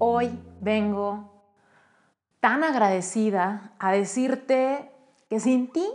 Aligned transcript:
hoy 0.00 0.30
vengo 0.62 1.30
tan 2.40 2.64
agradecida 2.64 3.74
a 3.78 3.92
decirte 3.92 4.90
que 5.28 5.40
sin 5.40 5.70
ti 5.70 5.86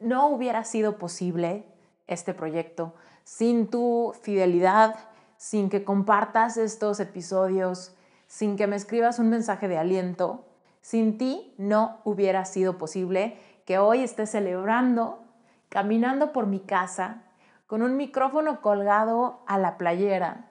no 0.00 0.28
hubiera 0.28 0.64
sido 0.64 0.96
posible 0.96 1.66
este 2.06 2.32
proyecto, 2.32 2.94
sin 3.24 3.68
tu 3.68 4.14
fidelidad, 4.22 4.96
sin 5.36 5.68
que 5.68 5.84
compartas 5.84 6.56
estos 6.56 6.98
episodios, 6.98 7.94
sin 8.26 8.56
que 8.56 8.66
me 8.66 8.76
escribas 8.76 9.18
un 9.18 9.28
mensaje 9.28 9.68
de 9.68 9.76
aliento, 9.76 10.46
sin 10.80 11.18
ti 11.18 11.54
no 11.58 11.98
hubiera 12.04 12.46
sido 12.46 12.78
posible 12.78 13.38
que 13.66 13.78
hoy 13.78 14.02
esté 14.02 14.24
celebrando, 14.26 15.22
caminando 15.68 16.32
por 16.32 16.46
mi 16.46 16.60
casa, 16.60 17.24
con 17.66 17.82
un 17.82 17.98
micrófono 17.98 18.62
colgado 18.62 19.40
a 19.46 19.58
la 19.58 19.76
playera, 19.76 20.45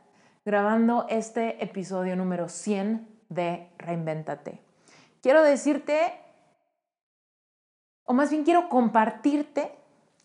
grabando 0.46 1.08
este 1.10 1.64
episodio 1.64 2.16
número 2.16 2.50
100 2.50 3.10
de 3.30 3.68
Reinvéntate. 3.80 4.62
Quiero 5.24 5.42
decirte, 5.42 6.22
o 8.04 8.14
más 8.14 8.30
bien 8.30 8.44
quiero 8.44 8.70
compartirte 8.70 9.72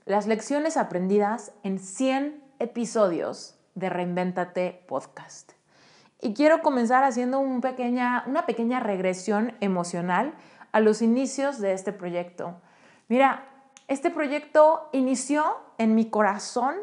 las 0.04 0.26
lecciones 0.26 0.76
aprendidas 0.76 1.52
en 1.62 1.78
100 1.78 2.44
episodios 2.58 3.58
de 3.74 3.88
Reinvéntate 3.88 4.84
Podcast. 4.86 5.52
Y 6.20 6.34
quiero 6.34 6.60
comenzar 6.60 7.02
haciendo 7.02 7.40
una 7.40 8.44
pequeña 8.44 8.80
regresión 8.80 9.54
emocional 9.60 10.34
a 10.70 10.80
los 10.80 11.00
inicios 11.00 11.60
de 11.60 11.72
este 11.72 11.94
proyecto. 11.94 12.60
Mira, 13.08 13.48
este 13.88 14.10
proyecto 14.10 14.90
inició 14.92 15.44
en 15.78 15.94
mi 15.94 16.10
corazón 16.10 16.76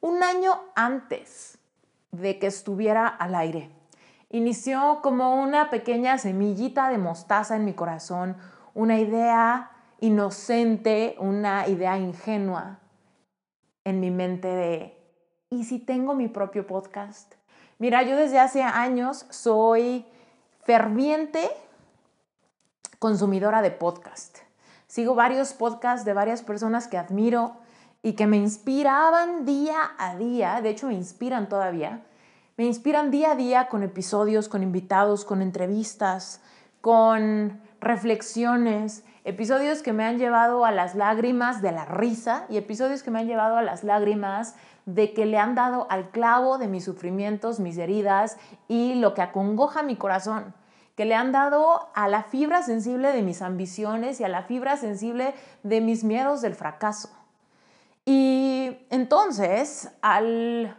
un 0.00 0.24
año 0.24 0.60
antes 0.74 1.61
de 2.12 2.38
que 2.38 2.46
estuviera 2.46 3.08
al 3.08 3.34
aire. 3.34 3.70
Inició 4.30 5.00
como 5.02 5.42
una 5.42 5.70
pequeña 5.70 6.18
semillita 6.18 6.88
de 6.88 6.98
mostaza 6.98 7.56
en 7.56 7.64
mi 7.64 7.74
corazón, 7.74 8.36
una 8.74 8.98
idea 8.98 9.70
inocente, 10.00 11.16
una 11.18 11.68
idea 11.68 11.98
ingenua 11.98 12.78
en 13.84 14.00
mi 14.00 14.10
mente 14.10 14.48
de, 14.48 14.96
¿y 15.50 15.64
si 15.64 15.78
tengo 15.78 16.14
mi 16.14 16.28
propio 16.28 16.66
podcast? 16.66 17.34
Mira, 17.78 18.02
yo 18.02 18.16
desde 18.16 18.38
hace 18.38 18.62
años 18.62 19.26
soy 19.30 20.06
ferviente 20.64 21.50
consumidora 22.98 23.62
de 23.62 23.70
podcast. 23.70 24.38
Sigo 24.86 25.14
varios 25.14 25.52
podcasts 25.54 26.04
de 26.04 26.12
varias 26.12 26.42
personas 26.42 26.86
que 26.86 26.98
admiro 26.98 27.56
y 28.02 28.14
que 28.14 28.26
me 28.26 28.36
inspiraban 28.36 29.44
día 29.44 29.92
a 29.98 30.16
día, 30.16 30.60
de 30.60 30.70
hecho 30.70 30.88
me 30.88 30.94
inspiran 30.94 31.48
todavía, 31.48 32.02
me 32.56 32.64
inspiran 32.64 33.10
día 33.10 33.32
a 33.32 33.36
día 33.36 33.68
con 33.68 33.82
episodios, 33.82 34.48
con 34.48 34.62
invitados, 34.62 35.24
con 35.24 35.40
entrevistas, 35.40 36.40
con 36.80 37.60
reflexiones, 37.80 39.04
episodios 39.24 39.82
que 39.82 39.92
me 39.92 40.04
han 40.04 40.18
llevado 40.18 40.64
a 40.64 40.72
las 40.72 40.94
lágrimas 40.94 41.62
de 41.62 41.72
la 41.72 41.84
risa 41.84 42.44
y 42.48 42.56
episodios 42.56 43.02
que 43.02 43.10
me 43.10 43.20
han 43.20 43.26
llevado 43.26 43.56
a 43.56 43.62
las 43.62 43.84
lágrimas 43.84 44.56
de 44.84 45.14
que 45.14 45.26
le 45.26 45.38
han 45.38 45.54
dado 45.54 45.86
al 45.90 46.10
clavo 46.10 46.58
de 46.58 46.66
mis 46.66 46.84
sufrimientos, 46.84 47.60
mis 47.60 47.78
heridas 47.78 48.36
y 48.68 48.96
lo 48.96 49.14
que 49.14 49.22
acongoja 49.22 49.82
mi 49.82 49.96
corazón, 49.96 50.54
que 50.96 51.04
le 51.04 51.14
han 51.14 51.30
dado 51.30 51.88
a 51.94 52.08
la 52.08 52.24
fibra 52.24 52.62
sensible 52.62 53.12
de 53.12 53.22
mis 53.22 53.42
ambiciones 53.42 54.20
y 54.20 54.24
a 54.24 54.28
la 54.28 54.42
fibra 54.42 54.76
sensible 54.76 55.34
de 55.62 55.80
mis 55.80 56.02
miedos 56.04 56.42
del 56.42 56.56
fracaso. 56.56 57.10
Y 58.04 58.86
entonces, 58.90 59.90
al 60.02 60.76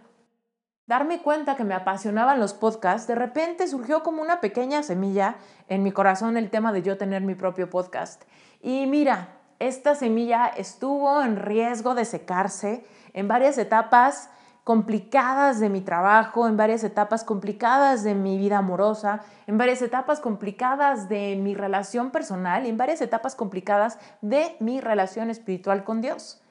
darme 0.85 1.22
cuenta 1.22 1.56
que 1.56 1.63
me 1.63 1.73
apasionaban 1.73 2.39
los 2.39 2.53
podcasts, 2.53 3.07
de 3.07 3.16
repente 3.16 3.67
surgió 3.67 4.03
como 4.03 4.22
una 4.22 4.41
pequeña 4.41 4.84
semilla 4.84 5.35
en 5.69 5.84
mi 5.84 5.91
corazón 5.91 6.38
el 6.38 6.50
tema 6.50 6.73
de 6.73 6.81
yo 6.81 6.97
tener 6.97 7.22
mi 7.22 7.35
propio 7.35 7.69
podcast. 7.69 8.23
Y 8.61 8.85
mira, 8.88 9.29
esta 9.59 9.95
semilla 9.95 10.47
estuvo 10.47 11.22
en 11.22 11.38
riesgo 11.38 11.95
de 11.95 12.06
secarse 12.06 12.85
en 13.13 13.28
varias 13.29 13.57
etapas 13.57 14.29
complicadas 14.63 15.59
de 15.59 15.69
mi 15.69 15.81
trabajo, 15.81 16.47
en 16.47 16.57
varias 16.57 16.84
etapas 16.84 17.23
complicadas 17.23 18.03
de 18.03 18.16
mi 18.16 18.38
vida 18.38 18.57
amorosa, 18.57 19.22
en 19.47 19.57
varias 19.57 19.81
etapas 19.81 20.19
complicadas 20.19 21.09
de 21.09 21.35
mi 21.35 21.53
relación 21.53 22.11
personal 22.11 22.66
y 22.66 22.69
en 22.69 22.78
varias 22.78 23.01
etapas 23.01 23.35
complicadas 23.35 24.00
de 24.22 24.55
mi 24.59 24.79
relación 24.79 25.29
espiritual 25.29 25.84
con 25.84 26.01
Dios. 26.01 26.42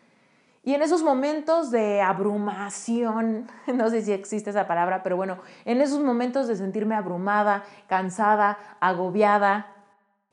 Y 0.65 0.75
en 0.75 0.83
esos 0.83 1.03
momentos 1.03 1.73
de 1.73 2.01
abrumación, 2.01 3.49
no 3.67 3.91
sé 3.91 4.03
si 4.03 4.13
existe 4.13 4.51
esa 4.51 4.67
palabra, 4.67 5.03
pero 5.03 5.17
bueno, 5.17 5.39
en 5.65 5.81
esos 5.81 6.01
momentos 6.01 6.47
de 6.47 6.57
sentirme 6.57 6.95
abrumada, 6.95 7.65
cansada, 7.89 8.59
agobiada, 8.81 9.67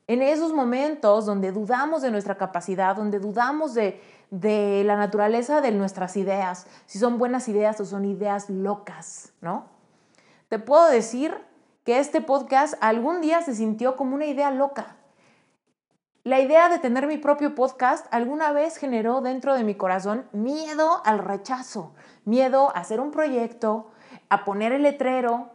en 0.07 0.21
esos 0.21 0.53
momentos 0.53 1.25
donde 1.25 1.51
dudamos 1.51 2.01
de 2.01 2.11
nuestra 2.11 2.35
capacidad, 2.35 2.95
donde 2.95 3.19
dudamos 3.19 3.73
de, 3.73 4.01
de 4.31 4.83
la 4.83 4.95
naturaleza 4.95 5.61
de 5.61 5.71
nuestras 5.71 6.17
ideas, 6.17 6.67
si 6.85 6.99
son 6.99 7.17
buenas 7.17 7.47
ideas 7.47 7.79
o 7.79 7.85
son 7.85 8.05
ideas 8.05 8.49
locas, 8.49 9.33
¿no? 9.41 9.65
Te 10.47 10.57
puedo 10.57 10.89
decir 10.89 11.35
que 11.83 11.99
este 11.99 12.21
podcast 12.21 12.73
algún 12.81 13.21
día 13.21 13.41
se 13.41 13.55
sintió 13.55 13.95
como 13.95 14.15
una 14.15 14.25
idea 14.25 14.51
loca. 14.51 14.95
La 16.25 16.41
idea 16.41 16.67
de 16.67 16.79
tener 16.79 17.07
mi 17.07 17.17
propio 17.17 17.55
podcast 17.55 18.05
alguna 18.11 18.51
vez 18.51 18.75
generó 18.75 19.21
dentro 19.21 19.53
de 19.55 19.63
mi 19.63 19.75
corazón 19.75 20.27
miedo 20.33 21.01
al 21.05 21.19
rechazo, 21.19 21.93
miedo 22.25 22.75
a 22.75 22.81
hacer 22.81 22.99
un 22.99 23.11
proyecto, 23.11 23.91
a 24.27 24.43
poner 24.43 24.73
el 24.73 24.83
letrero, 24.83 25.49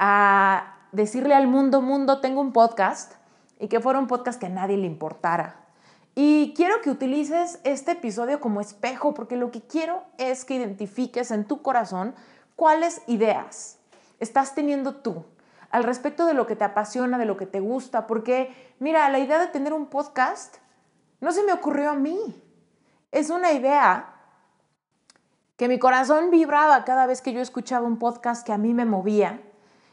a 0.00 0.78
decirle 0.90 1.34
al 1.34 1.46
mundo, 1.46 1.80
mundo, 1.80 2.20
tengo 2.20 2.40
un 2.40 2.52
podcast, 2.52 3.14
y 3.60 3.68
que 3.68 3.78
fuera 3.78 4.00
un 4.00 4.08
podcast 4.08 4.40
que 4.40 4.46
a 4.46 4.50
nadie 4.50 4.76
le 4.76 4.88
importara. 4.88 5.60
Y 6.16 6.54
quiero 6.56 6.80
que 6.80 6.90
utilices 6.90 7.60
este 7.62 7.92
episodio 7.92 8.40
como 8.40 8.60
espejo, 8.60 9.14
porque 9.14 9.36
lo 9.36 9.52
que 9.52 9.62
quiero 9.62 10.02
es 10.18 10.44
que 10.44 10.54
identifiques 10.54 11.30
en 11.30 11.44
tu 11.44 11.62
corazón 11.62 12.16
cuáles 12.56 13.00
ideas 13.06 13.78
estás 14.18 14.56
teniendo 14.56 14.96
tú 14.96 15.24
al 15.70 15.84
respecto 15.84 16.26
de 16.26 16.34
lo 16.34 16.46
que 16.46 16.56
te 16.56 16.64
apasiona, 16.64 17.18
de 17.18 17.24
lo 17.24 17.36
que 17.36 17.46
te 17.46 17.60
gusta, 17.60 18.06
porque 18.06 18.74
mira, 18.78 19.08
la 19.08 19.18
idea 19.18 19.38
de 19.38 19.46
tener 19.46 19.72
un 19.72 19.86
podcast 19.86 20.56
no 21.20 21.32
se 21.32 21.42
me 21.42 21.52
ocurrió 21.52 21.90
a 21.90 21.94
mí. 21.94 22.42
Es 23.12 23.30
una 23.30 23.52
idea 23.52 24.14
que 25.56 25.68
mi 25.68 25.78
corazón 25.78 26.30
vibraba 26.30 26.84
cada 26.84 27.06
vez 27.06 27.20
que 27.20 27.32
yo 27.32 27.40
escuchaba 27.40 27.86
un 27.86 27.98
podcast 27.98 28.46
que 28.46 28.52
a 28.52 28.58
mí 28.58 28.74
me 28.74 28.84
movía. 28.84 29.40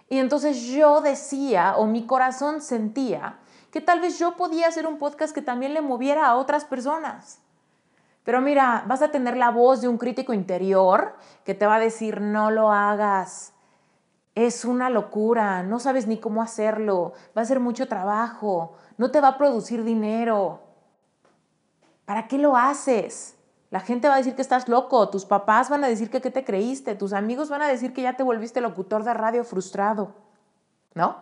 Y 0.09 0.19
entonces 0.19 0.61
yo 0.61 1.01
decía, 1.01 1.75
o 1.75 1.85
mi 1.85 2.05
corazón 2.05 2.61
sentía, 2.61 3.37
que 3.71 3.81
tal 3.81 3.99
vez 3.99 4.17
yo 4.17 4.37
podía 4.37 4.67
hacer 4.67 4.87
un 4.87 4.97
podcast 4.97 5.35
que 5.35 5.41
también 5.41 5.73
le 5.73 5.81
moviera 5.81 6.27
a 6.27 6.35
otras 6.35 6.63
personas. 6.63 7.39
Pero 8.23 8.41
mira, 8.41 8.83
vas 8.87 9.01
a 9.01 9.11
tener 9.11 9.35
la 9.35 9.51
voz 9.51 9.81
de 9.81 9.87
un 9.87 9.97
crítico 9.97 10.33
interior 10.33 11.15
que 11.43 11.53
te 11.53 11.65
va 11.65 11.75
a 11.75 11.79
decir, 11.79 12.21
no 12.21 12.49
lo 12.49 12.71
hagas, 12.71 13.53
es 14.45 14.65
una 14.65 14.91
locura, 14.91 15.63
no 15.63 15.79
sabes 15.79 16.05
ni 16.05 16.19
cómo 16.19 16.43
hacerlo, 16.43 17.13
va 17.35 17.41
a 17.41 17.45
ser 17.45 17.59
mucho 17.59 17.87
trabajo, 17.87 18.75
no 18.97 19.09
te 19.09 19.19
va 19.19 19.29
a 19.29 19.37
producir 19.39 19.83
dinero. 19.83 20.61
¿Para 22.05 22.27
qué 22.27 22.37
lo 22.37 22.55
haces? 22.55 23.35
La 23.71 23.79
gente 23.79 24.07
va 24.07 24.13
a 24.13 24.17
decir 24.17 24.35
que 24.35 24.43
estás 24.43 24.69
loco, 24.69 25.09
tus 25.09 25.25
papás 25.25 25.71
van 25.71 25.83
a 25.83 25.87
decir 25.87 26.11
que 26.11 26.21
qué 26.21 26.29
te 26.29 26.45
creíste, 26.45 26.93
tus 26.93 27.13
amigos 27.13 27.49
van 27.49 27.63
a 27.63 27.67
decir 27.67 27.93
que 27.93 28.03
ya 28.03 28.15
te 28.15 28.21
volviste 28.21 28.61
locutor 28.61 29.03
de 29.03 29.15
radio 29.15 29.43
frustrado, 29.43 30.13
¿no? 30.93 31.17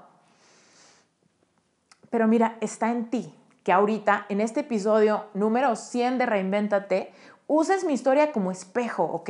Pero 2.10 2.28
mira, 2.28 2.58
está 2.60 2.92
en 2.92 3.10
ti 3.10 3.34
que 3.64 3.72
ahorita, 3.72 4.26
en 4.28 4.42
este 4.42 4.60
episodio 4.60 5.28
número 5.34 5.78
100 5.78 6.18
de 6.18 6.26
Reinvéntate, 6.26 7.14
uses 7.48 7.86
mi 7.86 7.94
historia 7.94 8.34
como 8.34 8.52
espejo, 8.52 9.04
¿ok? 9.06 9.30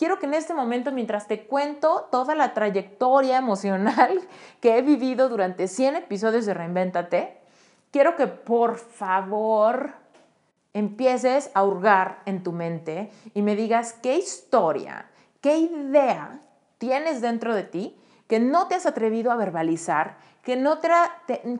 Quiero 0.00 0.18
que 0.18 0.24
en 0.24 0.32
este 0.32 0.54
momento, 0.54 0.92
mientras 0.92 1.26
te 1.26 1.44
cuento 1.44 2.08
toda 2.10 2.34
la 2.34 2.54
trayectoria 2.54 3.36
emocional 3.36 4.18
que 4.62 4.78
he 4.78 4.80
vivido 4.80 5.28
durante 5.28 5.68
100 5.68 5.96
episodios 5.96 6.46
de 6.46 6.54
Reinvéntate, 6.54 7.36
quiero 7.90 8.16
que 8.16 8.26
por 8.26 8.78
favor 8.78 9.92
empieces 10.72 11.50
a 11.52 11.64
hurgar 11.64 12.22
en 12.24 12.42
tu 12.42 12.52
mente 12.52 13.10
y 13.34 13.42
me 13.42 13.54
digas 13.54 13.92
qué 13.92 14.16
historia, 14.16 15.10
qué 15.42 15.58
idea 15.58 16.40
tienes 16.78 17.20
dentro 17.20 17.54
de 17.54 17.64
ti 17.64 17.94
que 18.26 18.40
no 18.40 18.68
te 18.68 18.76
has 18.76 18.86
atrevido 18.86 19.30
a 19.30 19.36
verbalizar, 19.36 20.16
que 20.42 20.56
no 20.56 20.78
te, 20.78 20.88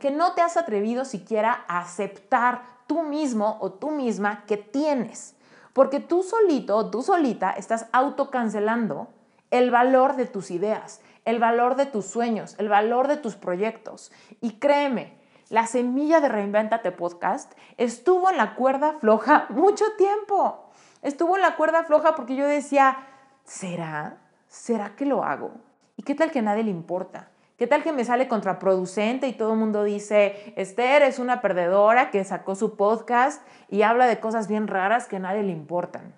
que 0.01 0.11
no 0.11 0.33
te 0.33 0.41
has 0.41 0.57
atrevido 0.57 1.05
siquiera 1.05 1.67
a 1.69 1.81
aceptar 1.81 2.63
tú 2.87 3.03
mismo 3.03 3.59
o 3.61 3.71
tú 3.71 3.91
misma 3.91 4.47
que 4.47 4.57
tienes. 4.57 5.35
Porque 5.73 6.01
tú 6.01 6.23
solito 6.23 6.91
tú 6.91 7.03
solita 7.03 7.51
estás 7.51 7.87
autocancelando 7.93 9.09
el 9.51 9.71
valor 9.71 10.17
de 10.17 10.27
tus 10.27 10.51
ideas, 10.51 11.01
el 11.25 11.39
valor 11.39 11.77
de 11.77 11.87
tus 11.87 12.07
sueños, 12.07 12.55
el 12.59 12.69
valor 12.69 13.09
de 13.09 13.17
tus 13.17 13.37
proyectos. 13.37 14.13
Y 14.41 14.59
créeme, 14.59 15.19
la 15.49 15.67
semilla 15.67 16.21
de 16.21 16.29
Reinventate 16.29 16.93
Podcast 16.93 17.53
estuvo 17.77 18.31
en 18.31 18.37
la 18.37 18.55
cuerda 18.55 18.95
floja 19.01 19.47
mucho 19.51 19.85
tiempo. 19.99 20.71
Estuvo 21.03 21.37
en 21.37 21.43
la 21.43 21.57
cuerda 21.57 21.85
floja 21.85 22.15
porque 22.15 22.37
yo 22.37 22.47
decía, 22.47 22.99
¿será? 23.45 24.19
¿Será 24.47 24.95
que 24.95 25.07
lo 25.07 25.25
hago? 25.25 25.53
¿Y 25.97 26.03
qué 26.03 26.15
tal 26.15 26.31
que 26.31 26.39
a 26.39 26.43
nadie 26.43 26.65
le 26.65 26.71
importa? 26.71 27.31
¿Qué 27.61 27.67
tal 27.67 27.83
que 27.83 27.93
me 27.93 28.07
sale 28.07 28.27
contraproducente 28.27 29.29
y 29.29 29.35
todo 29.35 29.53
el 29.53 29.59
mundo 29.59 29.85
dice, 29.85 30.55
Esther 30.57 31.03
es 31.03 31.19
una 31.19 31.43
perdedora 31.43 32.11
que 32.11 32.25
sacó 32.25 32.55
su 32.55 32.75
podcast 32.75 33.47
y 33.69 33.83
habla 33.83 34.07
de 34.07 34.19
cosas 34.19 34.49
bien 34.49 34.67
raras 34.67 35.07
que 35.07 35.17
a 35.17 35.19
nadie 35.19 35.43
le 35.43 35.53
importan? 35.53 36.15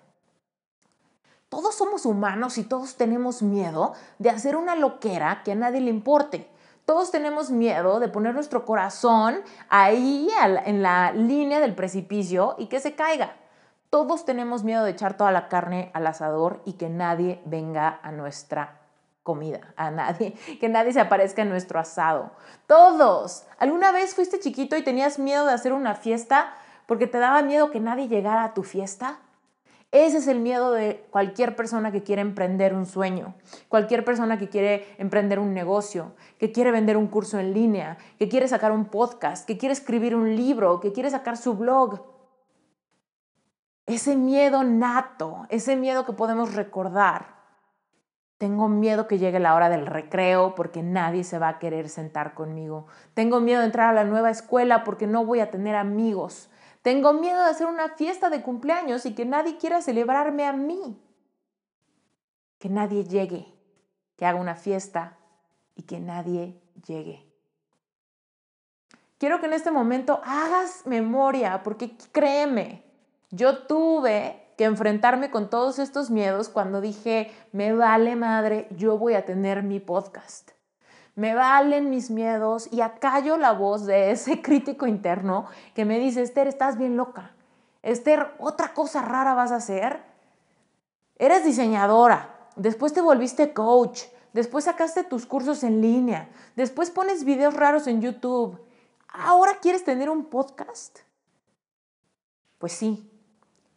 Todos 1.49 1.75
somos 1.75 2.05
humanos 2.05 2.57
y 2.57 2.63
todos 2.63 2.95
tenemos 2.95 3.41
miedo 3.41 3.91
de 4.19 4.29
hacer 4.29 4.55
una 4.55 4.77
loquera 4.77 5.41
que 5.43 5.51
a 5.51 5.55
nadie 5.55 5.81
le 5.81 5.89
importe. 5.89 6.47
Todos 6.85 7.11
tenemos 7.11 7.51
miedo 7.51 7.99
de 7.99 8.07
poner 8.07 8.33
nuestro 8.33 8.63
corazón 8.63 9.41
ahí 9.67 10.29
en 10.65 10.81
la 10.81 11.11
línea 11.11 11.59
del 11.59 11.75
precipicio 11.75 12.55
y 12.57 12.67
que 12.67 12.79
se 12.79 12.95
caiga. 12.95 13.35
Todos 13.89 14.23
tenemos 14.23 14.63
miedo 14.63 14.85
de 14.85 14.91
echar 14.91 15.17
toda 15.17 15.33
la 15.33 15.49
carne 15.49 15.91
al 15.93 16.07
asador 16.07 16.61
y 16.63 16.75
que 16.77 16.87
nadie 16.87 17.41
venga 17.43 17.99
a 18.01 18.13
nuestra 18.13 18.82
comida, 19.23 19.73
a 19.77 19.89
nadie, 19.89 20.33
que 20.59 20.69
nadie 20.69 20.93
se 20.93 20.99
aparezca 20.99 21.41
en 21.41 21.49
nuestro 21.49 21.79
asado. 21.79 22.31
Todos. 22.67 23.45
¿Alguna 23.57 23.91
vez 23.91 24.13
fuiste 24.13 24.39
chiquito 24.39 24.77
y 24.77 24.83
tenías 24.83 25.17
miedo 25.17 25.45
de 25.47 25.53
hacer 25.53 25.73
una 25.73 25.95
fiesta 25.95 26.53
porque 26.85 27.07
te 27.07 27.17
daba 27.17 27.41
miedo 27.41 27.71
que 27.71 27.79
nadie 27.79 28.07
llegara 28.07 28.43
a 28.43 28.53
tu 28.53 28.63
fiesta? 28.63 29.19
Ese 29.91 30.17
es 30.17 30.27
el 30.27 30.39
miedo 30.39 30.71
de 30.71 31.05
cualquier 31.11 31.55
persona 31.55 31.91
que 31.91 32.01
quiere 32.01 32.23
emprender 32.23 32.73
un 32.73 32.87
sueño, 32.87 33.35
cualquier 33.69 34.03
persona 34.03 34.39
que 34.39 34.49
quiere 34.49 34.87
emprender 34.97 35.37
un 35.37 35.53
negocio, 35.53 36.13
que 36.39 36.51
quiere 36.51 36.71
vender 36.71 36.97
un 36.97 37.05
curso 37.05 37.37
en 37.37 37.53
línea, 37.53 37.97
que 38.17 38.27
quiere 38.27 38.47
sacar 38.47 38.71
un 38.71 38.85
podcast, 38.85 39.45
que 39.45 39.59
quiere 39.59 39.73
escribir 39.73 40.15
un 40.15 40.35
libro, 40.35 40.79
que 40.79 40.93
quiere 40.93 41.11
sacar 41.11 41.37
su 41.37 41.53
blog. 41.53 42.01
Ese 43.85 44.15
miedo 44.15 44.63
nato, 44.63 45.45
ese 45.49 45.75
miedo 45.75 46.07
que 46.07 46.13
podemos 46.13 46.55
recordar 46.55 47.32
tengo 48.37 48.67
miedo 48.67 49.07
que 49.07 49.19
llegue 49.19 49.39
la 49.39 49.55
hora 49.55 49.69
del 49.69 49.85
recreo 49.85 50.55
porque 50.55 50.83
nadie 50.83 51.23
se 51.23 51.39
va 51.39 51.49
a 51.49 51.59
querer 51.59 51.89
sentar 51.89 52.33
conmigo. 52.33 52.87
Tengo 53.13 53.39
miedo 53.39 53.59
de 53.59 53.67
entrar 53.67 53.89
a 53.89 53.93
la 53.93 54.03
nueva 54.03 54.31
escuela 54.31 54.83
porque 54.83 55.07
no 55.07 55.25
voy 55.25 55.39
a 55.39 55.49
tener 55.49 55.75
amigos. 55.75 56.49
Tengo 56.81 57.13
miedo 57.13 57.41
de 57.41 57.49
hacer 57.49 57.67
una 57.67 57.89
fiesta 57.89 58.29
de 58.29 58.41
cumpleaños 58.41 59.05
y 59.05 59.15
que 59.15 59.25
nadie 59.25 59.57
quiera 59.57 59.81
celebrarme 59.81 60.45
a 60.45 60.51
mí. 60.51 61.01
Que 62.59 62.67
nadie 62.69 63.05
llegue, 63.05 63.47
que 64.17 64.25
haga 64.25 64.39
una 64.39 64.55
fiesta 64.55 65.17
y 65.75 65.83
que 65.83 65.99
nadie 65.99 66.61
llegue. 66.85 67.25
Quiero 69.17 69.39
que 69.39 69.45
en 69.45 69.53
este 69.53 69.71
momento 69.71 70.19
hagas 70.25 70.85
memoria 70.85 71.63
porque 71.63 71.95
créeme, 72.11 72.83
yo 73.31 73.59
tuve 73.59 74.42
que 74.63 74.67
enfrentarme 74.67 75.29
con 75.29 75.49
todos 75.49 75.77
estos 75.77 76.09
miedos 76.09 76.47
cuando 76.47 76.79
dije, 76.79 77.29
me 77.51 77.73
vale 77.73 78.15
madre, 78.15 78.69
yo 78.71 78.97
voy 78.97 79.13
a 79.13 79.25
tener 79.25 79.61
mi 79.61 79.81
podcast. 79.81 80.51
Me 81.15 81.35
valen 81.35 81.89
mis 81.89 82.09
miedos 82.09 82.69
y 82.71 82.79
acallo 82.79 83.35
la 83.35 83.51
voz 83.51 83.85
de 83.85 84.11
ese 84.11 84.41
crítico 84.41 84.87
interno 84.87 85.47
que 85.75 85.83
me 85.83 85.99
dice, 85.99 86.21
Esther, 86.21 86.47
estás 86.47 86.77
bien 86.77 86.95
loca. 86.95 87.33
Esther, 87.81 88.31
otra 88.39 88.73
cosa 88.73 89.01
rara 89.01 89.33
vas 89.33 89.51
a 89.51 89.57
hacer. 89.57 90.01
Eres 91.17 91.43
diseñadora, 91.43 92.33
después 92.55 92.93
te 92.93 93.01
volviste 93.01 93.51
coach, 93.51 94.03
después 94.31 94.63
sacaste 94.63 95.03
tus 95.03 95.25
cursos 95.25 95.65
en 95.65 95.81
línea, 95.81 96.29
después 96.55 96.89
pones 96.89 97.25
videos 97.25 97.53
raros 97.53 97.85
en 97.87 97.99
YouTube. 97.99 98.57
¿Ahora 99.09 99.57
quieres 99.61 99.83
tener 99.83 100.09
un 100.09 100.23
podcast? 100.23 100.99
Pues 102.59 102.71
sí, 102.71 103.09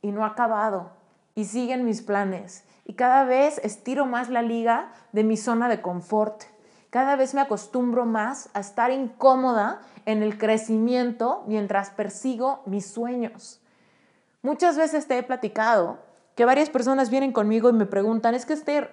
y 0.06 0.12
no 0.12 0.24
ha 0.24 0.28
acabado 0.28 0.90
y 1.34 1.46
siguen 1.46 1.84
mis 1.84 2.00
planes 2.00 2.64
y 2.84 2.94
cada 2.94 3.24
vez 3.24 3.58
estiro 3.64 4.06
más 4.06 4.28
la 4.28 4.42
liga 4.42 4.92
de 5.10 5.24
mi 5.24 5.36
zona 5.36 5.68
de 5.68 5.82
confort. 5.82 6.44
Cada 6.90 7.16
vez 7.16 7.34
me 7.34 7.40
acostumbro 7.40 8.06
más 8.06 8.48
a 8.54 8.60
estar 8.60 8.92
incómoda 8.92 9.80
en 10.04 10.22
el 10.22 10.38
crecimiento 10.38 11.42
mientras 11.48 11.90
persigo 11.90 12.62
mis 12.66 12.86
sueños. 12.86 13.60
Muchas 14.42 14.76
veces 14.76 15.08
te 15.08 15.18
he 15.18 15.24
platicado 15.24 15.98
que 16.36 16.44
varias 16.44 16.70
personas 16.70 17.10
vienen 17.10 17.32
conmigo 17.32 17.68
y 17.68 17.72
me 17.72 17.86
preguntan, 17.86 18.36
es 18.36 18.46
que 18.46 18.52
Esther, 18.52 18.92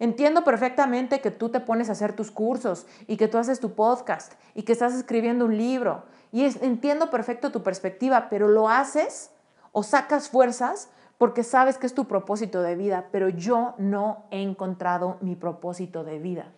entiendo 0.00 0.42
perfectamente 0.42 1.20
que 1.20 1.30
tú 1.30 1.50
te 1.50 1.60
pones 1.60 1.88
a 1.88 1.92
hacer 1.92 2.14
tus 2.14 2.32
cursos 2.32 2.88
y 3.06 3.16
que 3.16 3.28
tú 3.28 3.38
haces 3.38 3.60
tu 3.60 3.74
podcast 3.74 4.32
y 4.54 4.64
que 4.64 4.72
estás 4.72 4.94
escribiendo 4.94 5.44
un 5.44 5.56
libro 5.56 6.02
y 6.32 6.44
entiendo 6.44 7.10
perfecto 7.10 7.52
tu 7.52 7.62
perspectiva, 7.62 8.28
pero 8.28 8.48
lo 8.48 8.68
haces 8.68 9.30
o 9.72 9.82
sacas 9.82 10.28
fuerzas 10.28 10.90
porque 11.18 11.42
sabes 11.42 11.78
que 11.78 11.86
es 11.86 11.94
tu 11.94 12.06
propósito 12.06 12.62
de 12.62 12.76
vida, 12.76 13.08
pero 13.10 13.28
yo 13.28 13.74
no 13.76 14.24
he 14.30 14.40
encontrado 14.40 15.18
mi 15.20 15.34
propósito 15.34 16.04
de 16.04 16.18
vida. 16.20 16.52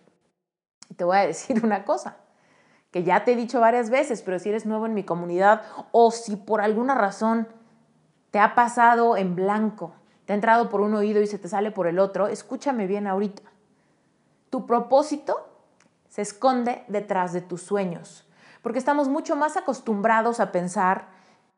te 0.95 1.03
voy 1.03 1.17
a 1.17 1.27
decir 1.27 1.59
una 1.65 1.83
cosa, 1.83 2.17
que 2.91 3.03
ya 3.03 3.23
te 3.23 3.33
he 3.33 3.35
dicho 3.35 3.59
varias 3.59 3.89
veces, 3.89 4.21
pero 4.21 4.37
si 4.37 4.49
eres 4.49 4.65
nuevo 4.65 4.85
en 4.85 4.93
mi 4.93 5.03
comunidad 5.03 5.63
o 5.91 6.11
si 6.11 6.35
por 6.35 6.61
alguna 6.61 6.93
razón 6.93 7.47
te 8.29 8.39
ha 8.39 8.53
pasado 8.53 9.17
en 9.17 9.35
blanco, 9.35 9.93
te 10.25 10.33
ha 10.33 10.35
entrado 10.35 10.69
por 10.69 10.81
un 10.81 10.93
oído 10.93 11.21
y 11.21 11.27
se 11.27 11.39
te 11.39 11.47
sale 11.47 11.71
por 11.71 11.87
el 11.87 11.99
otro, 11.99 12.27
escúchame 12.27 12.85
bien 12.87 13.07
ahorita. 13.07 13.41
Tu 14.49 14.65
propósito 14.65 15.47
se 16.09 16.21
esconde 16.21 16.83
detrás 16.87 17.33
de 17.33 17.41
tus 17.41 17.61
sueños, 17.61 18.29
porque 18.61 18.79
estamos 18.79 19.07
mucho 19.07 19.35
más 19.35 19.57
acostumbrados 19.57 20.39
a 20.39 20.51
pensar 20.51 21.07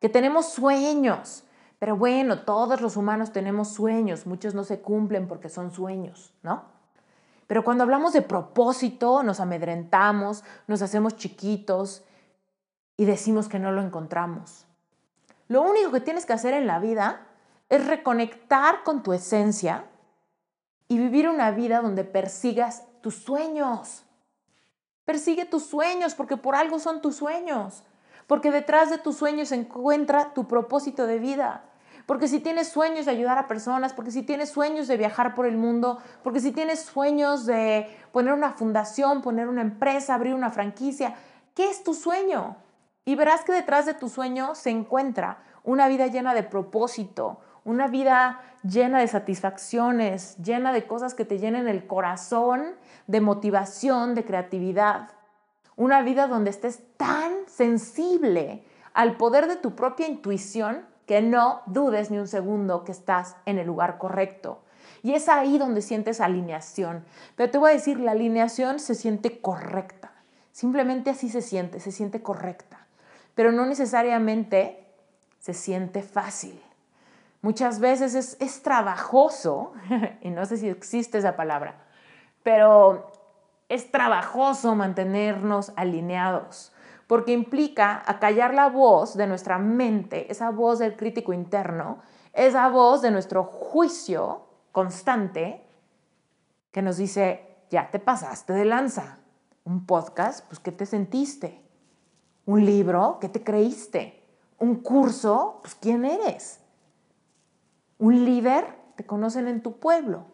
que 0.04 0.10
tenemos 0.10 0.50
sueños. 0.50 1.46
Pero 1.80 1.96
bueno, 1.96 2.42
todos 2.42 2.82
los 2.82 2.98
humanos 2.98 3.32
tenemos 3.32 3.70
sueños, 3.70 4.26
muchos 4.26 4.54
no 4.54 4.66
se 4.66 4.82
cumplen 4.82 5.30
porque 5.30 5.48
son 5.48 5.72
sueños, 5.72 6.34
¿no? 6.44 6.66
Pero 7.48 7.64
cuando 7.64 7.86
hablamos 7.86 8.12
de 8.12 8.22
propósito, 8.22 9.24
nos 9.24 9.40
amedrentamos, 9.40 10.44
nos 10.68 10.82
hacemos 10.82 11.16
chiquitos 11.16 12.04
y 12.98 13.06
decimos 13.06 13.48
que 13.48 13.60
no 13.60 13.72
lo 13.72 13.82
encontramos. 13.82 14.66
Lo 15.48 15.62
único 15.62 15.90
que 15.94 16.02
tienes 16.02 16.26
que 16.26 16.34
hacer 16.34 16.54
en 16.54 16.68
la 16.68 16.80
vida 16.80 17.26
es 17.70 17.88
reconectar 17.88 18.84
con 18.84 19.04
tu 19.04 19.14
esencia 19.14 19.86
y 20.90 20.98
vivir 20.98 21.30
una 21.30 21.52
vida 21.52 21.80
donde 21.80 22.04
persigas 22.04 22.84
tus 23.00 23.24
sueños. 23.24 24.04
Persigue 25.06 25.46
tus 25.46 25.64
sueños 25.66 26.14
porque 26.14 26.36
por 26.36 26.56
algo 26.56 26.78
son 26.80 27.02
tus 27.02 27.16
sueños 27.16 27.86
porque 28.28 28.52
detrás 28.52 28.90
de 28.90 28.98
tus 28.98 29.18
sueños 29.18 29.50
se 29.50 29.56
encuentra 29.56 30.34
tu 30.34 30.48
propósito 30.48 31.08
de 31.08 31.20
vida. 31.20 31.64
Porque 32.06 32.28
si 32.28 32.40
tienes 32.40 32.68
sueños 32.68 33.06
de 33.06 33.12
ayudar 33.12 33.38
a 33.38 33.48
personas, 33.48 33.94
porque 33.94 34.12
si 34.12 34.24
tienes 34.24 34.50
sueños 34.50 34.88
de 34.88 34.98
viajar 34.98 35.36
por 35.36 35.46
el 35.46 35.56
mundo, 35.56 36.00
porque 36.22 36.42
si 36.42 36.52
tienes 36.52 36.82
sueños 36.82 37.46
de 37.46 37.88
poner 38.12 38.34
una 38.34 38.52
fundación, 38.52 39.22
poner 39.22 39.48
una 39.48 39.62
empresa, 39.62 40.14
abrir 40.14 40.34
una 40.34 40.50
franquicia, 40.50 41.16
¿qué 41.56 41.70
es 41.70 41.84
tu 41.84 41.94
sueño? 41.94 42.58
Y 43.06 43.16
verás 43.16 43.44
que 43.44 43.54
detrás 43.54 43.86
de 43.86 43.94
tu 43.94 44.10
sueño 44.10 44.56
se 44.56 44.70
encuentra 44.70 45.44
una 45.64 45.88
vida 45.88 46.08
llena 46.08 46.34
de 46.34 46.44
propósito, 46.44 47.40
una 47.64 47.88
vida 47.88 48.42
llena 48.64 49.00
de 49.00 49.08
satisfacciones, 49.08 50.38
llena 50.38 50.74
de 50.74 50.86
cosas 50.86 51.14
que 51.14 51.26
te 51.26 51.40
llenen 51.40 51.68
el 51.70 51.88
corazón, 51.88 52.76
de 53.08 53.22
motivación, 53.22 54.16
de 54.16 54.26
creatividad. 54.26 55.10
Una 55.76 56.02
vida 56.02 56.28
donde 56.28 56.50
estés 56.50 56.82
tan 56.98 57.32
sensible 57.48 58.64
al 58.94 59.18
poder 59.18 59.48
de 59.48 59.56
tu 59.56 59.76
propia 59.76 60.08
intuición 60.08 60.86
que 61.06 61.22
no 61.22 61.62
dudes 61.66 62.12
ni 62.12 62.18
un 62.18 62.28
segundo 62.28 62.84
que 62.84 62.92
estás 62.92 63.36
en 63.46 63.58
el 63.58 63.68
lugar 63.68 63.98
correcto. 63.98 64.62
Y 65.02 65.14
es 65.14 65.28
ahí 65.28 65.58
donde 65.58 65.82
sientes 65.82 66.22
alineación. 66.22 67.04
Pero 67.36 67.52
te 67.52 67.58
voy 67.58 67.72
a 67.72 67.74
decir, 67.74 68.00
la 68.00 68.12
alineación 68.12 68.80
se 68.80 68.96
siente 68.96 69.42
correcta. 69.42 70.12
Simplemente 70.52 71.10
así 71.10 71.30
se 71.30 71.42
siente, 71.42 71.80
se 71.80 71.92
siente 71.92 72.22
correcta. 72.22 72.80
pero 73.36 73.52
no 73.52 73.66
necesariamente 73.66 74.86
se 75.40 75.56
siente 75.56 76.04
fácil. 76.04 76.62
Muchas 77.42 77.80
veces 77.80 78.14
es, 78.14 78.38
es 78.40 78.62
trabajoso, 78.62 79.74
y 80.22 80.30
no 80.30 80.46
sé 80.46 80.58
si 80.58 80.70
existe 80.70 81.18
esa 81.18 81.36
palabra, 81.36 81.76
pero 82.44 83.12
es 83.74 83.90
trabajoso 83.90 84.76
mantenernos 84.76 85.72
alineados, 85.76 86.72
porque 87.08 87.34
implica 87.34 88.04
acallar 88.06 88.54
la 88.54 88.70
voz 88.70 89.18
de 89.18 89.26
nuestra 89.26 89.58
mente, 89.58 90.32
esa 90.32 90.52
voz 90.52 90.78
del 90.78 90.96
crítico 90.96 91.34
interno, 91.34 91.98
esa 92.34 92.70
voz 92.70 93.02
de 93.02 93.10
nuestro 93.10 93.44
juicio 93.44 94.46
constante 94.72 95.66
que 96.72 96.84
nos 96.84 96.98
dice, 96.98 97.66
ya 97.72 97.90
te 97.90 97.98
pasaste 97.98 98.54
de 98.54 98.66
lanza. 98.66 99.18
Un 99.64 99.88
podcast, 99.88 100.46
pues 100.48 100.60
¿qué 100.60 100.72
te 100.72 100.86
sentiste? 100.86 101.60
Un 102.46 102.66
libro, 102.66 103.18
¿qué 103.20 103.28
te 103.28 103.44
creíste? 103.44 104.24
Un 104.60 104.84
curso, 104.84 105.60
pues 105.64 105.74
¿quién 105.74 106.06
eres? 106.06 106.60
Un 107.98 108.24
líder, 108.24 108.68
te 108.96 109.06
conocen 109.06 109.48
en 109.48 109.64
tu 109.64 109.80
pueblo. 109.80 110.26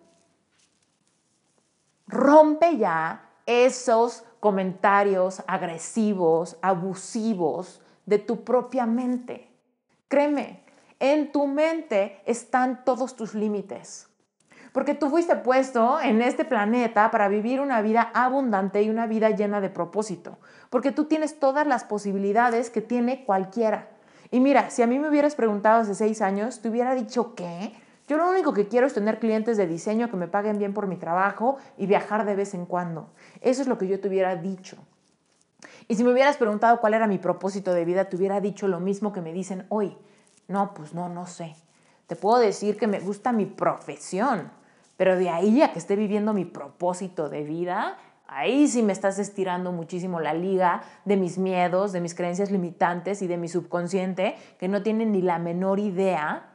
Rompe 2.08 2.78
ya 2.78 3.29
esos 3.50 4.24
comentarios 4.40 5.44
agresivos, 5.48 6.58
abusivos 6.62 7.82
de 8.06 8.20
tu 8.20 8.44
propia 8.44 8.86
mente. 8.86 9.50
Créeme, 10.08 10.64
en 11.00 11.32
tu 11.32 11.48
mente 11.48 12.22
están 12.26 12.86
todos 12.86 13.16
tus 13.16 13.34
límites. 13.34 14.08
Porque 14.72 14.94
tú 14.94 15.10
fuiste 15.10 15.36
puesto 15.36 16.00
en 16.00 16.22
este 16.22 16.46
planeta 16.46 17.10
para 17.10 17.28
vivir 17.28 17.60
una 17.60 17.82
vida 17.82 18.12
abundante 18.14 18.84
y 18.84 18.90
una 18.92 19.08
vida 19.08 19.32
llena 19.32 19.62
de 19.62 19.72
propósito. 19.72 20.38
Porque 20.70 20.92
tú 20.92 21.06
tienes 21.06 21.40
todas 21.40 21.66
las 21.66 21.84
posibilidades 21.84 22.70
que 22.70 22.82
tiene 22.82 23.26
cualquiera. 23.26 23.90
Y 24.30 24.42
mira, 24.42 24.70
si 24.70 24.84
a 24.84 24.88
mí 24.88 25.00
me 25.00 25.10
hubieras 25.10 25.34
preguntado 25.34 25.82
hace 25.82 25.96
seis 25.96 26.22
años, 26.22 26.62
te 26.62 26.70
hubiera 26.70 26.94
dicho 26.94 27.34
que 27.34 27.74
yo 28.10 28.18
lo 28.18 28.28
único 28.28 28.54
que 28.54 28.68
quiero 28.68 28.88
es 28.88 28.96
tener 28.96 29.20
clientes 29.20 29.56
de 29.56 29.68
diseño 29.68 30.10
que 30.10 30.18
me 30.18 30.28
paguen 30.28 30.58
bien 30.58 30.74
por 30.74 30.88
mi 30.88 30.96
trabajo 30.96 31.58
y 31.78 31.86
viajar 31.86 32.26
de 32.26 32.36
vez 32.36 32.56
en 32.56 32.66
cuando. 32.66 33.12
Eso 33.40 33.62
es 33.62 33.68
lo 33.68 33.78
que 33.78 33.88
yo 33.88 34.00
te 34.00 34.08
hubiera 34.08 34.36
dicho. 34.36 34.78
Y 35.88 35.94
si 35.94 36.04
me 36.04 36.12
hubieras 36.12 36.38
preguntado 36.38 36.80
cuál 36.80 36.96
era 36.96 37.06
mi 37.06 37.20
propósito 37.20 37.72
de 37.72 37.86
vida, 37.86 38.06
te 38.06 38.18
hubiera 38.18 38.42
dicho 38.42 38.68
lo 38.68 38.80
mismo 38.80 39.14
que 39.14 39.22
me 39.22 39.32
dicen 39.32 39.68
hoy. 39.70 39.96
No, 40.48 40.74
pues 40.74 40.96
no, 40.96 41.08
no 41.08 41.28
sé. 41.28 41.56
Te 42.08 42.16
puedo 42.16 42.40
decir 42.40 42.78
que 42.78 42.88
me 42.88 43.00
gusta 43.00 43.32
mi 43.32 43.46
profesión, 43.46 44.50
pero 44.98 45.16
de 45.16 45.30
ahí 45.30 45.62
a 45.62 45.72
que 45.72 45.78
esté 45.78 45.96
viviendo 45.96 46.34
mi 46.34 46.46
propósito 46.46 47.30
de 47.30 47.44
vida, 47.44 48.00
ahí 48.26 48.68
sí 48.68 48.82
me 48.82 48.92
estás 48.92 49.20
estirando 49.20 49.72
muchísimo 49.72 50.20
la 50.20 50.34
liga 50.34 50.82
de 51.06 51.16
mis 51.16 51.38
miedos, 51.38 51.92
de 51.92 52.02
mis 52.02 52.16
creencias 52.16 52.50
limitantes 52.50 53.22
y 53.22 53.28
de 53.28 53.38
mi 53.38 53.50
subconsciente 53.50 54.36
que 54.58 54.68
no 54.68 54.82
tienen 54.82 55.12
ni 55.12 55.22
la 55.22 55.38
menor 55.38 55.78
idea 55.78 56.49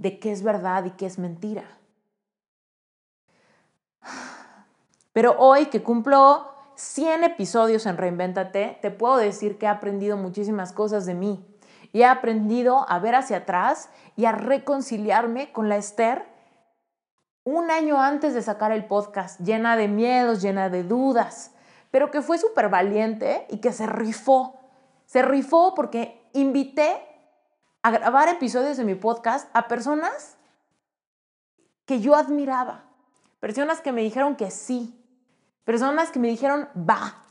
de 0.00 0.18
qué 0.18 0.32
es 0.32 0.42
verdad 0.42 0.84
y 0.86 0.90
qué 0.92 1.06
es 1.06 1.18
mentira. 1.18 1.64
Pero 5.12 5.36
hoy 5.38 5.66
que 5.66 5.82
cumplo 5.82 6.48
100 6.76 7.24
episodios 7.24 7.84
en 7.84 7.98
Reinvéntate, 7.98 8.78
te 8.80 8.90
puedo 8.90 9.18
decir 9.18 9.58
que 9.58 9.66
he 9.66 9.68
aprendido 9.68 10.16
muchísimas 10.16 10.72
cosas 10.72 11.04
de 11.04 11.14
mí 11.14 11.46
y 11.92 12.00
he 12.00 12.06
aprendido 12.06 12.86
a 12.88 12.98
ver 12.98 13.14
hacia 13.14 13.38
atrás 13.38 13.90
y 14.16 14.24
a 14.24 14.32
reconciliarme 14.32 15.52
con 15.52 15.68
la 15.68 15.76
Esther 15.76 16.24
un 17.44 17.70
año 17.70 18.00
antes 18.00 18.32
de 18.32 18.42
sacar 18.42 18.72
el 18.72 18.86
podcast, 18.86 19.40
llena 19.40 19.76
de 19.76 19.88
miedos, 19.88 20.40
llena 20.40 20.70
de 20.70 20.82
dudas, 20.82 21.52
pero 21.90 22.10
que 22.10 22.22
fue 22.22 22.38
súper 22.38 22.70
valiente 22.70 23.46
y 23.50 23.58
que 23.58 23.72
se 23.72 23.86
rifó. 23.86 24.60
Se 25.04 25.20
rifó 25.20 25.74
porque 25.74 26.26
invité 26.32 27.09
a 27.82 27.90
grabar 27.90 28.28
episodios 28.28 28.76
de 28.76 28.84
mi 28.84 28.94
podcast 28.94 29.48
a 29.54 29.68
personas 29.68 30.36
que 31.86 32.00
yo 32.00 32.14
admiraba, 32.14 32.84
personas 33.40 33.80
que 33.80 33.92
me 33.92 34.02
dijeron 34.02 34.36
que 34.36 34.50
sí, 34.50 34.94
personas 35.64 36.10
que 36.10 36.18
me 36.18 36.28
dijeron 36.28 36.68
va, 36.76 37.24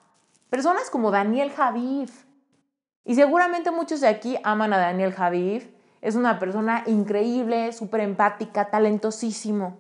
personas 0.50 0.90
como 0.90 1.12
Daniel 1.12 1.52
Javif. 1.52 2.26
Y 3.06 3.16
seguramente 3.16 3.72
muchos 3.72 4.02
de 4.02 4.08
aquí 4.08 4.38
aman 4.44 4.74
a 4.74 4.78
Daniel 4.78 5.14
Javif. 5.14 5.68
Es 6.02 6.16
una 6.16 6.40
persona 6.40 6.84
increíble, 6.86 7.74
súper 7.74 8.02
empática, 8.02 8.70
talentosísimo. 8.70 9.78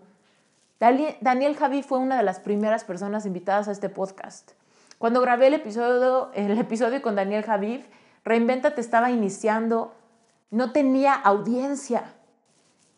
Daniel 0.79 1.55
Javi 1.57 1.83
fue 1.83 1.99
una 1.99 2.17
de 2.17 2.23
las 2.23 2.39
primeras 2.39 2.83
personas 2.83 3.25
invitadas 3.25 3.67
a 3.67 3.71
este 3.71 3.89
podcast. 3.89 4.51
Cuando 4.97 5.21
grabé 5.21 5.47
el 5.47 5.55
episodio, 5.55 6.31
el 6.33 6.57
episodio 6.57 7.01
con 7.01 7.15
Daniel 7.15 7.43
Javiv, 7.43 7.85
Reinventate 8.23 8.81
estaba 8.81 9.11
iniciando, 9.11 9.93
no 10.51 10.71
tenía 10.71 11.13
audiencia. 11.13 12.15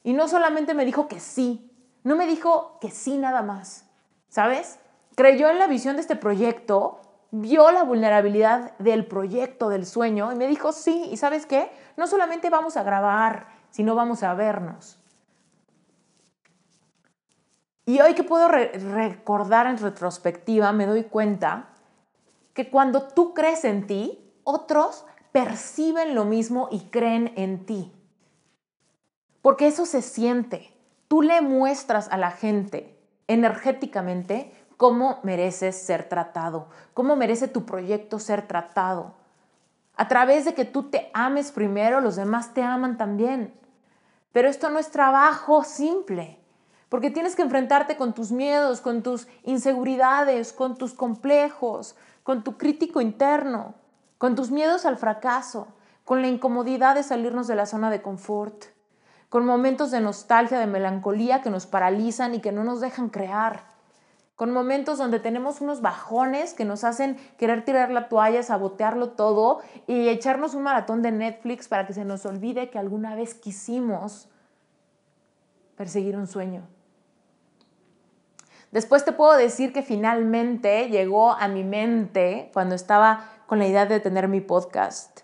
Y 0.04 0.14
no 0.14 0.28
solamente 0.28 0.74
me 0.74 0.86
dijo 0.86 1.08
que 1.08 1.20
sí, 1.20 1.72
no 2.04 2.16
me 2.16 2.26
dijo 2.26 2.78
que 2.82 2.90
sí 2.90 3.18
nada 3.18 3.42
más, 3.42 3.86
¿sabes? 4.30 4.80
Creyó 5.16 5.50
en 5.50 5.60
la 5.60 5.68
visión 5.68 5.96
de 5.96 6.02
este 6.02 6.16
proyecto, 6.16 7.02
vio 7.32 7.72
la 7.72 7.84
vulnerabilidad 7.84 8.78
del 8.78 9.06
proyecto, 9.06 9.70
del 9.70 9.86
sueño, 9.86 10.32
y 10.32 10.36
me 10.36 10.48
dijo 10.48 10.72
sí, 10.72 11.10
¿y 11.12 11.18
sabes 11.18 11.46
qué? 11.46 11.72
No 11.98 12.08
solamente 12.08 12.50
vamos 12.50 12.78
a 12.78 12.84
grabar, 12.84 13.48
sino 13.70 13.96
vamos 13.96 14.24
a 14.24 14.34
vernos. 14.34 14.98
Y 17.86 18.00
hoy 18.00 18.14
que 18.14 18.24
puedo 18.24 18.48
recordar 18.48 19.68
en 19.68 19.78
retrospectiva, 19.78 20.72
me 20.72 20.86
doy 20.86 21.04
cuenta 21.04 21.70
que 22.54 22.70
cuando 22.70 23.08
tú 23.08 23.34
crees 23.34 23.66
en 23.66 23.88
ti, 23.88 24.34
otros 24.44 25.06
perciben 25.32 26.16
lo 26.16 26.26
mismo 26.26 26.68
y 26.72 26.82
creen 26.90 27.34
en 27.36 27.66
ti. 27.66 27.92
Porque 29.42 29.68
eso 29.68 29.86
se 29.86 30.02
siente. 30.02 30.74
Tú 31.08 31.22
le 31.22 31.42
muestras 31.42 32.10
a 32.10 32.18
la 32.18 32.32
gente 32.32 32.98
energéticamente 33.28 34.54
cómo 34.78 35.20
mereces 35.24 35.76
ser 35.76 36.10
tratado, 36.10 36.68
cómo 36.94 37.16
merece 37.16 37.48
tu 37.48 37.66
proyecto 37.66 38.20
ser 38.20 38.48
tratado. 38.48 39.16
A 39.96 40.08
través 40.08 40.46
de 40.46 40.54
que 40.54 40.66
tú 40.66 40.84
te 40.84 41.10
ames 41.14 41.52
primero, 41.52 42.02
los 42.02 42.16
demás 42.16 42.54
te 42.54 42.64
aman 42.64 42.98
también. 42.98 43.54
Pero 44.32 44.50
esto 44.50 44.70
no 44.70 44.80
es 44.80 44.90
trabajo 44.92 45.64
simple 45.64 46.42
porque 46.92 47.10
tienes 47.10 47.38
que 47.38 47.42
enfrentarte 47.42 47.96
con 47.96 48.12
tus 48.12 48.34
miedos, 48.34 48.82
con 48.82 49.02
tus 49.02 49.26
inseguridades, 49.44 50.52
con 50.52 50.78
tus 50.78 50.94
complejos, 50.94 51.96
con 52.24 52.44
tu 52.44 52.58
crítico 52.58 53.00
interno, 53.00 53.76
con 54.22 54.36
tus 54.36 54.52
miedos 54.52 54.86
al 54.86 54.98
fracaso, 54.98 55.68
con 56.06 56.22
la 56.22 56.28
incomodidad 56.28 56.94
de 56.94 57.02
salirnos 57.02 57.48
de 57.48 57.56
la 57.56 57.66
zona 57.66 57.90
de 57.90 58.04
confort, 58.04 58.66
con 59.30 59.48
momentos 59.48 59.90
de 59.90 60.00
nostalgia, 60.00 60.60
de 60.60 60.68
melancolía 60.68 61.42
que 61.42 61.50
nos 61.50 61.66
paralizan 61.66 62.36
y 62.36 62.40
que 62.40 62.52
no 62.52 62.64
nos 62.64 62.82
dejan 62.82 63.10
crear, 63.10 63.64
con 64.36 64.54
momentos 64.54 65.00
donde 65.00 65.20
tenemos 65.20 65.60
unos 65.60 65.82
bajones 65.82 66.54
que 66.54 66.66
nos 66.66 66.84
hacen 66.84 67.18
querer 67.40 67.66
tirar 67.66 67.90
la 67.90 68.10
toalla, 68.10 68.44
sabotearlo 68.44 69.14
todo 69.14 69.62
y 69.88 70.10
echarnos 70.10 70.54
un 70.54 70.62
maratón 70.62 71.02
de 71.02 71.12
Netflix 71.12 71.68
para 71.68 71.88
que 71.88 71.94
se 71.94 72.06
nos 72.06 72.24
olvide 72.28 72.70
que 72.70 72.78
alguna 72.78 73.16
vez 73.16 73.34
quisimos 73.34 74.30
perseguir 75.76 76.16
un 76.16 76.28
sueño. 76.28 76.62
Después 78.72 79.04
te 79.04 79.14
puedo 79.14 79.34
decir 79.34 79.74
que 79.74 79.82
finalmente 79.82 80.90
llegó 80.90 81.32
a 81.32 81.48
mi 81.48 81.64
mente 81.64 82.52
cuando 82.54 82.76
estaba 82.76 83.26
con 83.52 83.60
la 83.60 83.68
idea 83.68 83.86
de 83.86 84.00
tener 84.00 84.30
mi 84.30 84.40
podcast. 84.40 85.24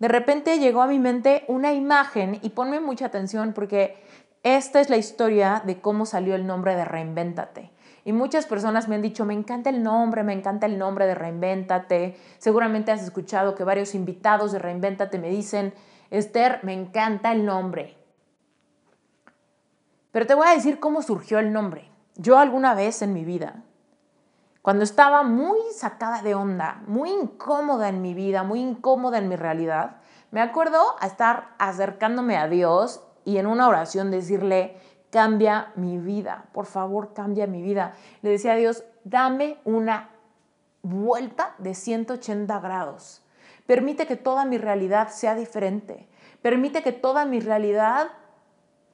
De 0.00 0.08
repente 0.08 0.58
llegó 0.58 0.82
a 0.82 0.88
mi 0.88 0.98
mente 0.98 1.44
una 1.46 1.74
imagen 1.74 2.40
y 2.42 2.48
ponme 2.48 2.80
mucha 2.80 3.06
atención 3.06 3.52
porque 3.52 4.02
esta 4.42 4.80
es 4.80 4.90
la 4.90 4.96
historia 4.96 5.62
de 5.64 5.80
cómo 5.80 6.04
salió 6.04 6.34
el 6.34 6.44
nombre 6.44 6.74
de 6.74 6.84
Reinvéntate. 6.84 7.70
Y 8.04 8.12
muchas 8.12 8.46
personas 8.46 8.88
me 8.88 8.96
han 8.96 9.02
dicho, 9.02 9.24
me 9.24 9.34
encanta 9.34 9.70
el 9.70 9.84
nombre, 9.84 10.24
me 10.24 10.32
encanta 10.32 10.66
el 10.66 10.76
nombre 10.76 11.06
de 11.06 11.14
Reinvéntate. 11.14 12.16
Seguramente 12.38 12.90
has 12.90 13.04
escuchado 13.04 13.54
que 13.54 13.62
varios 13.62 13.94
invitados 13.94 14.50
de 14.50 14.58
Reinvéntate 14.58 15.20
me 15.20 15.30
dicen, 15.30 15.72
Esther, 16.10 16.58
me 16.64 16.72
encanta 16.72 17.30
el 17.30 17.46
nombre. 17.46 17.96
Pero 20.10 20.26
te 20.26 20.34
voy 20.34 20.48
a 20.48 20.54
decir 20.54 20.80
cómo 20.80 21.00
surgió 21.00 21.38
el 21.38 21.52
nombre. 21.52 21.88
Yo 22.16 22.38
alguna 22.38 22.74
vez 22.74 23.02
en 23.02 23.12
mi 23.12 23.24
vida, 23.24 23.62
cuando 24.62 24.84
estaba 24.84 25.22
muy 25.22 25.58
sacada 25.72 26.22
de 26.22 26.34
onda, 26.34 26.82
muy 26.86 27.10
incómoda 27.10 27.88
en 27.88 28.02
mi 28.02 28.14
vida, 28.14 28.42
muy 28.42 28.60
incómoda 28.60 29.18
en 29.18 29.28
mi 29.28 29.36
realidad, 29.36 29.96
me 30.30 30.40
acuerdo 30.40 30.96
a 31.00 31.06
estar 31.06 31.54
acercándome 31.58 32.36
a 32.36 32.48
Dios 32.48 33.02
y 33.24 33.38
en 33.38 33.46
una 33.46 33.68
oración 33.68 34.10
decirle, 34.10 34.76
cambia 35.10 35.72
mi 35.74 35.98
vida, 35.98 36.46
por 36.52 36.66
favor, 36.66 37.14
cambia 37.14 37.46
mi 37.46 37.62
vida. 37.62 37.94
Le 38.22 38.30
decía 38.30 38.52
a 38.52 38.56
Dios, 38.56 38.84
dame 39.04 39.58
una 39.64 40.10
vuelta 40.82 41.54
de 41.58 41.74
180 41.74 42.60
grados. 42.60 43.22
Permite 43.66 44.06
que 44.06 44.16
toda 44.16 44.44
mi 44.44 44.58
realidad 44.58 45.08
sea 45.08 45.34
diferente. 45.34 46.08
Permite 46.42 46.82
que 46.82 46.92
toda 46.92 47.24
mi 47.24 47.40
realidad 47.40 48.08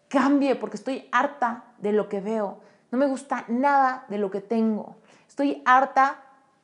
cambie 0.08 0.54
porque 0.56 0.76
estoy 0.76 1.08
harta 1.12 1.64
de 1.78 1.92
lo 1.92 2.08
que 2.08 2.20
veo. 2.20 2.58
No 2.90 2.98
me 2.98 3.06
gusta 3.06 3.44
nada 3.48 4.04
de 4.08 4.18
lo 4.18 4.30
que 4.30 4.40
tengo. 4.40 4.96
Estoy 5.34 5.62
harta 5.64 6.20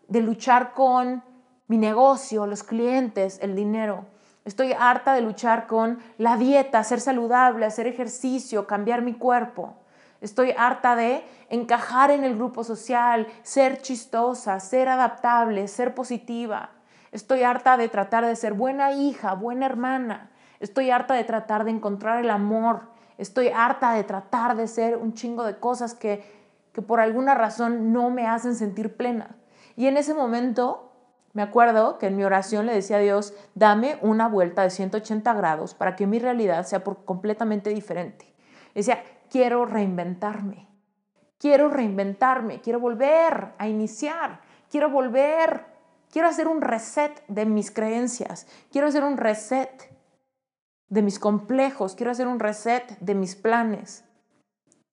de 0.07 0.21
luchar 0.21 0.75
con 0.75 1.25
mi 1.67 1.77
negocio, 1.77 2.47
los 2.47 2.63
clientes, 2.63 3.41
el 3.43 3.57
dinero. 3.57 4.07
Estoy 4.45 4.73
harta 4.75 5.13
de 5.13 5.23
luchar 5.23 5.67
con 5.67 5.99
la 6.19 6.37
dieta, 6.37 6.85
ser 6.85 7.01
saludable, 7.01 7.67
hacer 7.67 7.89
ejercicio, 7.89 8.69
cambiar 8.69 9.03
mi 9.03 9.15
cuerpo. 9.15 9.75
Estoy 10.21 10.55
harta 10.57 10.95
de 10.95 11.25
encajar 11.49 12.13
en 12.13 12.23
el 12.23 12.37
grupo 12.37 12.63
social, 12.63 13.27
ser 13.43 13.83
chistosa, 13.83 14.61
ser 14.61 14.89
adaptable, 14.89 15.67
ser 15.67 15.93
positiva. 15.93 16.71
Estoy 17.11 17.43
harta 17.43 17.77
de 17.77 17.89
tratar 17.89 18.25
de 18.25 18.37
ser 18.37 18.53
buena 18.53 18.93
hija, 18.93 19.35
buena 19.35 19.67
hermana. 19.67 20.31
Estoy 20.61 20.93
harta 20.93 21.15
de 21.15 21.25
tratar 21.25 21.65
de 21.65 21.73
encontrar 21.73 22.21
el 22.21 22.31
amor. 22.31 22.83
Estoy 23.19 23.49
harta 23.49 23.95
de 23.95 24.05
tratar 24.05 24.57
de 24.57 24.69
ser 24.69 24.97
un 24.97 25.13
chingo 25.13 25.43
de 25.43 25.59
cosas 25.59 25.93
que, 25.93 26.40
que 26.73 26.83
por 26.83 27.01
alguna 27.01 27.35
razón 27.35 27.93
no 27.93 28.11
me 28.11 28.27
hacen 28.27 28.55
sentir 28.55 28.97
plena. 28.97 29.37
Y 29.77 29.87
en 29.87 29.97
ese 29.97 30.15
momento 30.15 30.91
me 31.33 31.43
acuerdo 31.43 31.99
que 31.99 32.07
en 32.07 32.17
mi 32.17 32.25
oración 32.25 32.67
le 32.67 32.75
decía 32.75 32.97
a 32.97 33.01
Dios, 33.01 33.35
dame 33.55 33.99
una 34.03 34.29
vuelta 34.29 34.63
de 34.63 34.71
180 34.71 35.33
grados 35.35 35.75
para 35.75 35.95
que 35.95 36.07
mi 36.07 36.19
realidad 36.19 36.67
sea 36.67 36.83
completamente 36.83 37.71
diferente. 37.71 38.35
Decía, 38.75 39.03
quiero 39.31 39.65
reinventarme, 39.65 40.69
quiero 41.39 41.69
reinventarme, 41.69 42.61
quiero 42.61 42.81
volver 42.81 43.53
a 43.59 43.69
iniciar, 43.69 44.41
quiero 44.71 44.91
volver, 44.91 45.67
quiero 46.11 46.29
hacer 46.29 46.49
un 46.49 46.61
reset 46.61 47.25
de 47.29 47.47
mis 47.47 47.71
creencias, 47.71 48.49
quiero 48.73 48.89
hacer 48.89 49.05
un 49.05 49.17
reset 49.17 49.97
de 50.89 51.03
mis 51.03 51.21
complejos, 51.21 51.95
quiero 51.95 52.11
hacer 52.11 52.27
un 52.27 52.41
reset 52.41 52.99
de 52.99 53.15
mis 53.15 53.37
planes, 53.37 54.05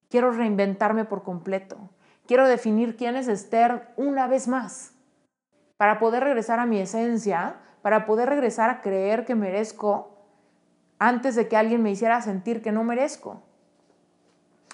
quiero 0.09 0.31
reinventarme 0.31 1.05
por 1.05 1.23
completo, 1.23 1.89
quiero 2.25 2.47
definir 2.47 2.95
quién 2.95 3.15
es 3.15 3.27
Esther 3.27 3.93
una 3.97 4.27
vez 4.27 4.47
más. 4.47 4.93
Para 5.77 5.99
poder 5.99 6.23
regresar 6.23 6.59
a 6.59 6.65
mi 6.65 6.79
esencia, 6.79 7.57
para 7.81 8.05
poder 8.05 8.29
regresar 8.29 8.69
a 8.69 8.81
creer 8.81 9.25
que 9.25 9.35
merezco 9.35 10.17
antes 10.99 11.35
de 11.35 11.47
que 11.47 11.57
alguien 11.57 11.83
me 11.83 11.91
hiciera 11.91 12.21
sentir 12.21 12.61
que 12.61 12.71
no 12.71 12.83
merezco. 12.83 13.43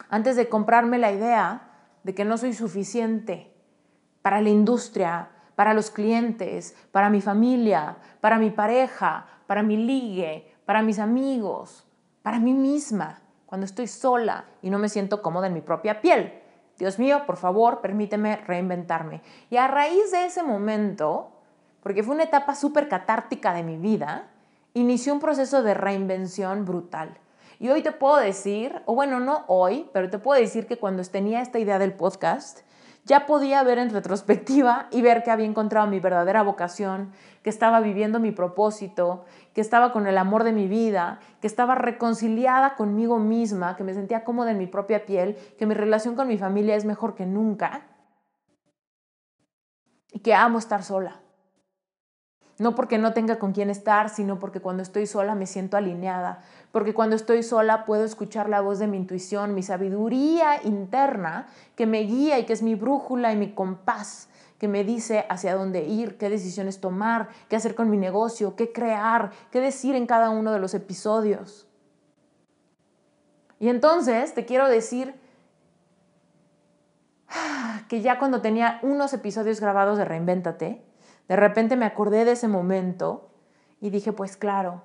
Antes 0.09 0.35
de 0.35 0.49
comprarme 0.49 0.97
la 0.97 1.11
idea 1.11 1.69
de 2.03 2.15
que 2.15 2.25
no 2.25 2.37
soy 2.37 2.53
suficiente 2.53 3.53
para 4.21 4.41
la 4.41 4.49
industria, 4.49 5.29
para 5.55 5.73
los 5.73 5.91
clientes, 5.91 6.75
para 6.91 7.09
mi 7.09 7.21
familia, 7.21 7.97
para 8.21 8.39
mi 8.39 8.49
pareja, 8.49 9.27
para 9.47 9.63
mi 9.63 9.77
ligue, 9.77 10.51
para 10.65 10.81
mis 10.81 10.99
amigos, 10.99 11.85
para 12.21 12.39
mí 12.39 12.53
misma, 12.53 13.21
cuando 13.53 13.65
estoy 13.65 13.85
sola 13.85 14.45
y 14.63 14.71
no 14.71 14.79
me 14.79 14.89
siento 14.89 15.21
cómoda 15.21 15.45
en 15.45 15.53
mi 15.53 15.61
propia 15.61 16.01
piel. 16.01 16.33
Dios 16.79 16.97
mío, 16.97 17.21
por 17.27 17.37
favor, 17.37 17.81
permíteme 17.81 18.37
reinventarme. 18.37 19.21
Y 19.51 19.57
a 19.57 19.67
raíz 19.67 20.11
de 20.11 20.25
ese 20.25 20.41
momento, 20.41 21.29
porque 21.83 22.01
fue 22.01 22.15
una 22.15 22.23
etapa 22.23 22.55
súper 22.55 22.89
catártica 22.89 23.53
de 23.53 23.61
mi 23.61 23.77
vida, 23.77 24.31
inició 24.73 25.13
un 25.13 25.19
proceso 25.19 25.61
de 25.61 25.75
reinvención 25.75 26.65
brutal. 26.65 27.15
Y 27.59 27.69
hoy 27.69 27.83
te 27.83 27.91
puedo 27.91 28.15
decir, 28.15 28.81
o 28.87 28.95
bueno, 28.95 29.19
no 29.19 29.43
hoy, 29.45 29.87
pero 29.93 30.09
te 30.09 30.17
puedo 30.17 30.41
decir 30.41 30.65
que 30.65 30.79
cuando 30.79 31.03
tenía 31.03 31.39
esta 31.39 31.59
idea 31.59 31.77
del 31.77 31.93
podcast, 31.93 32.61
ya 33.05 33.27
podía 33.27 33.61
ver 33.61 33.77
en 33.77 33.91
retrospectiva 33.91 34.87
y 34.89 35.03
ver 35.03 35.21
que 35.21 35.29
había 35.29 35.45
encontrado 35.45 35.85
mi 35.85 35.99
verdadera 35.99 36.41
vocación, 36.41 37.11
que 37.43 37.51
estaba 37.51 37.81
viviendo 37.81 38.19
mi 38.19 38.31
propósito, 38.31 39.25
que 39.53 39.61
estaba 39.61 39.91
con 39.91 40.07
el 40.07 40.17
amor 40.17 40.43
de 40.43 40.51
mi 40.51 40.67
vida, 40.67 41.19
que 41.39 41.47
estaba 41.47 41.75
reconciliada 41.75 42.75
conmigo 42.75 43.19
misma, 43.19 43.75
que 43.75 43.83
me 43.83 43.93
sentía 43.93 44.23
cómoda 44.23 44.51
en 44.51 44.57
mi 44.57 44.67
propia 44.67 45.05
piel, 45.05 45.37
que 45.57 45.65
mi 45.65 45.75
relación 45.75 46.15
con 46.15 46.27
mi 46.27 46.37
familia 46.37 46.75
es 46.75 46.85
mejor 46.85 47.15
que 47.15 47.25
nunca. 47.25 47.87
Y 50.11 50.19
que 50.19 50.33
amo 50.33 50.57
estar 50.57 50.83
sola. 50.83 51.21
No 52.59 52.75
porque 52.75 52.99
no 52.99 53.13
tenga 53.13 53.39
con 53.39 53.51
quién 53.51 53.69
estar, 53.69 54.09
sino 54.09 54.37
porque 54.37 54.59
cuando 54.59 54.83
estoy 54.83 55.07
sola 55.07 55.33
me 55.33 55.47
siento 55.47 55.75
alineada, 55.75 56.43
porque 56.71 56.93
cuando 56.93 57.15
estoy 57.15 57.41
sola 57.41 57.83
puedo 57.85 58.03
escuchar 58.03 58.47
la 58.47 58.61
voz 58.61 58.77
de 58.77 58.87
mi 58.87 58.97
intuición, 58.97 59.55
mi 59.55 59.63
sabiduría 59.63 60.63
interna 60.63 61.47
que 61.75 61.87
me 61.87 62.01
guía 62.01 62.37
y 62.37 62.45
que 62.45 62.53
es 62.53 62.61
mi 62.61 62.75
brújula 62.75 63.33
y 63.33 63.37
mi 63.37 63.53
compás, 63.53 64.29
que 64.63 64.69
me 64.69 64.85
dice 64.85 65.25
hacia 65.27 65.55
dónde 65.55 65.83
ir, 65.83 66.17
qué 66.17 66.29
decisiones 66.29 66.79
tomar, 66.79 67.27
qué 67.49 67.57
hacer 67.57 67.75
con 67.75 67.89
mi 67.89 67.97
negocio, 67.97 68.55
qué 68.55 68.71
crear, 68.71 69.31
qué 69.51 69.59
decir 69.59 69.93
en 69.93 70.05
cada 70.07 70.29
uno 70.29 70.53
de 70.53 70.59
los 70.59 70.73
episodios. 70.73 71.67
Y 73.59 73.67
entonces 73.67 74.33
te 74.33 74.45
quiero 74.45 74.69
decir 74.69 75.19
que 77.89 77.99
ya 77.99 78.17
cuando 78.19 78.39
tenía 78.39 78.79
unos 78.83 79.11
episodios 79.11 79.59
grabados 79.59 79.97
de 79.97 80.05
Reinvéntate, 80.05 80.81
de 81.27 81.35
repente 81.35 81.75
me 81.75 81.83
acordé 81.83 82.23
de 82.23 82.31
ese 82.31 82.47
momento 82.47 83.31
y 83.81 83.89
dije, 83.89 84.13
pues 84.13 84.37
claro, 84.37 84.81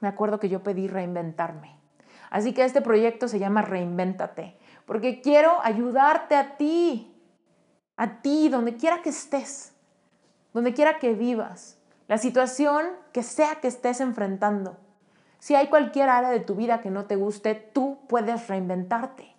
me 0.00 0.08
acuerdo 0.08 0.40
que 0.40 0.50
yo 0.50 0.62
pedí 0.62 0.88
reinventarme. 0.88 1.74
Así 2.28 2.52
que 2.52 2.66
este 2.66 2.82
proyecto 2.82 3.28
se 3.28 3.38
llama 3.38 3.62
Reinvéntate, 3.62 4.58
porque 4.84 5.22
quiero 5.22 5.58
ayudarte 5.62 6.36
a 6.36 6.58
ti, 6.58 7.13
a 7.96 8.22
ti, 8.22 8.48
donde 8.48 8.76
quiera 8.76 9.02
que 9.02 9.10
estés, 9.10 9.72
donde 10.52 10.74
quiera 10.74 10.98
que 10.98 11.14
vivas, 11.14 11.78
la 12.08 12.18
situación 12.18 12.86
que 13.12 13.22
sea 13.22 13.56
que 13.56 13.68
estés 13.68 14.00
enfrentando. 14.00 14.76
Si 15.38 15.54
hay 15.54 15.68
cualquier 15.68 16.08
área 16.08 16.30
de 16.30 16.40
tu 16.40 16.54
vida 16.54 16.80
que 16.80 16.90
no 16.90 17.04
te 17.04 17.16
guste, 17.16 17.54
tú 17.54 17.98
puedes 18.08 18.48
reinventarte. 18.48 19.34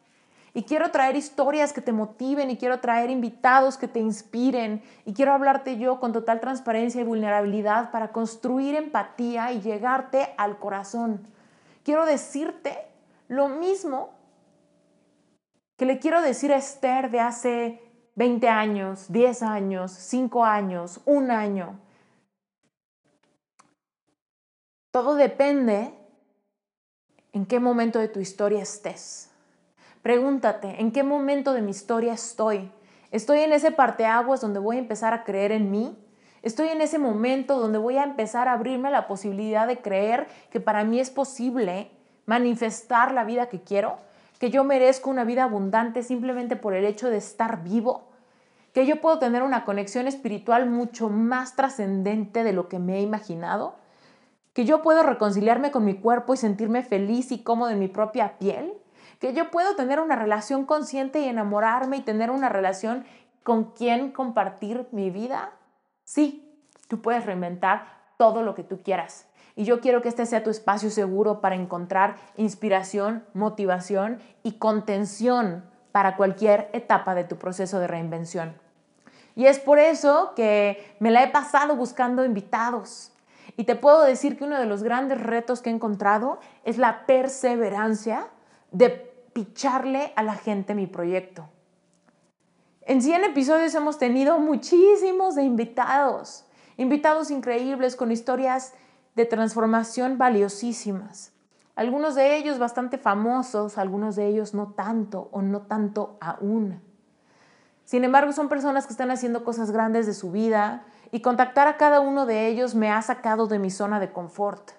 Y 0.54 0.64
quiero 0.64 0.90
traer 0.90 1.18
historias 1.18 1.74
que 1.74 1.82
te 1.82 1.92
motiven 1.92 2.50
y 2.50 2.58
quiero 2.58 2.80
traer 2.80 3.10
invitados 3.10 3.78
que 3.78 3.90
te 3.90 4.00
inspiren 4.00 4.82
y 5.04 5.14
quiero 5.14 5.34
hablarte 5.34 5.78
yo 5.78 6.00
con 6.00 6.14
total 6.14 6.40
transparencia 6.40 7.02
y 7.02 7.04
vulnerabilidad 7.04 7.92
para 7.92 8.14
construir 8.14 8.76
empatía 8.76 9.52
y 9.52 9.60
llegarte 9.60 10.34
al 10.38 10.58
corazón. 10.58 11.28
Quiero 11.84 12.06
decirte 12.06 12.78
lo 13.28 13.50
mismo 13.50 14.12
que 15.76 15.86
le 15.86 16.00
quiero 16.00 16.22
decir 16.22 16.54
a 16.54 16.58
Esther 16.58 17.12
de 17.12 17.20
hace 17.20 17.82
20 18.16 18.48
años, 18.48 19.12
10 19.12 19.44
años, 19.44 19.92
5 19.92 20.46
años, 20.46 21.02
un 21.06 21.32
año. 21.32 21.80
Todo 24.92 25.16
depende 25.16 25.94
en 27.34 27.46
qué 27.46 27.60
momento 27.60 28.00
de 28.00 28.08
tu 28.08 28.22
historia 28.22 28.62
estés. 28.62 29.30
Pregúntate, 30.02 30.80
¿en 30.80 30.94
qué 30.94 31.04
momento 31.04 31.54
de 31.54 31.62
mi 31.62 31.72
historia 31.72 32.14
estoy? 32.14 32.72
¿Estoy 33.12 33.40
en 33.40 33.52
ese 33.52 33.72
parteaguas 33.72 34.40
donde 34.40 34.60
voy 34.60 34.78
a 34.78 34.80
empezar 34.80 35.14
a 35.14 35.26
creer 35.26 35.52
en 35.52 35.70
mí? 35.70 35.98
¿Estoy 36.42 36.70
en 36.70 36.80
ese 36.80 37.00
momento 37.00 37.60
donde 37.60 37.80
voy 37.80 37.98
a 37.98 38.04
empezar 38.04 38.48
a 38.48 38.54
abrirme 38.54 38.92
la 38.92 39.08
posibilidad 39.08 39.68
de 39.68 39.82
creer 39.82 40.28
que 40.52 40.62
para 40.62 40.86
mí 40.86 41.00
es 41.00 41.10
posible 41.10 41.92
manifestar 42.26 43.12
la 43.12 43.26
vida 43.26 43.50
que 43.50 43.62
quiero? 43.62 43.98
¿Que 44.46 44.52
yo 44.52 44.64
merezco 44.64 45.10
una 45.10 45.24
vida 45.24 45.44
abundante 45.44 46.04
simplemente 46.04 46.56
por 46.56 46.76
el 46.76 46.86
hecho 46.86 47.10
de 47.10 47.18
estar 47.18 47.64
vivo? 47.64 48.12
¿Que 48.76 48.86
yo 48.86 49.02
puedo 49.02 49.18
tener 49.18 49.42
una 49.42 49.66
conexión 49.66 50.08
espiritual 50.08 50.70
mucho 50.70 51.10
más 51.10 51.56
trascendente 51.56 52.44
de 52.44 52.54
lo 52.54 52.70
que 52.70 52.78
me 52.78 53.00
he 53.00 53.02
imaginado? 53.02 53.74
¿Que 54.54 54.64
yo 54.64 54.84
puedo 54.84 55.02
reconciliarme 55.02 55.72
con 55.72 55.84
mi 55.84 55.96
cuerpo 55.96 56.36
y 56.36 56.38
sentirme 56.38 56.84
feliz 56.84 57.32
y 57.32 57.42
cómodo 57.42 57.72
en 57.72 57.80
mi 57.80 57.88
propia 57.88 58.38
piel? 58.38 58.72
que 59.20 59.34
yo 59.34 59.50
puedo 59.50 59.76
tener 59.76 60.00
una 60.00 60.16
relación 60.16 60.66
consciente 60.66 61.22
y 61.22 61.28
enamorarme 61.28 61.98
y 61.98 62.02
tener 62.02 62.30
una 62.30 62.48
relación 62.48 63.04
con 63.42 63.72
quien 63.72 64.12
compartir 64.12 64.88
mi 64.92 65.10
vida. 65.10 65.54
Sí, 66.04 66.56
tú 66.88 67.02
puedes 67.02 67.26
reinventar 67.26 67.88
todo 68.18 68.44
lo 68.44 68.54
que 68.54 68.64
tú 68.64 68.84
quieras. 68.84 69.28
Y 69.56 69.64
yo 69.64 69.80
quiero 69.80 70.02
que 70.02 70.10
este 70.10 70.26
sea 70.26 70.44
tu 70.44 70.50
espacio 70.50 70.90
seguro 70.90 71.40
para 71.40 71.56
encontrar 71.56 72.18
inspiración, 72.36 73.26
motivación 73.34 74.20
y 74.44 74.54
contención 74.54 75.64
para 75.92 76.18
cualquier 76.18 76.70
etapa 76.74 77.16
de 77.16 77.24
tu 77.24 77.38
proceso 77.38 77.80
de 77.80 77.88
reinvención. 77.88 78.54
Y 79.36 79.46
es 79.48 79.60
por 79.60 79.80
eso 79.80 80.34
que 80.36 80.96
me 81.00 81.12
la 81.12 81.24
he 81.24 81.30
pasado 81.30 81.76
buscando 81.76 82.26
invitados. 82.26 83.12
Y 83.58 83.64
te 83.64 83.76
puedo 83.76 84.04
decir 84.04 84.38
que 84.38 84.44
uno 84.44 84.60
de 84.60 84.66
los 84.66 84.84
grandes 84.84 85.22
retos 85.22 85.62
que 85.62 85.70
he 85.70 85.74
encontrado 85.74 86.40
es 86.64 86.78
la 86.78 87.06
perseverancia 87.06 88.28
de 88.72 88.90
picharle 89.34 90.12
a 90.16 90.24
la 90.24 90.36
gente 90.36 90.76
mi 90.76 90.88
proyecto. 90.88 91.48
En 92.82 93.02
100 93.02 93.26
episodios 93.26 93.74
hemos 93.76 93.98
tenido 93.98 94.40
muchísimos 94.40 95.36
de 95.36 95.44
invitados, 95.44 96.46
invitados 96.78 97.32
increíbles 97.32 97.96
con 97.96 98.12
historias 98.12 98.74
de 99.16 99.26
transformación 99.26 100.18
valiosísimas. 100.18 101.32
Algunos 101.76 102.16
de 102.16 102.38
ellos 102.38 102.58
bastante 102.58 102.98
famosos, 102.98 103.78
algunos 103.78 104.16
de 104.16 104.28
ellos 104.28 104.54
no 104.54 104.74
tanto 104.74 105.30
o 105.32 105.42
no 105.42 105.64
tanto 105.64 106.18
aún. 106.22 106.82
Sin 107.84 108.04
embargo, 108.04 108.32
son 108.32 108.50
personas 108.50 108.88
que 108.88 108.94
están 108.94 109.12
haciendo 109.12 109.44
cosas 109.44 109.72
grandes 109.72 110.06
de 110.08 110.14
su 110.14 110.32
vida 110.32 110.86
y 111.12 111.22
contactar 111.22 111.68
a 111.68 111.78
cada 111.78 112.00
uno 112.00 112.26
de 112.26 112.48
ellos 112.48 112.76
me 112.76 112.92
ha 112.92 113.02
sacado 113.02 113.48
de 113.48 113.60
mi 113.60 113.70
zona 113.70 114.00
de 114.00 114.12
confort. 114.12 114.72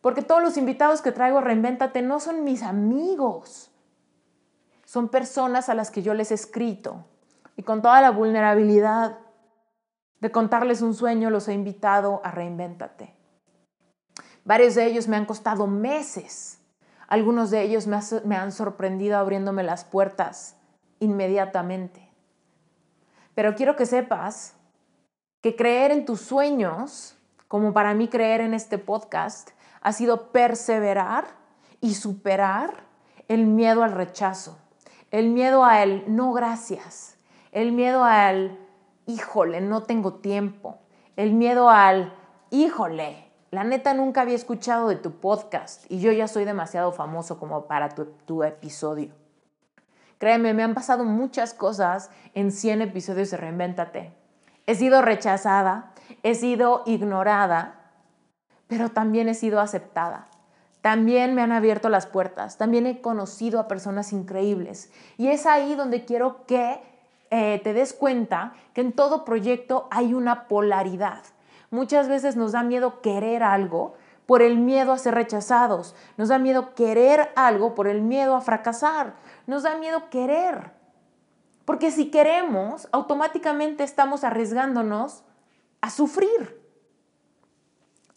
Porque 0.00 0.22
todos 0.22 0.42
los 0.42 0.56
invitados 0.56 1.02
que 1.02 1.12
traigo 1.12 1.38
a 1.38 1.40
Reinvéntate 1.40 2.02
no 2.02 2.20
son 2.20 2.44
mis 2.44 2.62
amigos. 2.62 3.72
Son 4.84 5.08
personas 5.08 5.68
a 5.68 5.74
las 5.74 5.90
que 5.90 6.02
yo 6.02 6.14
les 6.14 6.30
he 6.30 6.34
escrito. 6.34 7.04
Y 7.56 7.64
con 7.64 7.82
toda 7.82 8.00
la 8.00 8.10
vulnerabilidad 8.10 9.18
de 10.20 10.30
contarles 10.30 10.80
un 10.82 10.94
sueño, 10.94 11.30
los 11.30 11.48
he 11.48 11.54
invitado 11.54 12.20
a 12.22 12.30
Reinvéntate. 12.30 13.15
Varios 14.46 14.76
de 14.76 14.86
ellos 14.86 15.08
me 15.08 15.16
han 15.16 15.26
costado 15.26 15.66
meses. 15.66 16.60
Algunos 17.08 17.50
de 17.50 17.62
ellos 17.62 17.88
me, 17.88 18.36
han 18.36 18.52
sorprendido 18.52 19.18
abriéndome 19.18 19.64
las 19.64 19.84
puertas 19.84 20.54
inmediatamente. 21.00 22.08
Pero 23.34 23.56
quiero 23.56 23.74
que 23.74 23.86
sepas 23.86 24.54
que 25.40 25.56
creer 25.56 25.90
en 25.90 26.04
tus 26.04 26.20
sueños, 26.20 27.18
como 27.48 27.72
para 27.72 27.92
mí 27.94 28.06
creer 28.06 28.40
en 28.40 28.54
este 28.54 28.78
podcast, 28.78 29.50
ha 29.80 29.92
sido 29.92 30.30
perseverar 30.30 31.26
y 31.80 31.94
superar 31.94 32.84
el 33.26 33.46
miedo 33.46 33.82
al 33.82 33.92
rechazo, 33.92 34.58
el 35.10 35.30
miedo 35.30 35.64
al 35.64 36.04
no 36.06 36.32
gracias, 36.32 37.18
el 37.50 37.72
miedo 37.72 38.04
al 38.04 38.60
híjole, 39.06 39.60
no 39.60 39.82
tengo 39.82 40.14
tiempo, 40.14 40.78
el 41.16 41.32
miedo 41.32 41.68
al 41.68 42.14
híjole, 42.50 43.25
la 43.50 43.64
neta 43.64 43.94
nunca 43.94 44.22
había 44.22 44.34
escuchado 44.34 44.88
de 44.88 44.96
tu 44.96 45.12
podcast 45.12 45.84
y 45.90 46.00
yo 46.00 46.12
ya 46.12 46.28
soy 46.28 46.44
demasiado 46.44 46.92
famoso 46.92 47.38
como 47.38 47.66
para 47.66 47.90
tu, 47.90 48.06
tu 48.26 48.42
episodio. 48.42 49.14
Créeme, 50.18 50.54
me 50.54 50.62
han 50.62 50.74
pasado 50.74 51.04
muchas 51.04 51.54
cosas 51.54 52.10
en 52.34 52.50
100 52.50 52.82
episodios 52.82 53.30
de 53.30 53.36
Reinvéntate. 53.36 54.12
He 54.66 54.74
sido 54.74 55.02
rechazada, 55.02 55.92
he 56.22 56.34
sido 56.34 56.82
ignorada, 56.86 57.92
pero 58.66 58.88
también 58.88 59.28
he 59.28 59.34
sido 59.34 59.60
aceptada. 59.60 60.26
También 60.80 61.34
me 61.34 61.42
han 61.42 61.52
abierto 61.52 61.88
las 61.88 62.06
puertas, 62.06 62.58
también 62.58 62.86
he 62.86 63.00
conocido 63.00 63.60
a 63.60 63.68
personas 63.68 64.12
increíbles. 64.12 64.92
Y 65.16 65.28
es 65.28 65.44
ahí 65.46 65.74
donde 65.74 66.04
quiero 66.04 66.46
que 66.46 66.80
eh, 67.30 67.60
te 67.62 67.72
des 67.72 67.92
cuenta 67.92 68.54
que 68.72 68.80
en 68.82 68.92
todo 68.92 69.24
proyecto 69.24 69.88
hay 69.90 70.14
una 70.14 70.46
polaridad. 70.46 71.22
Muchas 71.76 72.08
veces 72.08 72.36
nos 72.36 72.52
da 72.52 72.62
miedo 72.62 73.02
querer 73.02 73.42
algo 73.42 73.96
por 74.24 74.40
el 74.40 74.56
miedo 74.56 74.92
a 74.92 74.98
ser 74.98 75.14
rechazados. 75.14 75.94
Nos 76.16 76.30
da 76.30 76.38
miedo 76.38 76.74
querer 76.74 77.28
algo 77.36 77.74
por 77.74 77.86
el 77.86 78.00
miedo 78.00 78.34
a 78.34 78.40
fracasar. 78.40 79.12
Nos 79.46 79.64
da 79.64 79.76
miedo 79.76 80.08
querer. 80.08 80.72
Porque 81.66 81.90
si 81.90 82.10
queremos, 82.10 82.88
automáticamente 82.92 83.84
estamos 83.84 84.24
arriesgándonos 84.24 85.22
a 85.82 85.90
sufrir. 85.90 86.58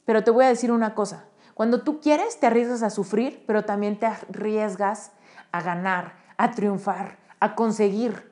Pero 0.06 0.24
te 0.24 0.32
voy 0.32 0.46
a 0.46 0.48
decir 0.48 0.72
una 0.72 0.96
cosa. 0.96 1.26
Cuando 1.54 1.82
tú 1.84 2.00
quieres, 2.00 2.40
te 2.40 2.48
arriesgas 2.48 2.82
a 2.82 2.90
sufrir, 2.90 3.44
pero 3.46 3.66
también 3.66 4.00
te 4.00 4.06
arriesgas 4.06 5.12
a 5.52 5.62
ganar, 5.62 6.14
a 6.38 6.52
triunfar, 6.52 7.18
a 7.42 7.56
conseguir. 7.56 8.29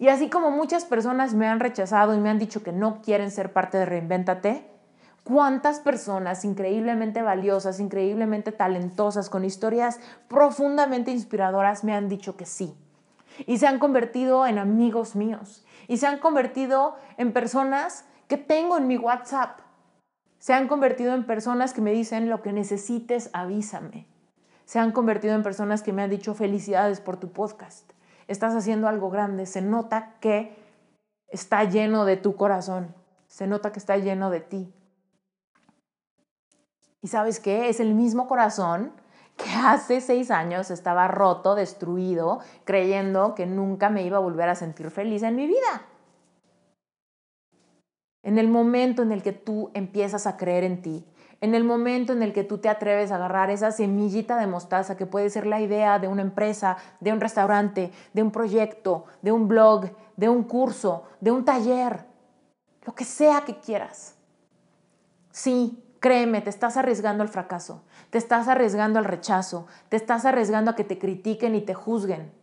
Y 0.00 0.08
así 0.08 0.28
como 0.28 0.50
muchas 0.50 0.84
personas 0.84 1.34
me 1.34 1.46
han 1.46 1.60
rechazado 1.60 2.12
y 2.14 2.18
me 2.18 2.28
han 2.28 2.40
dicho 2.40 2.64
que 2.64 2.72
no 2.72 3.02
quieren 3.02 3.30
ser 3.30 3.52
parte 3.52 3.78
de 3.78 3.84
Reinvéntate, 3.84 4.68
¿cuántas 5.22 5.78
personas 5.78 6.44
increíblemente 6.44 7.22
valiosas, 7.22 7.78
increíblemente 7.78 8.50
talentosas, 8.50 9.30
con 9.30 9.44
historias 9.44 10.00
profundamente 10.26 11.12
inspiradoras 11.12 11.84
me 11.84 11.94
han 11.94 12.08
dicho 12.08 12.36
que 12.36 12.46
sí? 12.46 12.74
Y 13.46 13.58
se 13.58 13.68
han 13.68 13.78
convertido 13.78 14.44
en 14.46 14.58
amigos 14.58 15.14
míos. 15.14 15.64
Y 15.86 15.98
se 15.98 16.08
han 16.08 16.18
convertido 16.18 16.96
en 17.16 17.32
personas 17.32 18.04
que 18.26 18.38
tengo 18.38 18.76
en 18.76 18.88
mi 18.88 18.96
WhatsApp 18.96 19.60
se 20.40 20.54
han 20.54 20.68
convertido 20.68 21.14
en 21.14 21.26
personas 21.26 21.74
que 21.74 21.82
me 21.82 21.92
dicen 21.92 22.30
lo 22.30 22.40
que 22.40 22.54
necesites, 22.54 23.28
avísame. 23.34 24.06
Se 24.64 24.78
han 24.78 24.90
convertido 24.90 25.34
en 25.34 25.42
personas 25.42 25.82
que 25.82 25.92
me 25.92 26.02
han 26.02 26.08
dicho 26.08 26.32
felicidades 26.34 27.02
por 27.02 27.18
tu 27.18 27.30
podcast. 27.30 27.92
Estás 28.30 28.54
haciendo 28.54 28.86
algo 28.86 29.10
grande. 29.10 29.44
Se 29.44 29.60
nota 29.60 30.14
que 30.20 30.56
está 31.26 31.64
lleno 31.64 32.04
de 32.04 32.16
tu 32.16 32.36
corazón. 32.36 32.94
Se 33.26 33.48
nota 33.48 33.72
que 33.72 33.80
está 33.80 33.96
lleno 33.96 34.30
de 34.30 34.40
ti. 34.40 34.72
¿Y 37.02 37.08
sabes 37.08 37.40
qué? 37.40 37.68
Es 37.68 37.80
el 37.80 37.92
mismo 37.92 38.28
corazón 38.28 38.92
que 39.36 39.50
hace 39.50 40.00
seis 40.00 40.30
años 40.30 40.70
estaba 40.70 41.08
roto, 41.08 41.56
destruido, 41.56 42.38
creyendo 42.62 43.34
que 43.34 43.46
nunca 43.46 43.90
me 43.90 44.04
iba 44.04 44.18
a 44.18 44.20
volver 44.20 44.48
a 44.48 44.54
sentir 44.54 44.92
feliz 44.92 45.24
en 45.24 45.34
mi 45.34 45.48
vida. 45.48 45.82
En 48.22 48.38
el 48.38 48.46
momento 48.46 49.02
en 49.02 49.10
el 49.10 49.24
que 49.24 49.32
tú 49.32 49.72
empiezas 49.74 50.28
a 50.28 50.36
creer 50.36 50.62
en 50.62 50.82
ti, 50.82 51.04
en 51.40 51.54
el 51.54 51.64
momento 51.64 52.12
en 52.12 52.22
el 52.22 52.32
que 52.32 52.44
tú 52.44 52.58
te 52.58 52.68
atreves 52.68 53.10
a 53.10 53.16
agarrar 53.16 53.50
esa 53.50 53.72
semillita 53.72 54.36
de 54.38 54.46
mostaza 54.46 54.96
que 54.96 55.06
puede 55.06 55.30
ser 55.30 55.46
la 55.46 55.60
idea 55.60 55.98
de 55.98 56.08
una 56.08 56.22
empresa, 56.22 56.76
de 57.00 57.12
un 57.12 57.20
restaurante, 57.20 57.92
de 58.12 58.22
un 58.22 58.30
proyecto, 58.30 59.06
de 59.22 59.32
un 59.32 59.48
blog, 59.48 59.90
de 60.16 60.28
un 60.28 60.44
curso, 60.44 61.04
de 61.20 61.30
un 61.30 61.44
taller, 61.44 62.04
lo 62.84 62.94
que 62.94 63.04
sea 63.04 63.42
que 63.46 63.58
quieras. 63.58 64.16
Sí, 65.30 65.82
créeme, 66.00 66.42
te 66.42 66.50
estás 66.50 66.76
arriesgando 66.76 67.22
al 67.22 67.28
fracaso, 67.28 67.84
te 68.10 68.18
estás 68.18 68.48
arriesgando 68.48 68.98
al 68.98 69.04
rechazo, 69.06 69.66
te 69.88 69.96
estás 69.96 70.26
arriesgando 70.26 70.70
a 70.70 70.76
que 70.76 70.84
te 70.84 70.98
critiquen 70.98 71.54
y 71.54 71.62
te 71.62 71.74
juzguen 71.74 72.39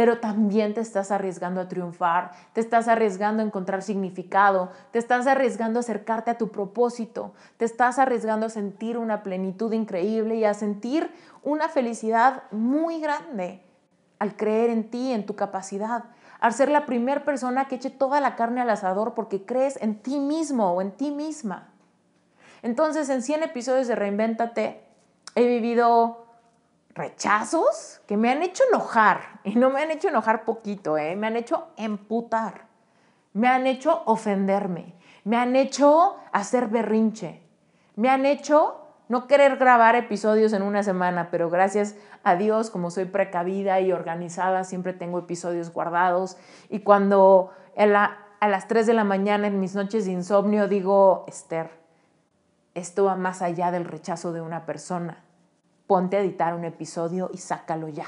pero 0.00 0.18
también 0.18 0.72
te 0.72 0.80
estás 0.80 1.10
arriesgando 1.10 1.60
a 1.60 1.68
triunfar, 1.68 2.30
te 2.54 2.62
estás 2.62 2.88
arriesgando 2.88 3.42
a 3.42 3.46
encontrar 3.46 3.82
significado, 3.82 4.70
te 4.92 4.98
estás 4.98 5.26
arriesgando 5.26 5.78
a 5.78 5.80
acercarte 5.80 6.30
a 6.30 6.38
tu 6.38 6.48
propósito, 6.48 7.34
te 7.58 7.66
estás 7.66 7.98
arriesgando 7.98 8.46
a 8.46 8.48
sentir 8.48 8.96
una 8.96 9.22
plenitud 9.22 9.74
increíble 9.74 10.36
y 10.36 10.46
a 10.46 10.54
sentir 10.54 11.10
una 11.42 11.68
felicidad 11.68 12.44
muy 12.50 12.98
grande 13.02 13.60
al 14.18 14.36
creer 14.36 14.70
en 14.70 14.88
ti, 14.88 15.12
en 15.12 15.26
tu 15.26 15.36
capacidad, 15.36 16.04
al 16.40 16.54
ser 16.54 16.70
la 16.70 16.86
primera 16.86 17.22
persona 17.26 17.68
que 17.68 17.74
eche 17.74 17.90
toda 17.90 18.22
la 18.22 18.36
carne 18.36 18.62
al 18.62 18.70
asador 18.70 19.12
porque 19.12 19.44
crees 19.44 19.76
en 19.82 19.96
ti 19.96 20.18
mismo 20.18 20.72
o 20.72 20.80
en 20.80 20.92
ti 20.92 21.10
misma. 21.10 21.68
Entonces, 22.62 23.10
en 23.10 23.20
100 23.20 23.42
episodios 23.42 23.86
de 23.86 23.96
Reinvéntate, 23.96 24.82
he 25.34 25.46
vivido 25.46 26.29
rechazos 26.94 28.00
que 28.06 28.16
me 28.16 28.30
han 28.30 28.42
hecho 28.42 28.62
enojar. 28.70 29.40
Y 29.44 29.54
no 29.56 29.70
me 29.70 29.82
han 29.82 29.90
hecho 29.90 30.08
enojar 30.08 30.44
poquito, 30.44 30.98
¿eh? 30.98 31.16
me 31.16 31.26
han 31.26 31.36
hecho 31.36 31.68
emputar. 31.76 32.66
Me 33.32 33.48
han 33.48 33.66
hecho 33.66 34.02
ofenderme. 34.06 34.94
Me 35.24 35.36
han 35.36 35.56
hecho 35.56 36.16
hacer 36.32 36.68
berrinche. 36.68 37.42
Me 37.96 38.08
han 38.08 38.26
hecho 38.26 38.76
no 39.08 39.26
querer 39.26 39.56
grabar 39.56 39.96
episodios 39.96 40.52
en 40.52 40.62
una 40.62 40.84
semana, 40.84 41.30
pero 41.32 41.50
gracias 41.50 41.96
a 42.22 42.36
Dios, 42.36 42.70
como 42.70 42.90
soy 42.90 43.06
precavida 43.06 43.80
y 43.80 43.90
organizada, 43.90 44.62
siempre 44.62 44.92
tengo 44.92 45.18
episodios 45.18 45.72
guardados. 45.72 46.36
Y 46.68 46.80
cuando 46.80 47.50
a 47.76 48.48
las 48.48 48.68
3 48.68 48.86
de 48.86 48.94
la 48.94 49.02
mañana 49.02 49.48
en 49.48 49.58
mis 49.58 49.74
noches 49.74 50.04
de 50.04 50.12
insomnio 50.12 50.68
digo, 50.68 51.24
Esther, 51.26 51.70
esto 52.74 53.04
va 53.04 53.16
más 53.16 53.42
allá 53.42 53.72
del 53.72 53.84
rechazo 53.84 54.32
de 54.32 54.42
una 54.42 54.64
persona 54.64 55.24
ponte 55.90 56.16
a 56.16 56.20
editar 56.20 56.54
un 56.54 56.64
episodio 56.64 57.30
y 57.34 57.38
sácalo 57.38 57.88
ya. 57.88 58.06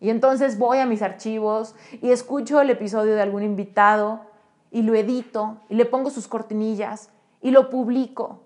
Y 0.00 0.08
entonces 0.08 0.56
voy 0.56 0.78
a 0.78 0.86
mis 0.86 1.02
archivos 1.02 1.74
y 2.00 2.10
escucho 2.10 2.58
el 2.58 2.70
episodio 2.70 3.14
de 3.14 3.20
algún 3.20 3.42
invitado 3.42 4.22
y 4.70 4.80
lo 4.80 4.94
edito 4.94 5.58
y 5.68 5.74
le 5.74 5.84
pongo 5.84 6.08
sus 6.08 6.26
cortinillas 6.26 7.10
y 7.42 7.50
lo 7.50 7.68
publico. 7.68 8.44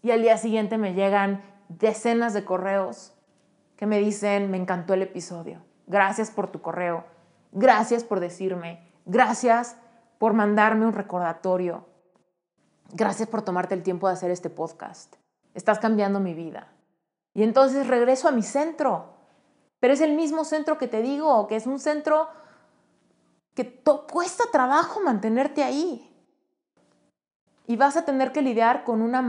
Y 0.00 0.10
al 0.10 0.22
día 0.22 0.38
siguiente 0.38 0.78
me 0.78 0.94
llegan 0.94 1.42
decenas 1.68 2.32
de 2.32 2.46
correos 2.46 3.12
que 3.76 3.84
me 3.84 3.98
dicen, 3.98 4.50
me 4.50 4.56
encantó 4.56 4.94
el 4.94 5.02
episodio, 5.02 5.60
gracias 5.86 6.30
por 6.30 6.46
tu 6.46 6.62
correo, 6.62 7.04
gracias 7.52 8.04
por 8.04 8.20
decirme, 8.20 8.90
gracias 9.04 9.76
por 10.16 10.32
mandarme 10.32 10.86
un 10.86 10.94
recordatorio, 10.94 11.84
gracias 12.94 13.28
por 13.28 13.42
tomarte 13.42 13.74
el 13.74 13.82
tiempo 13.82 14.06
de 14.06 14.14
hacer 14.14 14.30
este 14.30 14.48
podcast, 14.48 15.16
estás 15.52 15.78
cambiando 15.78 16.20
mi 16.20 16.32
vida. 16.32 16.73
Y 17.34 17.42
entonces 17.42 17.86
regreso 17.88 18.28
a 18.28 18.32
mi 18.32 18.42
centro. 18.42 19.14
Pero 19.80 19.92
es 19.92 20.00
el 20.00 20.14
mismo 20.14 20.44
centro 20.44 20.78
que 20.78 20.88
te 20.88 21.02
digo, 21.02 21.46
que 21.46 21.56
es 21.56 21.66
un 21.66 21.78
centro 21.78 22.28
que 23.54 23.82
cuesta 24.10 24.44
trabajo 24.50 25.00
mantenerte 25.00 25.62
ahí. 25.62 26.10
Y 27.66 27.76
vas 27.76 27.96
a 27.96 28.04
tener 28.04 28.32
que 28.32 28.42
lidiar 28.42 28.84
con 28.84 29.02
una 29.02 29.20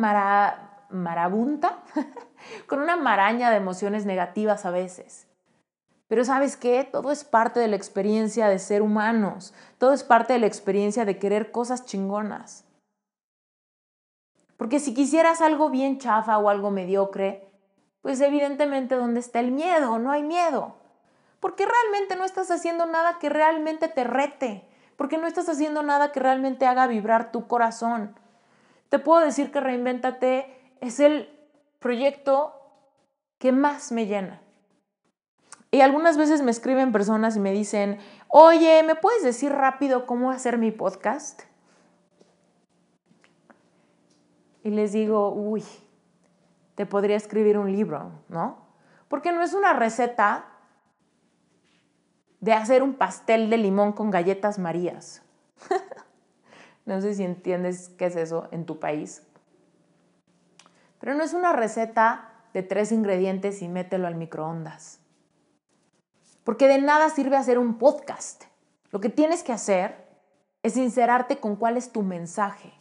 marabunta, 0.89 1.83
con 2.67 2.79
una 2.79 2.95
maraña 2.95 3.49
de 3.49 3.57
emociones 3.57 4.05
negativas 4.05 4.65
a 4.65 4.71
veces. 4.71 5.27
Pero 6.07 6.23
sabes 6.23 6.55
qué? 6.55 6.87
Todo 6.89 7.11
es 7.11 7.23
parte 7.23 7.59
de 7.59 7.67
la 7.67 7.75
experiencia 7.75 8.47
de 8.47 8.59
ser 8.59 8.81
humanos. 8.81 9.53
Todo 9.79 9.93
es 9.93 10.03
parte 10.03 10.33
de 10.33 10.39
la 10.39 10.45
experiencia 10.45 11.03
de 11.03 11.17
querer 11.17 11.51
cosas 11.51 11.85
chingonas. 11.85 12.65
Porque 14.57 14.79
si 14.79 14.93
quisieras 14.93 15.41
algo 15.41 15.69
bien 15.69 15.97
chafa 15.97 16.37
o 16.37 16.49
algo 16.49 16.71
mediocre, 16.71 17.44
pues 18.05 18.21
evidentemente 18.21 18.93
¿dónde 18.93 19.19
está 19.19 19.39
el 19.39 19.49
miedo? 19.49 19.97
No 19.97 20.11
hay 20.11 20.21
miedo. 20.21 20.75
Porque 21.39 21.65
realmente 21.65 22.15
no 22.15 22.23
estás 22.23 22.51
haciendo 22.51 22.85
nada 22.85 23.17
que 23.17 23.29
realmente 23.29 23.87
te 23.87 24.03
rete. 24.03 24.63
Porque 24.95 25.17
no 25.17 25.25
estás 25.25 25.49
haciendo 25.49 25.81
nada 25.81 26.11
que 26.11 26.19
realmente 26.19 26.67
haga 26.67 26.85
vibrar 26.85 27.31
tu 27.31 27.47
corazón. 27.47 28.15
Te 28.89 28.99
puedo 28.99 29.21
decir 29.21 29.51
que 29.51 29.59
Reinvéntate 29.59 30.55
es 30.81 30.99
el 30.99 31.35
proyecto 31.79 32.53
que 33.39 33.51
más 33.51 33.91
me 33.91 34.05
llena. 34.05 34.39
Y 35.71 35.81
algunas 35.81 36.15
veces 36.15 36.43
me 36.43 36.51
escriben 36.51 36.91
personas 36.91 37.35
y 37.35 37.39
me 37.39 37.53
dicen, 37.53 37.97
oye, 38.27 38.83
¿me 38.83 38.93
puedes 38.93 39.23
decir 39.23 39.51
rápido 39.51 40.05
cómo 40.05 40.29
hacer 40.29 40.59
mi 40.59 40.69
podcast? 40.69 41.41
Y 44.61 44.69
les 44.69 44.91
digo, 44.91 45.31
uy, 45.31 45.63
te 46.75 46.85
podría 46.85 47.15
escribir 47.15 47.57
un 47.57 47.71
libro, 47.71 48.11
¿no? 48.27 48.65
Porque 49.07 49.31
no 49.31 49.41
es 49.41 49.53
una 49.53 49.73
receta 49.73 50.45
de 52.39 52.53
hacer 52.53 52.83
un 52.83 52.93
pastel 52.93 53.49
de 53.49 53.57
limón 53.57 53.93
con 53.93 54.11
galletas 54.11 54.59
marías. 54.59 55.23
no 56.85 57.01
sé 57.01 57.15
si 57.15 57.23
entiendes 57.23 57.89
qué 57.97 58.05
es 58.05 58.15
eso 58.15 58.49
en 58.51 58.65
tu 58.65 58.79
país. 58.79 59.23
Pero 60.99 61.15
no 61.15 61.23
es 61.23 61.33
una 61.33 61.53
receta 61.53 62.31
de 62.53 62.63
tres 62.63 62.91
ingredientes 62.91 63.61
y 63.61 63.67
mételo 63.67 64.07
al 64.07 64.15
microondas. 64.15 64.99
Porque 66.43 66.67
de 66.67 66.79
nada 66.79 67.09
sirve 67.09 67.37
hacer 67.37 67.57
un 67.57 67.77
podcast. 67.77 68.45
Lo 68.91 69.01
que 69.01 69.09
tienes 69.09 69.43
que 69.43 69.51
hacer 69.51 70.05
es 70.61 70.73
sincerarte 70.73 71.39
con 71.39 71.55
cuál 71.55 71.77
es 71.77 71.91
tu 71.91 72.01
mensaje. 72.01 72.73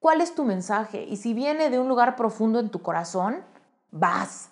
¿Cuál 0.00 0.20
es 0.20 0.34
tu 0.34 0.44
mensaje? 0.44 1.04
Y 1.04 1.16
si 1.16 1.34
viene 1.34 1.70
de 1.70 1.78
un 1.78 1.88
lugar 1.88 2.14
profundo 2.14 2.60
en 2.60 2.70
tu 2.70 2.82
corazón, 2.82 3.44
vas. 3.90 4.50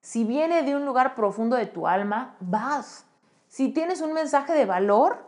Si 0.00 0.24
viene 0.24 0.62
de 0.62 0.74
un 0.74 0.84
lugar 0.84 1.14
profundo 1.14 1.56
de 1.56 1.66
tu 1.66 1.86
alma, 1.86 2.36
vas. 2.40 3.04
Si 3.46 3.68
tienes 3.68 4.00
un 4.00 4.12
mensaje 4.12 4.52
de 4.52 4.66
valor 4.66 5.24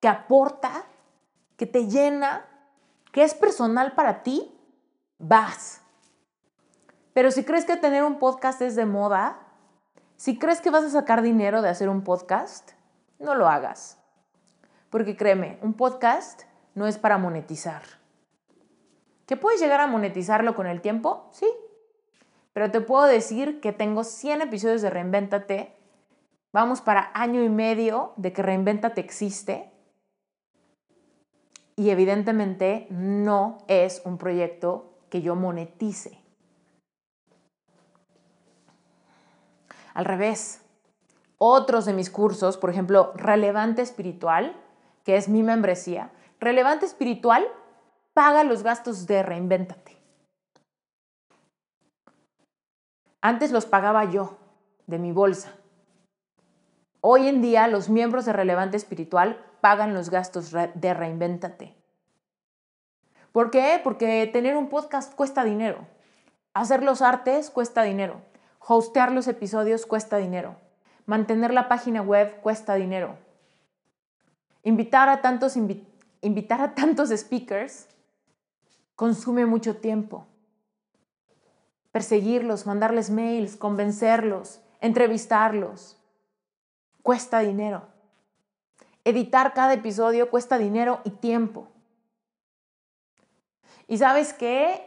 que 0.00 0.08
aporta, 0.08 0.84
que 1.56 1.66
te 1.66 1.88
llena, 1.88 2.44
que 3.12 3.22
es 3.22 3.34
personal 3.34 3.92
para 3.92 4.22
ti, 4.22 4.54
vas. 5.18 5.80
Pero 7.12 7.30
si 7.30 7.44
crees 7.44 7.64
que 7.64 7.76
tener 7.76 8.04
un 8.04 8.18
podcast 8.18 8.62
es 8.62 8.76
de 8.76 8.86
moda, 8.86 9.38
si 10.16 10.38
crees 10.38 10.60
que 10.60 10.70
vas 10.70 10.84
a 10.84 10.90
sacar 10.90 11.22
dinero 11.22 11.62
de 11.62 11.70
hacer 11.70 11.88
un 11.88 12.02
podcast, 12.02 12.72
no 13.18 13.34
lo 13.34 13.48
hagas. 13.48 13.98
Porque 14.90 15.16
créeme, 15.16 15.58
un 15.62 15.74
podcast 15.74 16.42
no 16.74 16.86
es 16.86 16.98
para 16.98 17.18
monetizar. 17.18 17.99
¿Que 19.30 19.36
puedes 19.36 19.60
llegar 19.60 19.80
a 19.80 19.86
monetizarlo 19.86 20.56
con 20.56 20.66
el 20.66 20.80
tiempo? 20.80 21.28
Sí. 21.30 21.46
Pero 22.52 22.72
te 22.72 22.80
puedo 22.80 23.04
decir 23.04 23.60
que 23.60 23.70
tengo 23.70 24.02
100 24.02 24.42
episodios 24.42 24.82
de 24.82 24.90
Reinvéntate. 24.90 25.72
Vamos 26.52 26.80
para 26.80 27.12
año 27.14 27.40
y 27.44 27.48
medio 27.48 28.12
de 28.16 28.32
que 28.32 28.42
Reinvéntate 28.42 29.00
existe. 29.00 29.70
Y 31.76 31.90
evidentemente 31.90 32.88
no 32.90 33.58
es 33.68 34.02
un 34.04 34.18
proyecto 34.18 34.98
que 35.10 35.22
yo 35.22 35.36
monetice. 35.36 36.20
Al 39.94 40.06
revés, 40.06 40.60
otros 41.38 41.84
de 41.84 41.92
mis 41.92 42.10
cursos, 42.10 42.56
por 42.56 42.68
ejemplo, 42.68 43.12
Relevante 43.14 43.80
Espiritual, 43.80 44.56
que 45.04 45.16
es 45.16 45.28
mi 45.28 45.44
membresía, 45.44 46.10
Relevante 46.40 46.84
Espiritual 46.84 47.46
paga 48.20 48.44
los 48.44 48.62
gastos 48.62 49.06
de 49.06 49.22
Reinvéntate. 49.22 49.96
Antes 53.22 53.50
los 53.50 53.64
pagaba 53.64 54.04
yo, 54.04 54.36
de 54.86 54.98
mi 54.98 55.10
bolsa. 55.10 55.54
Hoy 57.00 57.28
en 57.28 57.40
día 57.40 57.66
los 57.66 57.88
miembros 57.88 58.26
de 58.26 58.34
Relevante 58.34 58.76
Espiritual 58.76 59.42
pagan 59.62 59.94
los 59.94 60.10
gastos 60.10 60.52
de 60.52 60.92
Reinvéntate. 60.92 61.74
¿Por 63.32 63.50
qué? 63.50 63.80
Porque 63.82 64.28
tener 64.30 64.54
un 64.58 64.68
podcast 64.68 65.14
cuesta 65.14 65.42
dinero. 65.42 65.86
Hacer 66.52 66.82
los 66.82 67.00
artes 67.00 67.48
cuesta 67.48 67.84
dinero. 67.84 68.20
Hostear 68.58 69.12
los 69.12 69.28
episodios 69.28 69.86
cuesta 69.86 70.18
dinero. 70.18 70.56
Mantener 71.06 71.54
la 71.54 71.68
página 71.68 72.02
web 72.02 72.38
cuesta 72.42 72.74
dinero. 72.74 73.16
Invitar 74.62 75.08
a 75.08 75.22
tantos, 75.22 75.56
invitar 76.20 76.60
a 76.60 76.74
tantos 76.74 77.08
speakers 77.08 77.86
consume 79.00 79.46
mucho 79.46 79.76
tiempo. 79.76 80.26
Perseguirlos, 81.90 82.66
mandarles 82.66 83.08
mails, 83.08 83.56
convencerlos, 83.56 84.60
entrevistarlos, 84.82 85.98
cuesta 87.00 87.38
dinero. 87.38 87.88
Editar 89.04 89.54
cada 89.54 89.72
episodio 89.72 90.28
cuesta 90.28 90.58
dinero 90.58 91.00
y 91.04 91.12
tiempo. 91.12 91.68
¿Y 93.88 93.96
sabes 93.96 94.34
qué? 94.34 94.86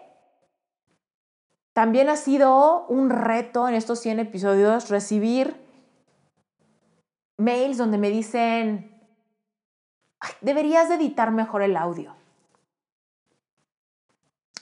También 1.73 2.07
ha 2.07 2.15
sido 2.15 2.85
un 2.85 3.09
reto 3.09 3.67
en 3.67 3.73
estos 3.73 3.97
100 3.97 4.19
episodios 4.19 4.89
recibir 4.91 5.59
mails 7.37 7.79
donde 7.79 7.97
me 7.97 8.11
dicen, 8.11 8.95
deberías 10.41 10.87
de 10.87 10.95
editar 10.97 11.31
mejor 11.31 11.63
el 11.63 11.75
audio. 11.75 12.13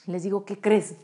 Les 0.06 0.22
digo, 0.22 0.44
¿qué 0.44 0.60
crees? 0.60 0.96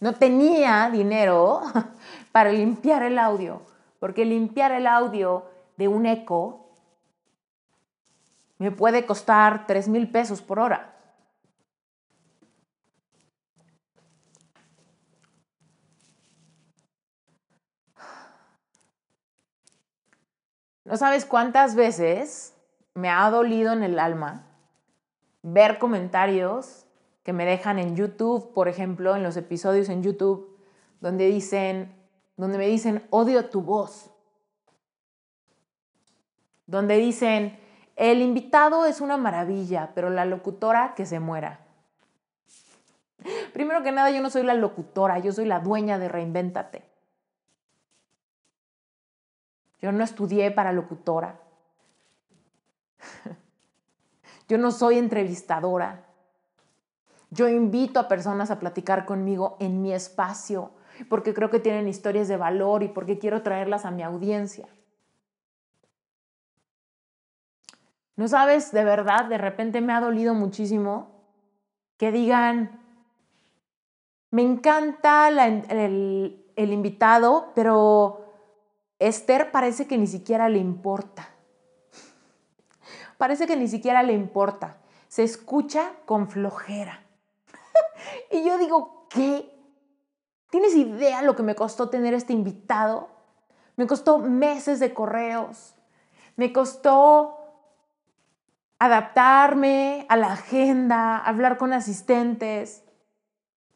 No 0.00 0.14
tenía 0.14 0.88
dinero 0.90 1.62
para 2.32 2.52
limpiar 2.52 3.02
el 3.02 3.18
audio, 3.18 3.62
porque 3.98 4.24
limpiar 4.24 4.72
el 4.72 4.86
audio 4.86 5.44
de 5.76 5.88
un 5.88 6.06
eco 6.06 6.66
me 8.58 8.70
puede 8.70 9.04
costar 9.04 9.66
3 9.66 9.88
mil 9.88 10.10
pesos 10.10 10.40
por 10.40 10.58
hora. 10.58 10.94
No 20.84 20.96
sabes 20.96 21.24
cuántas 21.24 21.74
veces 21.74 22.54
me 22.94 23.10
ha 23.10 23.28
dolido 23.28 23.72
en 23.72 23.82
el 23.82 23.98
alma 23.98 24.46
ver 25.42 25.78
comentarios 25.78 26.85
que 27.26 27.32
me 27.32 27.44
dejan 27.44 27.80
en 27.80 27.96
YouTube, 27.96 28.52
por 28.52 28.68
ejemplo, 28.68 29.16
en 29.16 29.24
los 29.24 29.36
episodios 29.36 29.88
en 29.88 30.00
YouTube, 30.00 30.56
donde 31.00 31.26
dicen, 31.26 31.92
donde 32.36 32.56
me 32.56 32.68
dicen, 32.68 33.04
odio 33.10 33.50
tu 33.50 33.62
voz. 33.62 34.12
Donde 36.68 36.96
dicen, 36.98 37.58
el 37.96 38.22
invitado 38.22 38.86
es 38.86 39.00
una 39.00 39.16
maravilla, 39.16 39.90
pero 39.92 40.08
la 40.08 40.24
locutora 40.24 40.94
que 40.94 41.04
se 41.04 41.18
muera. 41.18 41.66
Primero 43.52 43.82
que 43.82 43.90
nada, 43.90 44.12
yo 44.12 44.22
no 44.22 44.30
soy 44.30 44.44
la 44.44 44.54
locutora, 44.54 45.18
yo 45.18 45.32
soy 45.32 45.46
la 45.46 45.58
dueña 45.58 45.98
de 45.98 46.06
Reinvéntate. 46.08 46.84
Yo 49.80 49.90
no 49.90 50.04
estudié 50.04 50.52
para 50.52 50.72
locutora. 50.72 51.40
Yo 54.48 54.58
no 54.58 54.70
soy 54.70 54.98
entrevistadora. 54.98 56.05
Yo 57.36 57.50
invito 57.50 58.00
a 58.00 58.08
personas 58.08 58.50
a 58.50 58.58
platicar 58.58 59.04
conmigo 59.04 59.58
en 59.60 59.82
mi 59.82 59.92
espacio 59.92 60.70
porque 61.10 61.34
creo 61.34 61.50
que 61.50 61.60
tienen 61.60 61.86
historias 61.86 62.28
de 62.28 62.38
valor 62.38 62.82
y 62.82 62.88
porque 62.88 63.18
quiero 63.18 63.42
traerlas 63.42 63.84
a 63.84 63.90
mi 63.90 64.02
audiencia. 64.02 64.66
No 68.16 68.26
sabes, 68.26 68.72
de 68.72 68.82
verdad, 68.84 69.26
de 69.26 69.36
repente 69.36 69.82
me 69.82 69.92
ha 69.92 70.00
dolido 70.00 70.32
muchísimo 70.32 71.10
que 71.98 72.10
digan, 72.10 72.80
me 74.30 74.40
encanta 74.40 75.28
el, 75.28 76.42
el 76.56 76.72
invitado, 76.72 77.52
pero 77.54 78.24
Esther 78.98 79.50
parece 79.50 79.86
que 79.86 79.98
ni 79.98 80.06
siquiera 80.06 80.48
le 80.48 80.58
importa. 80.58 81.28
Parece 83.18 83.46
que 83.46 83.56
ni 83.56 83.68
siquiera 83.68 84.02
le 84.02 84.14
importa. 84.14 84.78
Se 85.08 85.22
escucha 85.22 85.92
con 86.06 86.30
flojera. 86.30 87.05
Y 88.30 88.44
yo 88.44 88.58
digo, 88.58 89.06
¿qué? 89.10 89.52
¿Tienes 90.50 90.74
idea 90.74 91.22
lo 91.22 91.36
que 91.36 91.42
me 91.42 91.54
costó 91.54 91.90
tener 91.90 92.14
este 92.14 92.32
invitado? 92.32 93.08
Me 93.76 93.86
costó 93.86 94.18
meses 94.18 94.80
de 94.80 94.94
correos. 94.94 95.74
Me 96.36 96.52
costó 96.52 97.36
adaptarme 98.78 100.06
a 100.08 100.16
la 100.16 100.32
agenda, 100.32 101.18
hablar 101.18 101.56
con 101.56 101.72
asistentes 101.72 102.84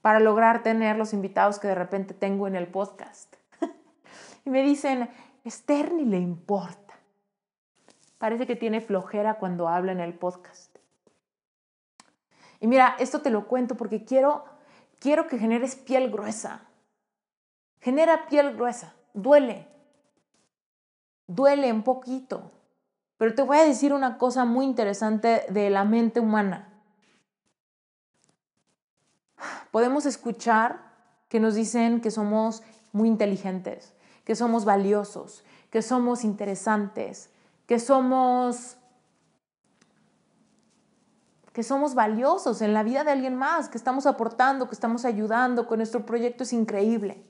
para 0.03 0.21
lograr 0.21 0.63
tener 0.63 0.97
los 0.97 1.13
invitados 1.13 1.59
que 1.59 1.69
de 1.69 1.75
repente 1.75 2.15
tengo 2.15 2.47
en 2.47 2.57
el 2.57 2.67
podcast 2.67 3.37
y 4.45 4.51
me 4.51 4.63
dicen, 4.63 5.11
Esther 5.45 5.93
ni 5.93 6.05
le 6.05 6.19
importa. 6.19 6.95
Parece 8.19 8.47
que 8.47 8.57
tiene 8.57 8.83
flojera 8.83 9.35
cuando 9.39 9.69
habla 9.69 9.93
en 9.93 10.01
el 10.01 10.13
podcast. 10.13 10.70
Y 12.61 12.67
mira, 12.67 12.95
esto 12.99 13.23
te 13.23 13.31
lo 13.31 13.49
cuento 13.49 13.77
porque 13.77 14.05
quiero, 14.05 14.45
quiero 14.99 15.27
que 15.27 15.39
generes 15.39 15.75
piel 15.75 16.11
gruesa. 16.11 16.63
Genera 17.81 18.29
piel 18.29 18.55
gruesa, 18.55 18.95
duele. 19.15 19.67
Duele 21.27 21.73
un 21.73 21.83
poquito. 21.83 22.53
Pero 23.17 23.35
te 23.35 23.43
voy 23.43 23.59
a 23.59 23.65
decir 23.65 23.93
una 23.93 24.19
cosa 24.19 24.45
muy 24.45 24.65
interesante 24.65 25.47
de 25.49 25.71
la 25.71 25.85
mente 25.85 26.21
humana. 26.21 26.69
Podemos 29.71 30.05
escuchar 30.05 30.91
que 31.29 31.41
nos 31.41 31.55
dicen 31.55 32.01
que 32.01 32.11
somos 32.11 32.63
muy 32.93 33.09
inteligentes, 33.09 33.95
que 34.25 34.35
somos 34.35 34.65
valiosos, 34.65 35.45
que 35.71 35.81
somos 35.81 36.25
interesantes, 36.25 37.31
que 37.67 37.79
somos 37.79 38.77
que 41.61 41.65
somos 41.65 41.95
valiosos 41.95 42.63
en 42.63 42.73
la 42.73 42.83
vida 42.83 43.05
de 43.05 43.11
alguien 43.11 43.37
más, 43.37 43.69
que 43.69 43.77
estamos 43.77 44.07
aportando, 44.07 44.67
que 44.67 44.75
estamos 44.75 45.05
ayudando, 45.05 45.69
que 45.69 45.77
nuestro 45.77 46.07
proyecto 46.07 46.45
es 46.45 46.55
increíble. 46.55 47.23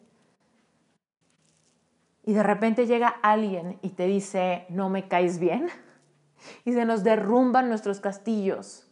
y 2.22 2.32
de 2.32 2.44
repente 2.44 2.86
llega 2.86 3.08
alguien 3.08 3.80
y 3.82 3.88
te 3.88 4.06
dice, 4.06 4.66
no 4.68 4.88
me 4.88 5.08
caes 5.08 5.40
bien, 5.40 5.66
y 6.64 6.72
se 6.72 6.84
nos 6.84 7.02
derrumban 7.02 7.68
nuestros 7.68 7.98
castillos, 7.98 8.86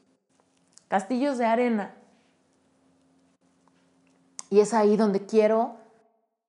castillos 0.88 1.38
de 1.38 1.46
arena. 1.46 1.94
Y 4.50 4.58
es 4.58 4.74
ahí 4.74 4.96
donde 4.96 5.24
quiero 5.24 5.76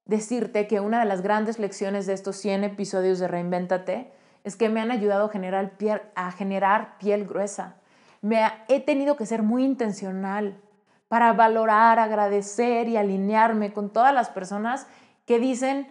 decirte 0.06 0.66
que 0.66 0.80
una 0.80 0.98
de 0.98 1.06
las 1.06 1.22
grandes 1.22 1.60
lecciones 1.60 2.08
de 2.08 2.14
estos 2.14 2.38
100 2.38 2.64
episodios 2.64 3.20
de 3.20 3.28
Reinvéntate 3.28 4.12
es 4.44 4.56
que 4.56 4.68
me 4.68 4.82
han 4.82 4.90
ayudado 4.90 5.26
a 5.26 5.30
generar 5.30 5.78
piel, 5.78 6.02
a 6.16 6.32
generar 6.32 6.98
piel 6.98 7.28
gruesa. 7.28 7.79
Me 8.22 8.52
he 8.68 8.80
tenido 8.80 9.16
que 9.16 9.26
ser 9.26 9.44
muy 9.44 9.64
intencional 9.64 10.62
para 11.08 11.34
valorar, 11.34 12.00
agradecer 12.00 12.88
y 12.88 12.98
alinearme 12.98 13.74
con 13.74 13.90
todas 13.90 14.14
las 14.14 14.30
personas 14.30 14.88
que 15.26 15.40
dicen, 15.40 15.88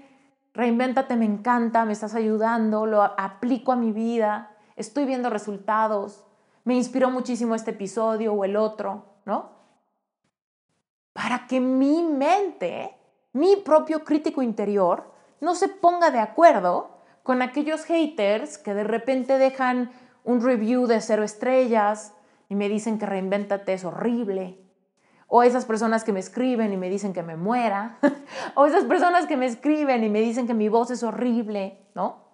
reinvéntate, 0.54 1.16
me 1.16 1.24
encanta, 1.24 1.84
me 1.84 1.92
estás 1.92 2.14
ayudando, 2.14 2.86
lo 2.86 3.02
aplico 3.02 3.72
a 3.72 3.76
mi 3.76 3.92
vida, 3.92 4.56
estoy 4.76 5.04
viendo 5.04 5.30
resultados, 5.30 6.24
me 6.64 6.74
inspiró 6.74 7.10
muchísimo 7.10 7.54
este 7.54 7.72
episodio 7.72 8.32
o 8.32 8.44
el 8.44 8.56
otro, 8.56 9.04
¿no? 9.24 9.50
Para 11.12 11.46
que 11.46 11.60
mi 11.60 12.02
mente, 12.02 12.94
mi 13.32 13.56
propio 13.56 14.04
crítico 14.04 14.42
interior, 14.42 15.12
no 15.40 15.54
se 15.54 15.68
ponga 15.68 16.10
de 16.10 16.20
acuerdo 16.20 16.98
con 17.22 17.42
aquellos 17.42 17.84
haters 17.84 18.58
que 18.58 18.74
de 18.74 18.84
repente 18.84 19.38
dejan 19.38 19.90
un 20.24 20.42
review 20.42 20.86
de 20.86 21.00
cero 21.00 21.24
estrellas 21.24 22.12
y 22.48 22.54
me 22.54 22.68
dicen 22.68 22.98
que 22.98 23.06
reinvéntate 23.06 23.72
es 23.72 23.84
horrible. 23.84 24.58
O 25.26 25.42
esas 25.42 25.66
personas 25.66 26.04
que 26.04 26.12
me 26.12 26.20
escriben 26.20 26.72
y 26.72 26.76
me 26.76 26.88
dicen 26.88 27.12
que 27.12 27.22
me 27.22 27.36
muera. 27.36 27.98
o 28.54 28.66
esas 28.66 28.84
personas 28.84 29.26
que 29.26 29.36
me 29.36 29.46
escriben 29.46 30.02
y 30.04 30.08
me 30.08 30.20
dicen 30.20 30.46
que 30.46 30.54
mi 30.54 30.68
voz 30.68 30.90
es 30.90 31.02
horrible, 31.02 31.86
¿no? 31.94 32.26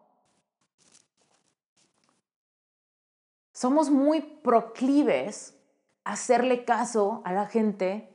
Somos 3.52 3.90
muy 3.90 4.20
proclives 4.20 5.56
a 6.04 6.12
hacerle 6.12 6.64
caso 6.64 7.22
a 7.24 7.32
la 7.32 7.46
gente 7.46 8.12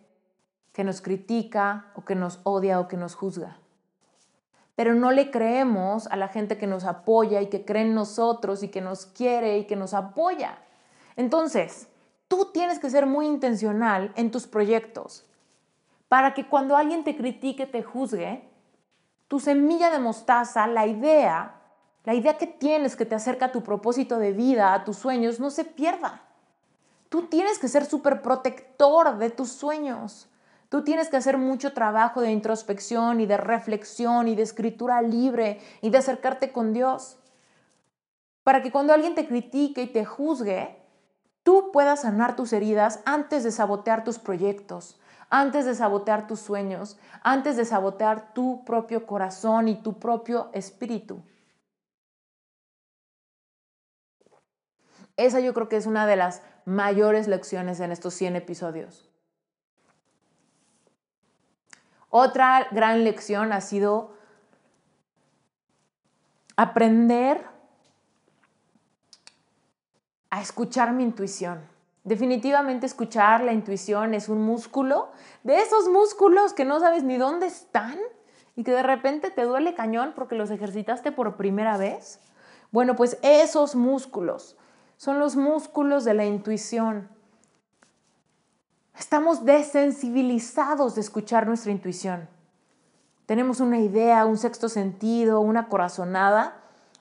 que 0.74 0.84
nos 0.84 1.02
critica 1.02 1.92
o 1.96 2.06
que 2.06 2.16
nos 2.16 2.40
odia 2.44 2.80
o 2.80 2.88
que 2.88 2.98
nos 2.98 3.16
juzga 3.16 3.58
pero 4.80 4.96
no 4.96 5.12
le 5.12 5.30
creemos 5.30 6.08
a 6.08 6.16
la 6.16 6.30
gente 6.30 6.58
que 6.58 6.66
nos 6.66 6.86
apoya 6.86 7.42
y 7.42 7.48
que 7.48 7.66
cree 7.66 7.82
en 7.82 7.94
nosotros 7.94 8.64
y 8.64 8.70
que 8.70 8.80
nos 8.80 9.08
quiere 9.08 9.58
y 9.58 9.66
que 9.66 9.76
nos 9.76 9.94
apoya. 9.94 10.58
Entonces, 11.19 11.89
tú 12.29 12.45
tienes 12.53 12.79
que 12.79 12.89
ser 12.89 13.05
muy 13.05 13.25
intencional 13.25 14.13
en 14.15 14.32
tus 14.32 14.47
proyectos 14.47 15.25
para 16.08 16.34
que 16.34 16.47
cuando 16.47 16.77
alguien 16.77 17.03
te 17.03 17.17
critique, 17.17 17.65
te 17.65 17.84
juzgue, 17.84 18.49
tu 19.27 19.41
semilla 19.41 19.89
de 19.89 19.99
mostaza, 19.99 20.65
la 20.65 20.88
idea, 20.88 21.60
la 22.05 22.13
idea 22.13 22.38
que 22.38 22.47
tienes 22.47 22.95
que 22.95 23.05
te 23.05 23.15
acerca 23.15 23.47
a 23.47 23.51
tu 23.51 23.63
propósito 23.63 24.17
de 24.17 24.32
vida, 24.32 24.73
a 24.73 24.86
tus 24.86 24.95
sueños, 24.95 25.41
no 25.41 25.49
se 25.49 25.65
pierda. 25.65 26.21
Tú 27.10 27.23
tienes 27.23 27.60
que 27.60 27.67
ser 27.67 27.86
súper 27.86 28.21
protector 28.21 29.17
de 29.17 29.29
tus 29.29 29.51
sueños. 29.51 30.29
Tú 30.69 30.86
tienes 30.86 31.10
que 31.10 31.17
hacer 31.17 31.38
mucho 31.38 31.73
trabajo 31.73 32.21
de 32.21 32.32
introspección 32.32 33.19
y 33.19 33.25
de 33.25 33.36
reflexión 33.36 34.29
y 34.29 34.36
de 34.36 34.43
escritura 34.43 35.01
libre 35.01 35.60
y 35.82 35.89
de 35.89 35.97
acercarte 35.97 36.53
con 36.53 36.71
Dios. 36.71 37.17
Para 38.43 38.62
que 38.62 38.71
cuando 38.71 38.93
alguien 38.93 39.15
te 39.15 39.27
critique 39.27 39.82
y 39.82 39.88
te 39.88 40.05
juzgue, 40.05 40.79
tú 41.50 41.72
puedas 41.72 42.02
sanar 42.02 42.36
tus 42.36 42.54
heridas 42.54 43.00
antes 43.06 43.44
de 43.44 43.52
sabotear 43.52 44.04
tus 44.04 44.20
proyectos, 44.20 45.00
antes 45.32 45.66
de 45.66 45.74
sabotear 45.74 46.28
tus 46.28 46.40
sueños, 46.40 47.00
antes 47.24 47.58
de 47.58 47.66
sabotear 47.66 48.36
tu 48.36 48.64
propio 48.66 49.08
corazón 49.08 49.68
y 49.68 49.82
tu 49.82 49.98
propio 49.98 50.52
espíritu. 50.54 51.24
Esa 55.18 55.40
yo 55.40 55.56
creo 55.56 55.70
que 55.70 55.78
es 55.78 55.88
una 55.88 56.06
de 56.06 56.18
las 56.18 56.44
mayores 56.66 57.28
lecciones 57.28 57.80
en 57.80 57.92
estos 57.92 58.14
100 58.14 58.36
episodios. 58.36 59.10
Otra 62.10 62.68
gran 62.70 63.04
lección 63.04 63.54
ha 63.54 63.62
sido 63.62 64.14
aprender 66.56 67.44
a 70.30 70.42
escuchar 70.42 70.94
mi 70.94 71.04
intuición. 71.04 71.60
Definitivamente 72.04 72.86
escuchar 72.86 73.44
la 73.44 73.54
intuición 73.54 74.13
es 74.13 74.30
un 74.30 74.42
músculo, 74.42 75.10
de 75.44 75.60
esos 75.60 75.89
músculos 75.89 76.54
que 76.54 76.65
no 76.65 76.80
sabes 76.80 77.04
ni 77.04 77.18
dónde 77.18 77.48
están 77.48 77.98
y 78.56 78.63
que 78.63 78.72
de 78.72 78.84
repente 78.84 79.32
te 79.32 79.44
duele 79.44 79.76
cañón 79.76 80.13
porque 80.15 80.36
los 80.36 80.50
ejercitaste 80.50 81.12
por 81.12 81.36
primera 81.36 81.78
vez. 81.78 82.20
Bueno, 82.72 82.96
pues 82.96 83.18
esos 83.22 83.76
músculos 83.76 84.58
son 84.98 85.20
los 85.20 85.36
músculos 85.36 86.04
de 86.04 86.13
la 86.13 86.26
intuición. 86.26 87.10
Estamos 88.98 89.46
desensibilizados 89.46 90.96
de 90.96 91.02
escuchar 91.02 91.48
nuestra 91.48 91.72
intuición. 91.72 92.28
Tenemos 93.26 93.60
una 93.60 93.80
idea, 93.80 94.26
un 94.26 94.38
sexto 94.38 94.68
sentido, 94.68 95.39
una 95.39 95.68
corazonada, 95.68 96.58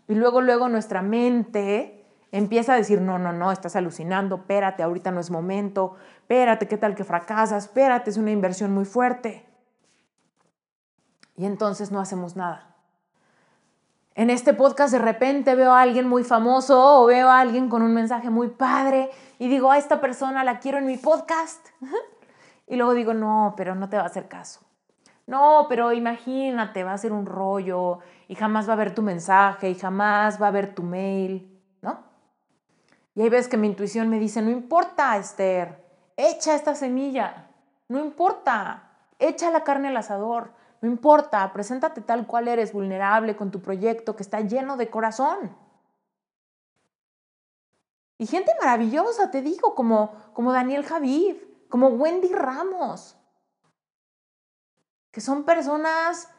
y 0.06 0.14
luego, 0.14 0.40
luego 0.40 0.68
nuestra 0.68 1.02
mente 1.02 1.97
empieza 2.32 2.74
a 2.74 2.76
decir, 2.76 3.00
no, 3.00 3.18
no, 3.18 3.32
no, 3.32 3.52
estás 3.52 3.76
alucinando, 3.76 4.36
espérate, 4.36 4.82
ahorita 4.82 5.10
no 5.10 5.20
es 5.20 5.30
momento, 5.30 5.96
espérate, 6.18 6.68
¿qué 6.68 6.76
tal 6.76 6.94
que 6.94 7.04
fracasas? 7.04 7.64
Espérate, 7.64 8.10
es 8.10 8.16
una 8.16 8.30
inversión 8.30 8.72
muy 8.72 8.84
fuerte. 8.84 9.46
Y 11.36 11.46
entonces 11.46 11.92
no 11.92 12.00
hacemos 12.00 12.36
nada. 12.36 12.74
En 14.14 14.30
este 14.30 14.52
podcast 14.52 14.92
de 14.92 14.98
repente 14.98 15.54
veo 15.54 15.72
a 15.72 15.80
alguien 15.80 16.08
muy 16.08 16.24
famoso 16.24 17.02
o 17.02 17.06
veo 17.06 17.28
a 17.28 17.38
alguien 17.38 17.68
con 17.68 17.82
un 17.82 17.94
mensaje 17.94 18.30
muy 18.30 18.48
padre 18.48 19.10
y 19.38 19.48
digo, 19.48 19.70
a 19.70 19.78
esta 19.78 20.00
persona 20.00 20.42
la 20.42 20.58
quiero 20.58 20.78
en 20.78 20.86
mi 20.86 20.96
podcast. 20.96 21.64
y 22.66 22.74
luego 22.74 22.94
digo, 22.94 23.14
no, 23.14 23.54
pero 23.56 23.76
no 23.76 23.88
te 23.88 23.96
va 23.96 24.02
a 24.02 24.06
hacer 24.06 24.26
caso. 24.26 24.60
No, 25.28 25.66
pero 25.68 25.92
imagínate, 25.92 26.82
va 26.82 26.94
a 26.94 26.98
ser 26.98 27.12
un 27.12 27.26
rollo 27.26 28.00
y 28.26 28.34
jamás 28.34 28.68
va 28.68 28.72
a 28.72 28.76
ver 28.76 28.94
tu 28.94 29.02
mensaje 29.02 29.70
y 29.70 29.76
jamás 29.76 30.42
va 30.42 30.48
a 30.48 30.52
ver 30.52 30.74
tu 30.74 30.82
mail. 30.82 31.57
Y 33.18 33.22
hay 33.22 33.30
veces 33.30 33.48
que 33.48 33.56
mi 33.56 33.66
intuición 33.66 34.08
me 34.08 34.20
dice, 34.20 34.42
no 34.42 34.50
importa, 34.52 35.16
Esther, 35.16 35.84
echa 36.16 36.54
esta 36.54 36.76
semilla, 36.76 37.50
no 37.88 37.98
importa, 37.98 38.92
echa 39.18 39.50
la 39.50 39.64
carne 39.64 39.88
al 39.88 39.96
asador, 39.96 40.52
no 40.80 40.88
importa, 40.88 41.52
preséntate 41.52 42.00
tal 42.00 42.28
cual 42.28 42.46
eres, 42.46 42.72
vulnerable 42.72 43.34
con 43.34 43.50
tu 43.50 43.60
proyecto 43.60 44.14
que 44.14 44.22
está 44.22 44.42
lleno 44.42 44.76
de 44.76 44.88
corazón. 44.88 45.56
Y 48.18 48.26
gente 48.28 48.52
maravillosa, 48.60 49.32
te 49.32 49.42
digo, 49.42 49.74
como, 49.74 50.12
como 50.32 50.52
Daniel 50.52 50.84
Javid, 50.84 51.38
como 51.68 51.88
Wendy 51.88 52.32
Ramos, 52.32 53.18
que 55.10 55.20
son 55.20 55.42
personas 55.42 56.30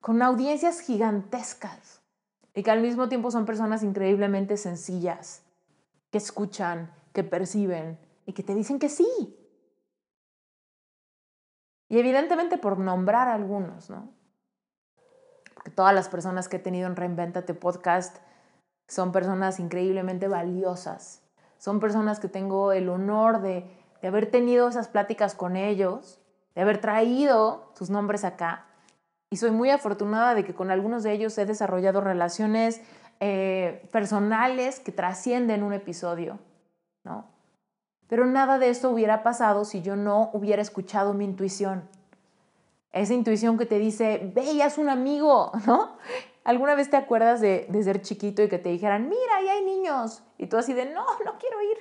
con 0.00 0.22
audiencias 0.22 0.78
gigantescas 0.78 2.02
y 2.54 2.62
que 2.62 2.70
al 2.70 2.82
mismo 2.82 3.08
tiempo 3.08 3.32
son 3.32 3.46
personas 3.46 3.82
increíblemente 3.82 4.56
sencillas, 4.56 5.42
que 6.10 6.18
escuchan, 6.18 6.92
que 7.12 7.24
perciben 7.24 7.98
y 8.26 8.32
que 8.32 8.42
te 8.42 8.54
dicen 8.54 8.78
que 8.78 8.88
sí. 8.88 9.36
Y 11.88 11.98
evidentemente 11.98 12.58
por 12.58 12.78
nombrar 12.78 13.28
a 13.28 13.34
algunos, 13.34 13.90
¿no? 13.90 14.12
Porque 15.54 15.70
todas 15.70 15.94
las 15.94 16.08
personas 16.08 16.48
que 16.48 16.56
he 16.56 16.60
tenido 16.60 16.86
en 16.86 16.96
Reinventate 16.96 17.52
Podcast 17.52 18.18
son 18.88 19.12
personas 19.12 19.60
increíblemente 19.60 20.28
valiosas. 20.28 21.22
Son 21.58 21.78
personas 21.78 22.18
que 22.18 22.28
tengo 22.28 22.72
el 22.72 22.88
honor 22.88 23.42
de, 23.42 23.70
haber 24.02 24.30
tenido 24.30 24.68
esas 24.68 24.88
pláticas 24.88 25.34
con 25.34 25.56
ellos, 25.56 26.20
de 26.54 26.62
haber 26.62 26.80
traído 26.80 27.70
sus 27.74 27.90
nombres 27.90 28.24
acá. 28.24 28.66
Y 29.28 29.36
soy 29.36 29.50
muy 29.50 29.70
afortunada 29.70 30.34
de 30.34 30.44
que 30.44 30.54
con 30.54 30.70
algunos 30.70 31.02
de 31.02 31.12
ellos 31.12 31.36
he 31.38 31.44
desarrollado 31.44 32.00
relaciones 32.00 32.80
eh, 33.20 33.86
personales 33.92 34.80
que 34.80 34.92
trascienden 34.92 35.62
un 35.62 35.74
episodio, 35.74 36.38
¿no? 37.04 37.26
Pero 38.08 38.26
nada 38.26 38.58
de 38.58 38.70
esto 38.70 38.90
hubiera 38.90 39.22
pasado 39.22 39.64
si 39.64 39.82
yo 39.82 39.94
no 39.94 40.30
hubiera 40.32 40.62
escuchado 40.62 41.14
mi 41.14 41.24
intuición. 41.24 41.88
Esa 42.92 43.14
intuición 43.14 43.56
que 43.56 43.66
te 43.66 43.78
dice, 43.78 44.32
ve 44.34 44.50
y 44.52 44.62
haz 44.62 44.78
un 44.78 44.88
amigo, 44.88 45.52
¿no? 45.66 45.96
¿Alguna 46.42 46.74
vez 46.74 46.90
te 46.90 46.96
acuerdas 46.96 47.40
de, 47.40 47.68
ser 47.84 48.02
chiquito 48.02 48.42
y 48.42 48.48
que 48.48 48.58
te 48.58 48.70
dijeran, 48.70 49.08
mira, 49.08 49.36
ahí 49.36 49.48
hay 49.48 49.64
niños? 49.64 50.22
Y 50.38 50.46
tú 50.46 50.56
así 50.56 50.72
de, 50.72 50.86
no, 50.86 51.04
no 51.24 51.38
quiero 51.38 51.62
ir. 51.62 51.78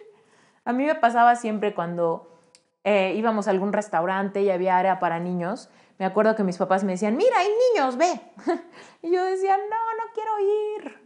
A 0.65 0.73
mí 0.73 0.85
me 0.85 0.95
pasaba 0.95 1.35
siempre 1.35 1.73
cuando 1.73 2.37
eh, 2.83 3.13
íbamos 3.15 3.47
a 3.47 3.51
algún 3.51 3.73
restaurante 3.73 4.41
y 4.41 4.51
había 4.51 4.77
área 4.77 4.99
para 4.99 5.19
niños. 5.19 5.69
Me 5.97 6.05
acuerdo 6.05 6.35
que 6.35 6.43
mis 6.43 6.57
papás 6.57 6.83
me 6.83 6.91
decían, 6.91 7.15
mira, 7.17 7.39
hay 7.39 7.47
niños, 7.73 7.97
ve. 7.97 8.21
y 9.01 9.11
yo 9.11 9.23
decía, 9.23 9.57
no, 9.57 9.93
no 9.97 10.11
quiero 10.13 10.39
ir. 10.39 10.98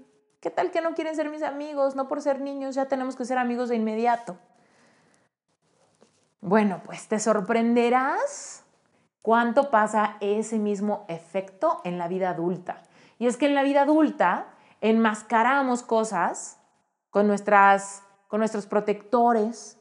¿Qué 0.43 0.51
tal 0.51 0.71
que 0.71 0.81
no 0.81 0.93
quieren 0.93 1.15
ser 1.15 1.29
mis 1.29 1.41
amigos? 1.41 1.95
No 1.95 2.09
por 2.09 2.21
ser 2.21 2.41
niños, 2.41 2.75
ya 2.75 2.89
tenemos 2.89 3.15
que 3.15 3.23
ser 3.23 3.37
amigos 3.37 3.69
de 3.69 3.77
inmediato. 3.77 4.37
Bueno, 6.41 6.81
pues 6.83 7.07
te 7.07 7.17
sorprenderás 7.17 8.65
cuánto 9.21 9.71
pasa 9.71 10.17
ese 10.19 10.59
mismo 10.59 11.05
efecto 11.07 11.79
en 11.85 11.97
la 11.97 12.09
vida 12.09 12.29
adulta. 12.29 12.83
Y 13.19 13.27
es 13.27 13.37
que 13.37 13.45
en 13.45 13.55
la 13.55 13.63
vida 13.63 13.83
adulta 13.83 14.47
enmascaramos 14.81 15.81
cosas 15.81 16.59
con, 17.09 17.25
nuestras, 17.25 18.03
con 18.27 18.39
nuestros 18.39 18.65
protectores, 18.65 19.79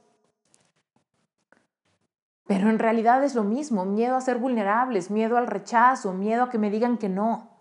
pero 2.46 2.70
en 2.70 2.78
realidad 2.78 3.24
es 3.24 3.34
lo 3.34 3.42
mismo, 3.42 3.84
miedo 3.84 4.14
a 4.14 4.20
ser 4.20 4.38
vulnerables, 4.38 5.10
miedo 5.10 5.38
al 5.38 5.48
rechazo, 5.48 6.12
miedo 6.12 6.44
a 6.44 6.50
que 6.50 6.58
me 6.58 6.70
digan 6.70 6.98
que 6.98 7.08
no. 7.08 7.51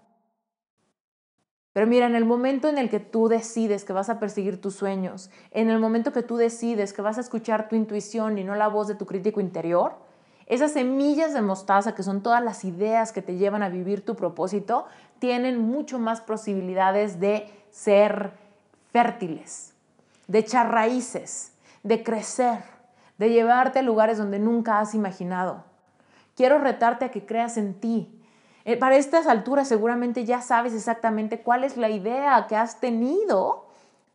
Pero 1.73 1.87
mira, 1.87 2.05
en 2.05 2.15
el 2.15 2.25
momento 2.25 2.67
en 2.67 2.77
el 2.77 2.89
que 2.89 2.99
tú 2.99 3.29
decides 3.29 3.85
que 3.85 3.93
vas 3.93 4.09
a 4.09 4.19
perseguir 4.19 4.59
tus 4.59 4.75
sueños, 4.75 5.29
en 5.51 5.69
el 5.69 5.79
momento 5.79 6.11
que 6.11 6.23
tú 6.23 6.35
decides 6.35 6.91
que 6.91 7.01
vas 7.01 7.17
a 7.17 7.21
escuchar 7.21 7.69
tu 7.69 7.75
intuición 7.75 8.37
y 8.37 8.43
no 8.43 8.55
la 8.55 8.67
voz 8.67 8.87
de 8.87 8.95
tu 8.95 9.05
crítico 9.05 9.39
interior, 9.39 9.93
esas 10.47 10.73
semillas 10.73 11.33
de 11.33 11.41
mostaza, 11.41 11.95
que 11.95 12.03
son 12.03 12.21
todas 12.21 12.43
las 12.43 12.65
ideas 12.65 13.13
que 13.13 13.21
te 13.21 13.37
llevan 13.37 13.63
a 13.63 13.69
vivir 13.69 14.03
tu 14.03 14.15
propósito, 14.15 14.85
tienen 15.19 15.59
mucho 15.59 15.97
más 15.97 16.19
posibilidades 16.19 17.21
de 17.21 17.49
ser 17.69 18.33
fértiles, 18.91 19.73
de 20.27 20.39
echar 20.39 20.69
raíces, 20.69 21.53
de 21.83 22.03
crecer, 22.03 22.63
de 23.17 23.29
llevarte 23.29 23.79
a 23.79 23.83
lugares 23.83 24.17
donde 24.17 24.39
nunca 24.39 24.81
has 24.81 24.93
imaginado. 24.93 25.63
Quiero 26.35 26.59
retarte 26.59 27.05
a 27.05 27.11
que 27.11 27.25
creas 27.25 27.55
en 27.55 27.73
ti, 27.75 28.20
eh, 28.63 28.77
para 28.77 28.95
estas 28.95 29.27
alturas 29.27 29.67
seguramente 29.67 30.25
ya 30.25 30.41
sabes 30.41 30.73
exactamente 30.73 31.41
cuál 31.41 31.63
es 31.63 31.77
la 31.77 31.89
idea 31.89 32.45
que 32.47 32.55
has 32.55 32.79
tenido 32.79 33.67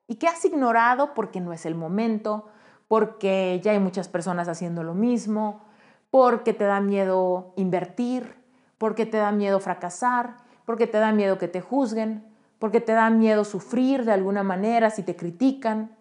y 0.06 0.16
que 0.16 0.28
has 0.28 0.44
ignorado 0.44 1.14
porque 1.14 1.40
no 1.40 1.52
es 1.52 1.66
el 1.66 1.74
momento, 1.74 2.46
porque 2.86 3.60
ya 3.62 3.72
hay 3.72 3.80
muchas 3.80 4.08
personas 4.08 4.48
haciendo 4.48 4.84
lo 4.84 4.94
mismo, 4.94 5.64
porque 6.10 6.52
te 6.52 6.64
da 6.64 6.80
miedo 6.80 7.52
invertir, 7.56 8.36
porque 8.78 9.04
te 9.04 9.16
da 9.16 9.32
miedo 9.32 9.58
fracasar, 9.58 10.36
porque 10.64 10.86
te 10.86 10.98
da 10.98 11.10
miedo 11.10 11.38
que 11.38 11.48
te 11.48 11.60
juzguen, 11.60 12.24
porque 12.60 12.80
te 12.80 12.92
da 12.92 13.10
miedo 13.10 13.44
sufrir 13.44 14.04
de 14.04 14.12
alguna 14.12 14.44
manera 14.44 14.90
si 14.90 15.02
te 15.02 15.16
critican. 15.16 15.96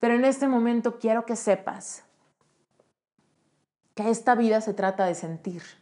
Pero 0.00 0.14
en 0.14 0.24
este 0.24 0.48
momento 0.48 0.98
quiero 0.98 1.26
que 1.26 1.36
sepas 1.36 2.04
que 3.94 4.08
esta 4.08 4.34
vida 4.34 4.62
se 4.62 4.72
trata 4.72 5.04
de 5.04 5.14
sentir 5.14 5.81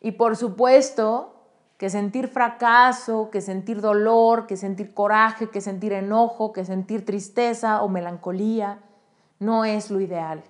y 0.00 0.12
por 0.12 0.36
supuesto 0.36 1.34
que 1.78 1.90
sentir 1.90 2.28
fracaso, 2.28 3.30
que 3.30 3.40
sentir 3.40 3.80
dolor, 3.80 4.46
que 4.46 4.56
sentir 4.56 4.94
coraje, 4.94 5.48
que 5.48 5.60
sentir 5.60 5.92
enojo, 5.92 6.52
que 6.52 6.64
sentir 6.64 7.04
tristeza 7.04 7.82
o 7.82 7.88
melancolía 7.88 8.80
no 9.38 9.64
es 9.64 9.90
lo 9.90 10.00
ideal. 10.00 10.42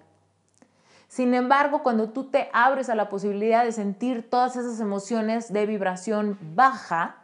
Sin 1.09 1.35
embargo, 1.35 1.83
cuando 1.83 2.11
tú 2.11 2.25
te 2.25 2.51
abres 2.53 2.89
a 2.89 2.95
la 2.95 3.09
posibilidad 3.09 3.65
de 3.65 3.73
sentir 3.73 4.29
todas 4.29 4.57
esas 4.57 4.81
emociones 4.81 5.53
de 5.53 5.67
vibración 5.67 6.39
baja, 6.55 7.17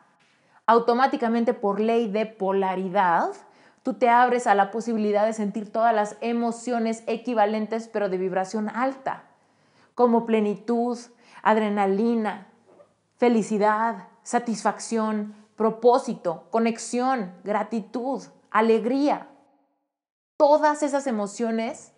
automáticamente 0.66 1.52
por 1.52 1.80
ley 1.80 2.10
de 2.10 2.26
polaridad, 2.26 3.30
tú 3.82 3.94
te 3.94 4.08
abres 4.08 4.46
a 4.46 4.54
la 4.54 4.70
posibilidad 4.70 5.26
de 5.26 5.34
sentir 5.34 5.70
todas 5.70 5.94
las 5.94 6.16
emociones 6.22 7.04
equivalentes 7.06 7.88
pero 7.88 8.08
de 8.08 8.16
vibración 8.16 8.70
alta, 8.70 9.24
como 9.94 10.24
plenitud, 10.24 10.98
adrenalina, 11.44 12.48
felicidad, 13.18 14.08
satisfacción, 14.22 15.36
propósito, 15.56 16.48
conexión, 16.50 17.34
gratitud, 17.44 18.22
alegría. 18.50 19.28
Todas 20.38 20.82
esas 20.82 21.06
emociones 21.06 21.92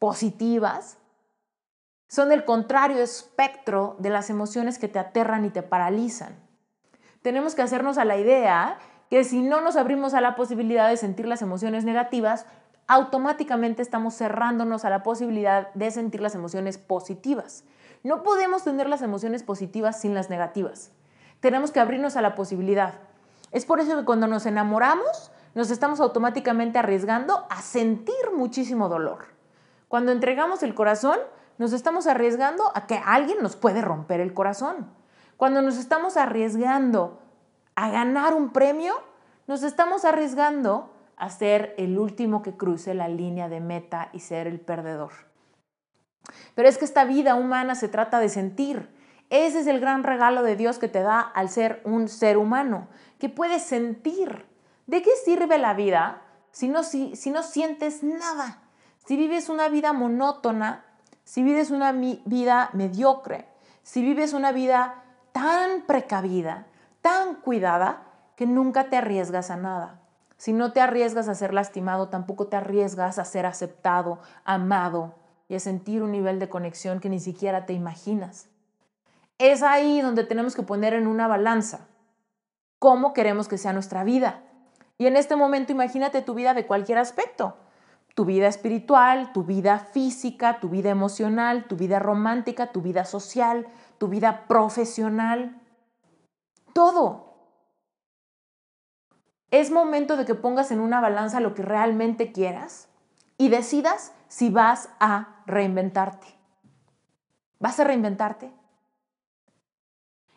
positivas 0.00 0.98
son 2.08 2.32
el 2.32 2.44
contrario 2.44 2.98
espectro 2.98 3.94
de 4.00 4.10
las 4.10 4.28
emociones 4.28 4.78
que 4.78 4.88
te 4.88 4.98
aterran 4.98 5.44
y 5.44 5.50
te 5.50 5.62
paralizan. 5.62 6.34
Tenemos 7.22 7.54
que 7.54 7.62
hacernos 7.62 7.96
a 7.96 8.04
la 8.04 8.18
idea 8.18 8.78
que 9.08 9.22
si 9.22 9.40
no 9.40 9.60
nos 9.60 9.76
abrimos 9.76 10.14
a 10.14 10.20
la 10.20 10.34
posibilidad 10.34 10.88
de 10.88 10.96
sentir 10.96 11.26
las 11.26 11.42
emociones 11.42 11.84
negativas, 11.84 12.44
automáticamente 12.88 13.82
estamos 13.82 14.16
cerrándonos 14.16 14.84
a 14.84 14.90
la 14.90 15.04
posibilidad 15.04 15.72
de 15.74 15.92
sentir 15.92 16.20
las 16.20 16.34
emociones 16.34 16.76
positivas. 16.76 17.64
No 18.02 18.22
podemos 18.22 18.64
tener 18.64 18.88
las 18.88 19.02
emociones 19.02 19.42
positivas 19.42 20.00
sin 20.00 20.14
las 20.14 20.30
negativas. 20.30 20.90
Tenemos 21.40 21.70
que 21.70 21.80
abrirnos 21.80 22.16
a 22.16 22.22
la 22.22 22.34
posibilidad. 22.34 22.94
Es 23.52 23.66
por 23.66 23.80
eso 23.80 23.96
que 23.96 24.04
cuando 24.04 24.26
nos 24.26 24.46
enamoramos, 24.46 25.30
nos 25.54 25.70
estamos 25.70 26.00
automáticamente 26.00 26.78
arriesgando 26.78 27.46
a 27.50 27.60
sentir 27.60 28.14
muchísimo 28.34 28.88
dolor. 28.88 29.26
Cuando 29.88 30.12
entregamos 30.12 30.62
el 30.62 30.74
corazón, 30.74 31.18
nos 31.58 31.72
estamos 31.72 32.06
arriesgando 32.06 32.70
a 32.74 32.86
que 32.86 33.02
alguien 33.04 33.42
nos 33.42 33.56
puede 33.56 33.82
romper 33.82 34.20
el 34.20 34.32
corazón. 34.32 34.88
Cuando 35.36 35.60
nos 35.60 35.76
estamos 35.76 36.16
arriesgando 36.16 37.20
a 37.74 37.90
ganar 37.90 38.34
un 38.34 38.50
premio, 38.50 38.94
nos 39.46 39.62
estamos 39.62 40.04
arriesgando 40.04 40.94
a 41.16 41.28
ser 41.28 41.74
el 41.76 41.98
último 41.98 42.40
que 42.40 42.56
cruce 42.56 42.94
la 42.94 43.08
línea 43.08 43.48
de 43.48 43.60
meta 43.60 44.08
y 44.12 44.20
ser 44.20 44.46
el 44.46 44.60
perdedor. 44.60 45.29
Pero 46.54 46.68
es 46.68 46.78
que 46.78 46.84
esta 46.84 47.04
vida 47.04 47.34
humana 47.34 47.74
se 47.74 47.88
trata 47.88 48.20
de 48.20 48.28
sentir. 48.28 48.88
Ese 49.30 49.60
es 49.60 49.66
el 49.66 49.80
gran 49.80 50.02
regalo 50.02 50.42
de 50.42 50.56
Dios 50.56 50.78
que 50.78 50.88
te 50.88 51.02
da 51.02 51.20
al 51.20 51.48
ser 51.48 51.80
un 51.84 52.08
ser 52.08 52.36
humano, 52.36 52.88
que 53.18 53.28
puedes 53.28 53.62
sentir. 53.62 54.46
¿De 54.86 55.02
qué 55.02 55.10
sirve 55.24 55.58
la 55.58 55.74
vida 55.74 56.22
si 56.50 56.68
no, 56.68 56.82
si, 56.82 57.14
no 57.30 57.42
sientes 57.42 58.02
nada? 58.02 58.58
Si 59.06 59.16
vives 59.16 59.48
una 59.48 59.68
vida 59.68 59.92
monótona, 59.92 60.84
si 61.24 61.42
vives 61.42 61.70
una 61.70 61.92
vida 61.92 62.70
mediocre, 62.72 63.46
si 63.82 64.02
vives 64.02 64.32
una 64.32 64.50
vida 64.50 65.04
tan 65.32 65.82
precavida, 65.82 66.66
tan 67.02 67.36
cuidada, 67.36 68.02
que 68.34 68.46
nunca 68.46 68.88
te 68.88 68.96
arriesgas 68.96 69.50
a 69.50 69.56
nada. 69.56 70.00
Si 70.38 70.54
no 70.54 70.72
te 70.72 70.80
arriesgas 70.80 71.28
a 71.28 71.34
ser 71.34 71.52
lastimado, 71.52 72.08
tampoco 72.08 72.46
te 72.46 72.56
arriesgas 72.56 73.18
a 73.18 73.26
ser 73.26 73.44
aceptado, 73.44 74.18
amado, 74.44 75.14
y 75.50 75.56
a 75.56 75.60
sentir 75.60 76.04
un 76.04 76.12
nivel 76.12 76.38
de 76.38 76.48
conexión 76.48 77.00
que 77.00 77.08
ni 77.08 77.18
siquiera 77.18 77.66
te 77.66 77.72
imaginas. 77.72 78.48
Es 79.36 79.64
ahí 79.64 80.00
donde 80.00 80.22
tenemos 80.22 80.54
que 80.54 80.62
poner 80.62 80.94
en 80.94 81.08
una 81.08 81.26
balanza 81.26 81.88
cómo 82.78 83.12
queremos 83.12 83.48
que 83.48 83.58
sea 83.58 83.72
nuestra 83.72 84.04
vida. 84.04 84.44
Y 84.96 85.06
en 85.08 85.16
este 85.16 85.34
momento 85.34 85.72
imagínate 85.72 86.22
tu 86.22 86.34
vida 86.34 86.54
de 86.54 86.68
cualquier 86.68 86.98
aspecto. 86.98 87.56
Tu 88.14 88.24
vida 88.24 88.46
espiritual, 88.46 89.32
tu 89.32 89.42
vida 89.42 89.80
física, 89.80 90.60
tu 90.60 90.68
vida 90.68 90.90
emocional, 90.90 91.64
tu 91.66 91.74
vida 91.74 91.98
romántica, 91.98 92.70
tu 92.70 92.80
vida 92.80 93.04
social, 93.04 93.66
tu 93.98 94.06
vida 94.06 94.46
profesional. 94.46 95.60
Todo. 96.72 97.34
Es 99.50 99.72
momento 99.72 100.16
de 100.16 100.26
que 100.26 100.36
pongas 100.36 100.70
en 100.70 100.78
una 100.78 101.00
balanza 101.00 101.40
lo 101.40 101.54
que 101.54 101.62
realmente 101.62 102.30
quieras 102.30 102.88
y 103.36 103.48
decidas 103.48 104.12
si 104.28 104.48
vas 104.48 104.90
a 105.00 105.39
reinventarte. 105.50 106.26
¿Vas 107.58 107.78
a 107.78 107.84
reinventarte? 107.84 108.50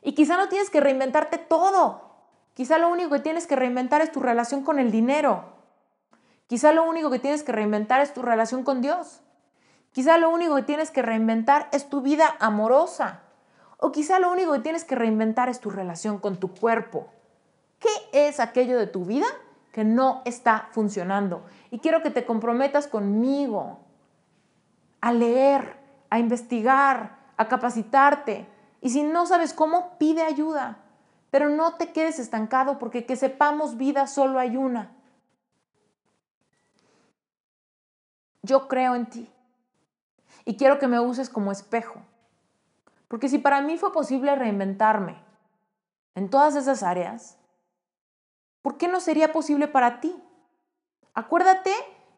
Y 0.01 0.13
quizá 0.13 0.37
no 0.37 0.49
tienes 0.49 0.69
que 0.69 0.81
reinventarte 0.81 1.37
todo. 1.37 2.13
Quizá 2.53 2.77
lo 2.77 2.89
único 2.89 3.09
que 3.11 3.19
tienes 3.19 3.47
que 3.47 3.55
reinventar 3.55 4.01
es 4.01 4.11
tu 4.11 4.19
relación 4.19 4.63
con 4.63 4.77
el 4.77 4.91
dinero. 4.91 5.45
Quizá 6.47 6.73
lo 6.73 6.83
único 6.83 7.09
que 7.09 7.19
tienes 7.19 7.41
que 7.43 7.51
reinventar 7.51 8.01
es 8.01 8.13
tu 8.13 8.21
relación 8.21 8.63
con 8.63 8.81
Dios. 8.81 9.21
Quizá 9.93 10.17
lo 10.17 10.29
único 10.29 10.55
que 10.55 10.63
tienes 10.63 10.91
que 10.91 11.01
reinventar 11.01 11.69
es 11.71 11.89
tu 11.89 12.01
vida 12.01 12.35
amorosa. 12.39 13.21
O 13.77 13.91
quizá 13.91 14.19
lo 14.19 14.31
único 14.31 14.51
que 14.53 14.59
tienes 14.59 14.83
que 14.83 14.95
reinventar 14.95 15.49
es 15.49 15.59
tu 15.59 15.69
relación 15.69 16.19
con 16.19 16.37
tu 16.37 16.53
cuerpo. 16.53 17.07
¿Qué 17.79 18.27
es 18.27 18.39
aquello 18.39 18.77
de 18.77 18.87
tu 18.87 19.05
vida 19.05 19.27
que 19.71 19.83
no 19.83 20.21
está 20.25 20.69
funcionando? 20.71 21.43
Y 21.71 21.79
quiero 21.79 22.01
que 22.01 22.11
te 22.11 22.25
comprometas 22.25 22.87
conmigo 22.87 23.79
a 25.03 25.11
leer, 25.11 25.75
a 26.09 26.17
investigar, 26.17 27.19
a 27.35 27.49
capacitarte. 27.49 28.47
Y 28.79 28.89
si 28.89 29.03
no 29.03 29.25
sabes 29.25 29.53
cómo, 29.53 29.97
pide 29.97 30.23
ayuda. 30.23 30.77
Pero 31.29 31.49
no 31.49 31.73
te 31.73 31.91
quedes 31.91 32.19
estancado 32.19 32.79
porque 32.79 33.05
que 33.05 33.17
sepamos 33.17 33.75
vida 33.75 34.07
solo 34.07 34.39
hay 34.39 34.55
una. 34.55 34.95
Yo 38.43 38.69
creo 38.69 38.95
en 38.95 39.07
ti 39.07 39.29
y 40.45 40.55
quiero 40.55 40.79
que 40.79 40.87
me 40.87 41.01
uses 41.01 41.29
como 41.29 41.51
espejo. 41.51 41.99
Porque 43.09 43.27
si 43.27 43.39
para 43.39 43.59
mí 43.59 43.77
fue 43.77 43.91
posible 43.91 44.33
reinventarme 44.37 45.21
en 46.15 46.29
todas 46.29 46.55
esas 46.55 46.81
áreas, 46.81 47.37
¿por 48.61 48.77
qué 48.77 48.87
no 48.87 49.01
sería 49.01 49.33
posible 49.33 49.67
para 49.67 49.99
ti? 49.99 50.15
Acuérdate 51.13 51.73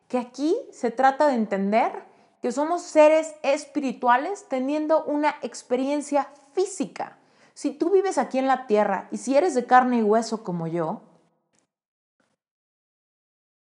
que 0.07 0.19
aquí 0.19 0.55
se 0.71 0.91
trata 0.91 1.25
de 1.25 1.33
entender 1.33 2.13
que 2.45 2.51
somos 2.51 2.83
seres 2.83 3.33
espirituales 3.41 4.47
teniendo 4.47 5.03
una 5.05 5.33
experiencia 5.41 6.29
física. 6.53 7.17
Si 7.55 7.71
tú 7.71 7.89
vives 7.89 8.19
aquí 8.19 8.37
en 8.37 8.45
la 8.45 8.67
tierra 8.67 9.07
y 9.09 9.17
si 9.17 9.35
eres 9.35 9.55
de 9.55 9.65
carne 9.65 9.97
y 9.97 10.03
hueso 10.03 10.43
como 10.43 10.67
yo, 10.67 11.01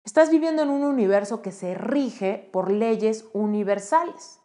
estás 0.03 0.32
viviendo 0.32 0.63
en 0.63 0.72
un 0.72 0.84
universo 0.84 1.43
que 1.43 1.51
se 1.51 1.76
rige 1.76 2.49
por 2.51 2.72
leyes 2.72 3.26
universales. 3.34 4.39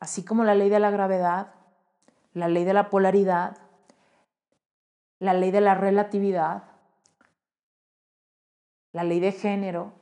así 0.00 0.24
como 0.24 0.42
la 0.42 0.56
ley 0.56 0.68
de 0.68 0.80
la 0.80 0.90
gravedad, 0.90 1.54
la 2.32 2.48
ley 2.48 2.64
de 2.64 2.74
la 2.74 2.90
polaridad, 2.90 3.56
la 5.20 5.32
ley 5.32 5.52
de 5.52 5.60
la 5.60 5.76
relatividad, 5.76 6.73
la 8.94 9.02
ley 9.02 9.18
de 9.18 9.32
género, 9.32 9.92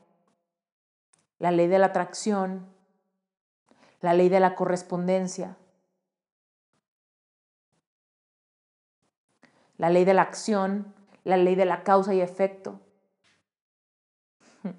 la 1.39 1.51
ley 1.51 1.67
de 1.67 1.79
la 1.79 1.87
atracción, 1.87 2.67
la 4.03 4.13
ley 4.13 4.29
de 4.29 4.39
la 4.39 4.55
correspondencia, 4.55 5.57
la 9.79 9.89
ley 9.89 10.05
de 10.05 10.13
la 10.13 10.21
acción, 10.21 10.95
la 11.25 11.39
ley 11.39 11.55
de 11.55 11.65
la 11.65 11.83
causa 11.85 12.13
y 12.13 12.21
efecto. 12.21 12.81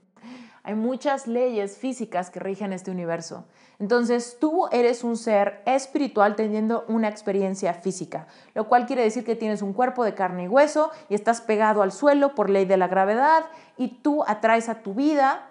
Hay 0.63 0.75
muchas 0.75 1.25
leyes 1.25 1.79
físicas 1.79 2.29
que 2.29 2.39
rigen 2.39 2.71
este 2.71 2.91
universo. 2.91 3.47
Entonces 3.79 4.37
tú 4.39 4.67
eres 4.71 5.03
un 5.03 5.17
ser 5.17 5.61
espiritual 5.65 6.35
teniendo 6.35 6.85
una 6.87 7.09
experiencia 7.09 7.73
física, 7.73 8.27
lo 8.53 8.67
cual 8.67 8.85
quiere 8.85 9.03
decir 9.03 9.25
que 9.25 9.35
tienes 9.35 9.61
un 9.61 9.73
cuerpo 9.73 10.03
de 10.03 10.13
carne 10.13 10.43
y 10.43 10.47
hueso 10.47 10.91
y 11.09 11.15
estás 11.15 11.41
pegado 11.41 11.81
al 11.81 11.91
suelo 11.91 12.35
por 12.35 12.49
ley 12.49 12.65
de 12.65 12.77
la 12.77 12.87
gravedad 12.87 13.45
y 13.77 13.99
tú 14.01 14.23
atraes 14.27 14.69
a 14.69 14.81
tu 14.83 14.93
vida 14.93 15.49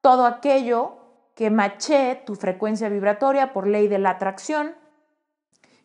todo 0.00 0.24
aquello 0.24 0.98
que 1.34 1.50
maché 1.50 2.22
tu 2.24 2.34
frecuencia 2.34 2.88
vibratoria 2.88 3.52
por 3.52 3.66
ley 3.66 3.88
de 3.88 3.98
la 3.98 4.10
atracción, 4.10 4.74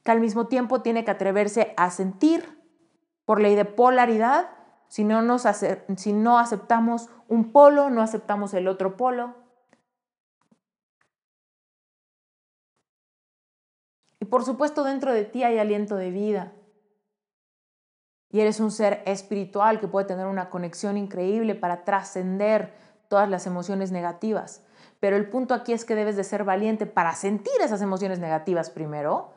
que 0.04 0.12
al 0.12 0.22
mismo 0.22 0.48
tiempo 0.48 0.82
tiene 0.82 1.04
que 1.04 1.12
atreverse 1.12 1.74
a 1.76 1.92
sentir 1.92 2.62
por 3.26 3.42
ley 3.42 3.56
de 3.56 3.66
polaridad. 3.66 4.50
Si 4.88 5.04
no, 5.04 5.22
nos 5.22 5.46
si 5.98 6.14
no 6.14 6.40
aceptamos 6.40 7.10
un 7.28 7.52
polo, 7.52 7.90
no 7.90 8.02
aceptamos 8.02 8.54
el 8.54 8.68
otro 8.68 8.96
polo. 8.96 9.41
Y 14.22 14.26
por 14.26 14.46
supuesto 14.46 14.84
dentro 14.84 15.12
de 15.12 15.26
ti 15.26 15.44
hay 15.44 15.58
aliento 15.58 15.96
de 15.96 16.12
vida. 16.12 16.54
Y 18.30 18.40
eres 18.40 18.60
un 18.60 18.72
ser 18.72 19.02
espiritual 19.06 19.80
que 19.80 19.88
puede 19.88 20.06
tener 20.06 20.28
una 20.28 20.50
conexión 20.50 20.96
increíble 20.96 21.56
para 21.56 21.84
trascender 21.84 22.72
todas 23.10 23.28
las 23.28 23.48
emociones 23.48 23.92
negativas. 23.92 24.64
Pero 25.00 25.18
el 25.18 25.28
punto 25.28 25.56
aquí 25.56 25.74
es 25.74 25.84
que 25.86 25.96
debes 25.96 26.16
de 26.16 26.24
ser 26.24 26.44
valiente 26.44 26.86
para 26.86 27.14
sentir 27.14 27.54
esas 27.62 27.82
emociones 27.82 28.20
negativas 28.20 28.70
primero, 28.70 29.34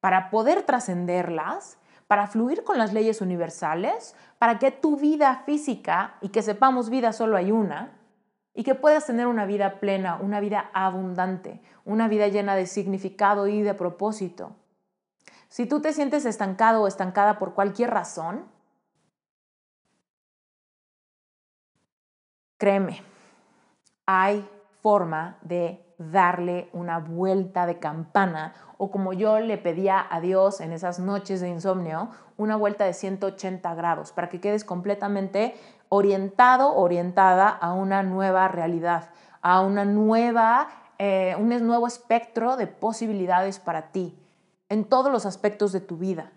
para 0.00 0.30
poder 0.30 0.62
trascenderlas, 0.62 1.78
para 2.08 2.26
fluir 2.26 2.64
con 2.64 2.76
las 2.76 2.92
leyes 2.92 3.20
universales, 3.20 4.16
para 4.40 4.58
que 4.58 4.72
tu 4.72 4.96
vida 4.96 5.42
física, 5.46 6.16
y 6.20 6.30
que 6.30 6.42
sepamos 6.42 6.90
vida 6.90 7.12
solo 7.12 7.36
hay 7.36 7.52
una, 7.52 7.97
y 8.58 8.64
que 8.64 8.74
puedas 8.74 9.06
tener 9.06 9.28
una 9.28 9.46
vida 9.46 9.78
plena, 9.78 10.18
una 10.20 10.40
vida 10.40 10.68
abundante, 10.74 11.62
una 11.84 12.08
vida 12.08 12.26
llena 12.26 12.56
de 12.56 12.66
significado 12.66 13.46
y 13.46 13.62
de 13.62 13.72
propósito. 13.72 14.56
Si 15.48 15.66
tú 15.66 15.80
te 15.80 15.92
sientes 15.92 16.24
estancado 16.24 16.82
o 16.82 16.88
estancada 16.88 17.38
por 17.38 17.54
cualquier 17.54 17.90
razón, 17.90 18.46
créeme, 22.56 23.00
hay 24.06 24.44
forma 24.82 25.38
de 25.42 25.94
darle 25.98 26.68
una 26.72 26.98
vuelta 26.98 27.64
de 27.64 27.78
campana 27.78 28.54
o 28.76 28.90
como 28.90 29.12
yo 29.12 29.38
le 29.38 29.58
pedía 29.58 30.04
a 30.10 30.20
Dios 30.20 30.60
en 30.60 30.72
esas 30.72 30.98
noches 30.98 31.40
de 31.40 31.48
insomnio, 31.48 32.10
una 32.36 32.56
vuelta 32.56 32.84
de 32.84 32.92
180 32.92 33.72
grados 33.76 34.10
para 34.10 34.28
que 34.28 34.40
quedes 34.40 34.64
completamente 34.64 35.54
orientado, 35.88 36.74
orientada 36.74 37.48
a 37.48 37.72
una 37.72 38.02
nueva 38.02 38.48
realidad, 38.48 39.10
a 39.42 39.60
una 39.60 39.84
nueva, 39.84 40.68
eh, 40.98 41.36
un 41.38 41.48
nuevo 41.66 41.86
espectro 41.86 42.56
de 42.56 42.66
posibilidades 42.66 43.58
para 43.58 43.90
ti 43.92 44.18
en 44.68 44.84
todos 44.84 45.10
los 45.10 45.26
aspectos 45.26 45.72
de 45.72 45.80
tu 45.80 45.96
vida. 45.96 46.30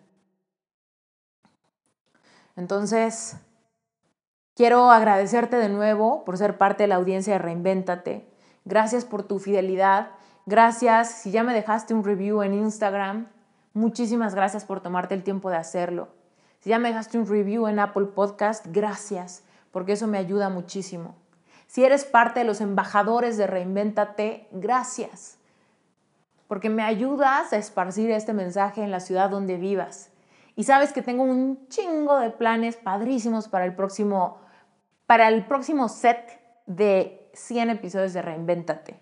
Entonces, 2.56 3.38
quiero 4.56 4.92
agradecerte 4.92 5.58
de 5.58 5.70
nuevo 5.70 6.24
por 6.26 6.38
ser 6.38 6.58
parte 6.58 6.84
de 6.84 6.88
la 6.88 6.96
audiencia 6.96 7.34
de 7.34 7.40
Reinvéntate. 7.40 8.30
Gracias 8.66 9.06
por 9.06 9.24
tu 9.24 9.40
fidelidad. 9.40 10.10
Gracias 10.46 11.10
si 11.10 11.32
ya 11.32 11.44
me 11.44 11.54
dejaste 11.54 11.94
un 11.94 12.04
review 12.04 12.42
en 12.44 12.54
Instagram. 12.54 13.28
Muchísimas 13.74 14.36
gracias 14.36 14.66
por 14.66 14.82
tomarte 14.82 15.16
el 15.16 15.24
tiempo 15.24 15.50
de 15.50 15.58
hacerlo. 15.58 16.10
Si 16.62 16.70
ya 16.70 16.78
me 16.78 16.90
dejaste 16.90 17.18
un 17.18 17.28
review 17.28 17.68
en 17.68 17.80
Apple 17.80 18.06
Podcast, 18.06 18.68
gracias, 18.70 19.44
porque 19.72 19.94
eso 19.94 20.06
me 20.06 20.20
ayuda 20.20 20.50
muchísimo. 20.50 21.16
Si 21.66 21.84
eres 21.84 22.06
parte 22.06 22.42
de 22.42 22.46
los 22.46 22.62
embajadores 22.62 23.36
de 23.36 23.48
Reinvéntate, 23.48 24.48
gracias, 24.52 25.40
porque 26.48 26.70
me 26.70 26.84
ayudas 26.84 27.52
a 27.52 27.58
esparcir 27.58 28.12
este 28.12 28.34
mensaje 28.34 28.84
en 28.84 28.92
la 28.92 29.00
ciudad 29.00 29.32
donde 29.32 29.58
vivas. 29.58 30.12
Y 30.56 30.66
sabes 30.66 30.94
que 30.94 31.02
tengo 31.02 31.24
un 31.24 31.68
chingo 31.68 32.20
de 32.20 32.30
planes 32.30 32.76
padrísimos 32.76 33.48
para 33.48 33.66
el 33.66 33.74
próximo, 33.74 34.38
para 35.08 35.30
el 35.30 35.46
próximo 35.48 35.90
set 35.90 36.42
de 36.68 37.28
100 37.34 37.72
episodios 37.72 38.14
de 38.14 38.22
Reinvéntate. 38.22 39.00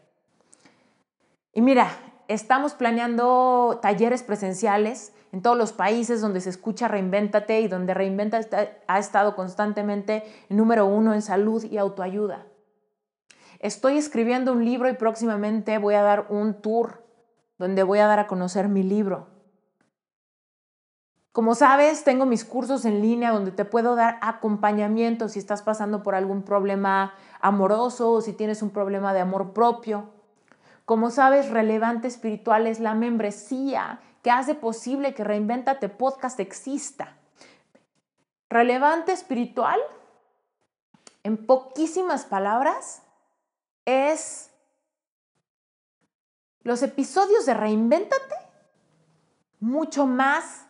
Y 1.51 1.61
mira, 1.61 1.89
estamos 2.29 2.73
planeando 2.73 3.79
talleres 3.81 4.23
presenciales 4.23 5.11
en 5.31 5.41
todos 5.41 5.57
los 5.57 5.73
países 5.73 6.21
donde 6.21 6.41
se 6.41 6.49
escucha 6.49 6.87
Reinvéntate 6.87 7.61
y 7.61 7.67
donde 7.67 7.93
Reinvéntate 7.93 8.81
ha 8.87 8.99
estado 8.99 9.35
constantemente 9.35 10.23
número 10.49 10.85
uno 10.85 11.13
en 11.13 11.21
salud 11.21 11.63
y 11.63 11.77
autoayuda. 11.77 12.45
Estoy 13.59 13.97
escribiendo 13.97 14.53
un 14.53 14.63
libro 14.63 14.89
y 14.89 14.93
próximamente 14.93 15.77
voy 15.77 15.95
a 15.95 16.01
dar 16.01 16.27
un 16.29 16.61
tour 16.61 17.03
donde 17.57 17.83
voy 17.83 17.99
a 17.99 18.07
dar 18.07 18.19
a 18.19 18.27
conocer 18.27 18.69
mi 18.69 18.83
libro. 18.83 19.27
Como 21.31 21.53
sabes, 21.55 22.03
tengo 22.03 22.25
mis 22.25 22.43
cursos 22.43 22.85
en 22.85 23.01
línea 23.01 23.31
donde 23.31 23.51
te 23.51 23.65
puedo 23.65 23.95
dar 23.95 24.17
acompañamiento 24.21 25.29
si 25.29 25.39
estás 25.39 25.61
pasando 25.61 26.01
por 26.01 26.15
algún 26.15 26.43
problema 26.43 27.13
amoroso 27.39 28.11
o 28.11 28.21
si 28.21 28.33
tienes 28.33 28.61
un 28.61 28.71
problema 28.71 29.13
de 29.13 29.19
amor 29.19 29.53
propio. 29.53 30.09
Como 30.85 31.11
sabes, 31.11 31.51
Relevante 31.51 32.07
Espiritual 32.07 32.65
es 32.65 32.79
la 32.79 32.95
membresía 32.95 33.99
que 34.23 34.31
hace 34.31 34.55
posible 34.55 35.13
que 35.13 35.23
Reinventate 35.23 35.89
Podcast 35.89 36.39
exista. 36.39 37.17
Relevante 38.49 39.11
Espiritual, 39.11 39.79
en 41.23 41.45
poquísimas 41.45 42.25
palabras, 42.25 43.03
es 43.85 44.51
los 46.63 46.81
episodios 46.83 47.45
de 47.45 47.53
Reinventate 47.53 48.35
mucho 49.59 50.05
más 50.05 50.65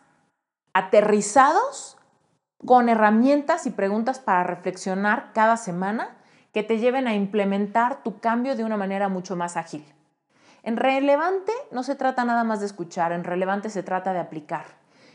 aterrizados 0.72 1.96
con 2.64 2.88
herramientas 2.88 3.66
y 3.66 3.70
preguntas 3.70 4.18
para 4.18 4.44
reflexionar 4.44 5.32
cada 5.32 5.56
semana 5.56 6.16
que 6.52 6.62
te 6.62 6.78
lleven 6.78 7.06
a 7.06 7.14
implementar 7.14 8.02
tu 8.02 8.20
cambio 8.20 8.56
de 8.56 8.64
una 8.64 8.76
manera 8.76 9.08
mucho 9.08 9.36
más 9.36 9.56
ágil. 9.56 9.84
En 10.62 10.76
relevante 10.76 11.52
no 11.70 11.82
se 11.82 11.94
trata 11.94 12.24
nada 12.24 12.44
más 12.44 12.60
de 12.60 12.66
escuchar, 12.66 13.12
en 13.12 13.24
relevante 13.24 13.70
se 13.70 13.82
trata 13.82 14.12
de 14.12 14.18
aplicar. 14.18 14.66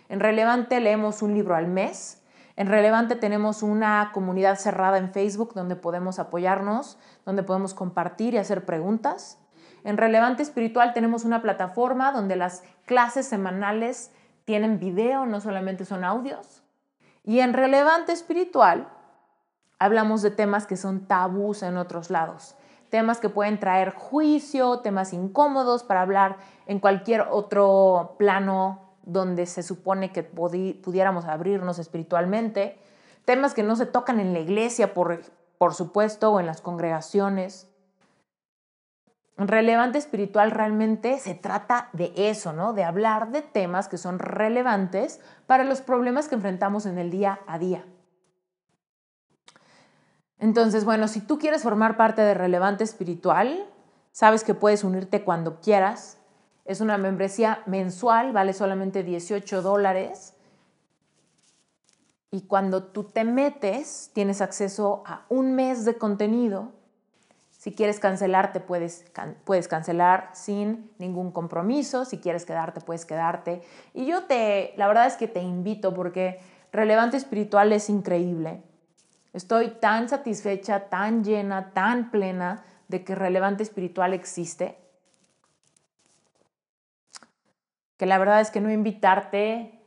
En 0.09 0.19
relevante 0.19 0.79
leemos 0.79 1.21
un 1.21 1.33
libro 1.33 1.55
al 1.55 1.67
mes, 1.67 2.21
en 2.55 2.67
relevante 2.67 3.15
tenemos 3.15 3.63
una 3.63 4.11
comunidad 4.13 4.57
cerrada 4.57 4.97
en 4.97 5.11
Facebook 5.11 5.53
donde 5.53 5.75
podemos 5.75 6.19
apoyarnos, 6.19 6.97
donde 7.25 7.43
podemos 7.43 7.73
compartir 7.73 8.33
y 8.33 8.37
hacer 8.37 8.65
preguntas. 8.65 9.37
En 9.83 9.97
relevante 9.97 10.41
espiritual 10.41 10.93
tenemos 10.93 11.25
una 11.25 11.41
plataforma 11.41 12.11
donde 12.11 12.37
las 12.37 12.63
clases 12.85 13.27
semanales 13.27 14.11
tienen 14.45 14.79
video, 14.79 15.25
no 15.25 15.41
solamente 15.41 15.85
son 15.85 16.03
audios. 16.03 16.63
Y 17.23 17.39
en 17.39 17.53
relevante 17.53 18.13
espiritual 18.13 18.87
hablamos 19.77 20.21
de 20.21 20.31
temas 20.31 20.65
que 20.65 20.77
son 20.77 21.07
tabús 21.07 21.61
en 21.61 21.75
otros 21.75 22.09
lados, 22.09 22.55
temas 22.89 23.19
que 23.19 23.29
pueden 23.29 23.59
traer 23.59 23.91
juicio, 23.91 24.79
temas 24.79 25.13
incómodos 25.13 25.83
para 25.83 26.01
hablar 26.01 26.37
en 26.65 26.79
cualquier 26.79 27.21
otro 27.29 28.15
plano 28.17 28.81
donde 29.03 29.45
se 29.45 29.63
supone 29.63 30.11
que 30.11 30.23
pudiéramos 30.23 31.25
abrirnos 31.25 31.79
espiritualmente, 31.79 32.77
temas 33.23 33.53
que 33.53 33.63
no 33.63 33.75
se 33.75 33.85
tocan 33.85 34.19
en 34.19 34.33
la 34.33 34.39
iglesia, 34.39 34.93
por, 34.93 35.21
por 35.57 35.73
supuesto, 35.73 36.31
o 36.31 36.39
en 36.39 36.47
las 36.47 36.61
congregaciones 36.61 37.69
relevante 39.37 39.97
espiritual 39.97 40.51
realmente 40.51 41.19
se 41.19 41.35
trata 41.35 41.89
de 41.93 42.13
eso, 42.15 42.53
¿no? 42.53 42.73
De 42.73 42.83
hablar 42.83 43.31
de 43.31 43.41
temas 43.41 43.87
que 43.87 43.97
son 43.97 44.19
relevantes 44.19 45.19
para 45.45 45.63
los 45.63 45.81
problemas 45.81 46.27
que 46.27 46.35
enfrentamos 46.35 46.85
en 46.85 46.97
el 46.97 47.11
día 47.11 47.39
a 47.47 47.59
día. 47.59 47.85
Entonces, 50.39 50.85
bueno, 50.85 51.07
si 51.07 51.21
tú 51.21 51.39
quieres 51.39 51.63
formar 51.63 51.97
parte 51.97 52.21
de 52.21 52.33
Relevante 52.33 52.83
Espiritual, 52.83 53.67
sabes 54.11 54.43
que 54.43 54.53
puedes 54.53 54.83
unirte 54.83 55.23
cuando 55.23 55.59
quieras. 55.61 56.17
Es 56.65 56.81
una 56.81 56.97
membresía 56.97 57.61
mensual, 57.65 58.33
vale 58.33 58.53
solamente 58.53 59.03
18 59.03 59.61
dólares. 59.61 60.33
Y 62.31 62.41
cuando 62.41 62.83
tú 62.83 63.05
te 63.05 63.23
metes, 63.23 64.11
tienes 64.13 64.41
acceso 64.41 65.03
a 65.05 65.25
un 65.29 65.55
mes 65.55 65.85
de 65.85 65.97
contenido 65.97 66.73
Si 67.49 67.73
quieres 67.73 67.99
cancelarte, 67.99 68.59
puedes, 68.59 69.05
puedes 69.43 69.67
cancelar 69.67 70.29
sin 70.33 70.91
ningún 70.99 71.31
compromiso. 71.31 72.05
Si 72.05 72.19
quieres 72.19 72.45
quedarte, 72.45 72.81
puedes 72.81 73.05
quedarte. 73.05 73.61
Y 73.93 74.05
yo 74.05 74.25
te, 74.25 74.73
la 74.77 74.87
verdad 74.87 75.07
es 75.07 75.15
que 75.15 75.27
te 75.27 75.41
invito 75.41 75.93
porque 75.93 76.39
relevante 76.71 77.17
espiritual 77.17 77.71
es 77.71 77.89
increíble. 77.89 78.61
Estoy 79.35 79.71
tan 79.81 80.07
satisfecha, 80.07 80.87
tan 80.87 81.25
llena, 81.25 81.71
tan 81.73 82.09
plena 82.09 82.63
de 82.87 83.03
que 83.03 83.15
relevante 83.15 83.63
espiritual 83.63 84.13
existe, 84.13 84.77
que 87.97 88.05
la 88.05 88.17
verdad 88.17 88.39
es 88.39 88.49
que 88.49 88.61
no 88.61 88.71
invitarte 88.71 89.77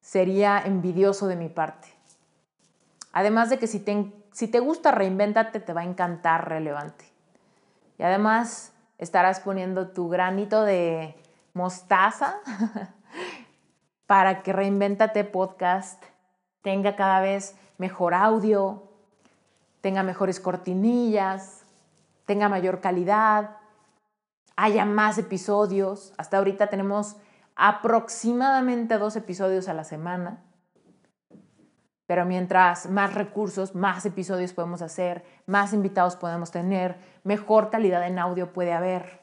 sería 0.00 0.58
envidioso 0.58 1.28
de 1.28 1.36
mi 1.36 1.48
parte. 1.48 1.86
Además 3.12 3.48
de 3.48 3.60
que 3.60 3.68
si 3.68 3.78
te, 3.78 4.12
si 4.32 4.48
te 4.48 4.58
gusta 4.58 4.90
Reinvéntate, 4.90 5.60
te 5.60 5.72
va 5.72 5.82
a 5.82 5.84
encantar 5.84 6.48
relevante. 6.48 7.04
Y 7.96 8.02
además 8.02 8.72
estarás 8.98 9.38
poniendo 9.38 9.90
tu 9.90 10.08
granito 10.08 10.64
de 10.64 11.14
mostaza 11.54 12.40
para 14.06 14.42
que 14.42 14.52
Reinvéntate 14.52 15.22
Podcast 15.22 16.02
tenga 16.62 16.96
cada 16.96 17.20
vez 17.20 17.54
mejor 17.80 18.12
audio, 18.12 18.82
tenga 19.80 20.02
mejores 20.02 20.38
cortinillas, 20.38 21.62
tenga 22.26 22.50
mayor 22.50 22.80
calidad, 22.80 23.56
haya 24.54 24.84
más 24.84 25.16
episodios. 25.16 26.12
Hasta 26.18 26.36
ahorita 26.36 26.66
tenemos 26.66 27.16
aproximadamente 27.56 28.98
dos 28.98 29.16
episodios 29.16 29.66
a 29.66 29.72
la 29.72 29.84
semana. 29.84 30.42
Pero 32.06 32.26
mientras 32.26 32.90
más 32.90 33.14
recursos, 33.14 33.74
más 33.74 34.04
episodios 34.04 34.52
podemos 34.52 34.82
hacer, 34.82 35.24
más 35.46 35.72
invitados 35.72 36.16
podemos 36.16 36.50
tener, 36.50 36.98
mejor 37.24 37.70
calidad 37.70 38.06
en 38.06 38.18
audio 38.18 38.52
puede 38.52 38.74
haber. 38.74 39.20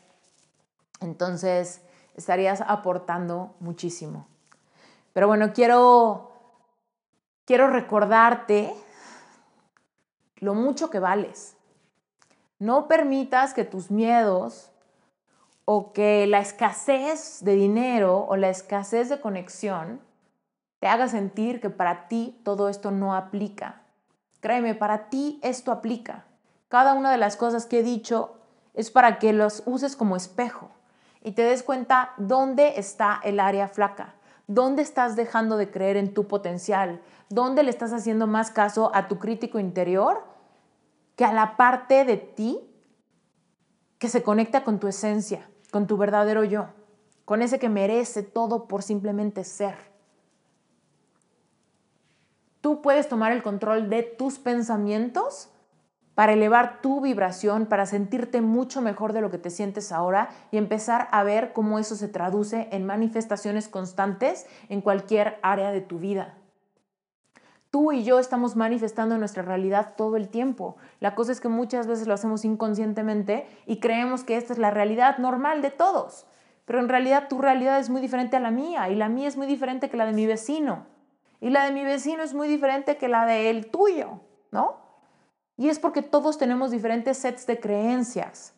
Entonces, 0.99 1.83
estarías 2.15 2.61
aportando 2.61 3.55
muchísimo. 3.59 4.25
Pero 5.13 5.27
bueno, 5.27 5.53
quiero, 5.53 6.31
quiero 7.47 7.69
recordarte 7.69 8.75
lo 10.35 10.53
mucho 10.53 10.91
que 10.91 10.99
vales. 10.99 11.55
No 12.59 12.87
permitas 12.87 13.53
que 13.53 13.63
tus 13.63 13.89
miedos 13.89 14.69
o 15.63 15.93
que 15.93 16.27
la 16.27 16.39
escasez 16.39 17.39
de 17.41 17.55
dinero 17.55 18.25
o 18.27 18.35
la 18.35 18.49
escasez 18.49 19.09
de 19.09 19.21
conexión 19.21 20.01
te 20.79 20.87
haga 20.87 21.07
sentir 21.07 21.61
que 21.61 21.69
para 21.69 22.07
ti 22.07 22.39
todo 22.43 22.67
esto 22.69 22.91
no 22.91 23.15
aplica. 23.15 23.81
Créeme, 24.41 24.75
para 24.75 25.09
ti 25.09 25.39
esto 25.41 25.71
aplica. 25.71 26.25
Cada 26.67 26.93
una 26.93 27.11
de 27.11 27.17
las 27.17 27.37
cosas 27.37 27.65
que 27.65 27.79
he 27.79 27.83
dicho 27.83 28.37
es 28.73 28.91
para 28.91 29.19
que 29.19 29.31
los 29.31 29.63
uses 29.65 29.95
como 29.95 30.17
espejo 30.17 30.69
y 31.23 31.31
te 31.31 31.43
des 31.43 31.63
cuenta 31.63 32.13
dónde 32.17 32.73
está 32.77 33.21
el 33.23 33.39
área 33.39 33.67
flaca, 33.67 34.15
dónde 34.47 34.81
estás 34.81 35.15
dejando 35.15 35.57
de 35.57 35.71
creer 35.71 35.97
en 35.97 36.13
tu 36.13 36.27
potencial, 36.27 37.01
dónde 37.29 37.63
le 37.63 37.69
estás 37.69 37.93
haciendo 37.93 38.27
más 38.27 38.51
caso 38.51 38.91
a 38.93 39.07
tu 39.07 39.19
crítico 39.19 39.59
interior 39.59 40.23
que 41.15 41.25
a 41.25 41.33
la 41.33 41.57
parte 41.57 42.05
de 42.05 42.17
ti 42.17 42.59
que 43.97 44.09
se 44.09 44.23
conecta 44.23 44.63
con 44.63 44.79
tu 44.79 44.87
esencia 44.87 45.47
con 45.71 45.87
tu 45.87 45.97
verdadero 45.97 46.43
yo, 46.43 46.67
con 47.25 47.41
ese 47.41 47.59
que 47.59 47.69
merece 47.69 48.23
todo 48.23 48.67
por 48.67 48.83
simplemente 48.83 49.43
ser. 49.43 49.75
Tú 52.61 52.81
puedes 52.81 53.07
tomar 53.07 53.31
el 53.31 53.43
control 53.43 53.89
de 53.89 54.03
tus 54.03 54.39
pensamientos 54.39 55.49
para 56.15 56.33
elevar 56.33 56.81
tu 56.81 56.99
vibración, 57.01 57.67
para 57.67 57.85
sentirte 57.85 58.41
mucho 58.41 58.81
mejor 58.81 59.13
de 59.13 59.21
lo 59.21 59.29
que 59.29 59.37
te 59.37 59.51
sientes 59.51 59.91
ahora 59.91 60.29
y 60.51 60.57
empezar 60.57 61.09
a 61.11 61.23
ver 61.23 61.53
cómo 61.53 61.77
eso 61.77 61.95
se 61.95 62.07
traduce 62.07 62.67
en 62.71 62.85
manifestaciones 62.85 63.67
constantes 63.67 64.47
en 64.69 64.81
cualquier 64.81 65.37
área 65.43 65.71
de 65.71 65.81
tu 65.81 65.99
vida. 65.99 66.35
Tú 67.69 67.91
y 67.91 68.03
yo 68.03 68.19
estamos 68.19 68.55
manifestando 68.55 69.17
nuestra 69.17 69.43
realidad 69.43 69.93
todo 69.97 70.15
el 70.15 70.29
tiempo. 70.29 70.77
La 70.99 71.15
cosa 71.15 71.33
es 71.33 71.41
que 71.41 71.49
muchas 71.49 71.85
veces 71.85 72.07
lo 72.07 72.13
hacemos 72.13 72.45
inconscientemente 72.45 73.45
y 73.65 73.79
creemos 73.79 74.23
que 74.23 74.37
esta 74.37 74.53
es 74.53 74.59
la 74.59 74.71
realidad 74.71 75.17
normal 75.17 75.61
de 75.61 75.71
todos. 75.71 76.25
Pero 76.65 76.79
en 76.79 76.89
realidad 76.89 77.27
tu 77.27 77.39
realidad 77.39 77.79
es 77.79 77.89
muy 77.89 78.01
diferente 78.01 78.37
a 78.37 78.39
la 78.39 78.51
mía 78.51 78.89
y 78.89 78.95
la 78.95 79.09
mía 79.09 79.27
es 79.27 79.37
muy 79.37 79.47
diferente 79.47 79.89
que 79.89 79.97
la 79.97 80.05
de 80.05 80.13
mi 80.13 80.25
vecino. 80.25 80.85
Y 81.41 81.49
la 81.49 81.65
de 81.65 81.71
mi 81.71 81.83
vecino 81.83 82.23
es 82.23 82.33
muy 82.33 82.47
diferente 82.47 82.97
que 82.97 83.07
la 83.09 83.25
de 83.25 83.49
el 83.49 83.69
tuyo, 83.69 84.21
¿no? 84.51 84.77
Y 85.55 85.69
es 85.69 85.79
porque 85.79 86.01
todos 86.01 86.37
tenemos 86.37 86.71
diferentes 86.71 87.17
sets 87.17 87.47
de 87.47 87.59
creencias, 87.59 88.53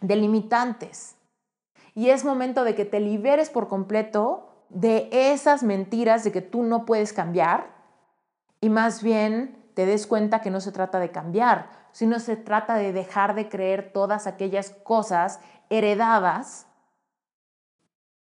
de 0.00 0.16
limitantes. 0.16 1.16
Y 1.94 2.10
es 2.10 2.24
momento 2.24 2.64
de 2.64 2.74
que 2.74 2.84
te 2.84 3.00
liberes 3.00 3.50
por 3.50 3.68
completo 3.68 4.64
de 4.68 5.08
esas 5.12 5.62
mentiras 5.62 6.24
de 6.24 6.32
que 6.32 6.42
tú 6.42 6.62
no 6.62 6.84
puedes 6.84 7.12
cambiar 7.12 7.77
y 8.60 8.68
más 8.68 9.02
bien 9.02 9.58
te 9.74 9.86
des 9.86 10.06
cuenta 10.06 10.40
que 10.40 10.50
no 10.50 10.60
se 10.60 10.72
trata 10.72 10.98
de 10.98 11.10
cambiar, 11.10 11.70
sino 11.92 12.20
se 12.20 12.36
trata 12.36 12.74
de 12.76 12.92
dejar 12.92 13.34
de 13.34 13.48
creer 13.48 13.92
todas 13.92 14.26
aquellas 14.26 14.70
cosas 14.70 15.40
heredadas 15.70 16.66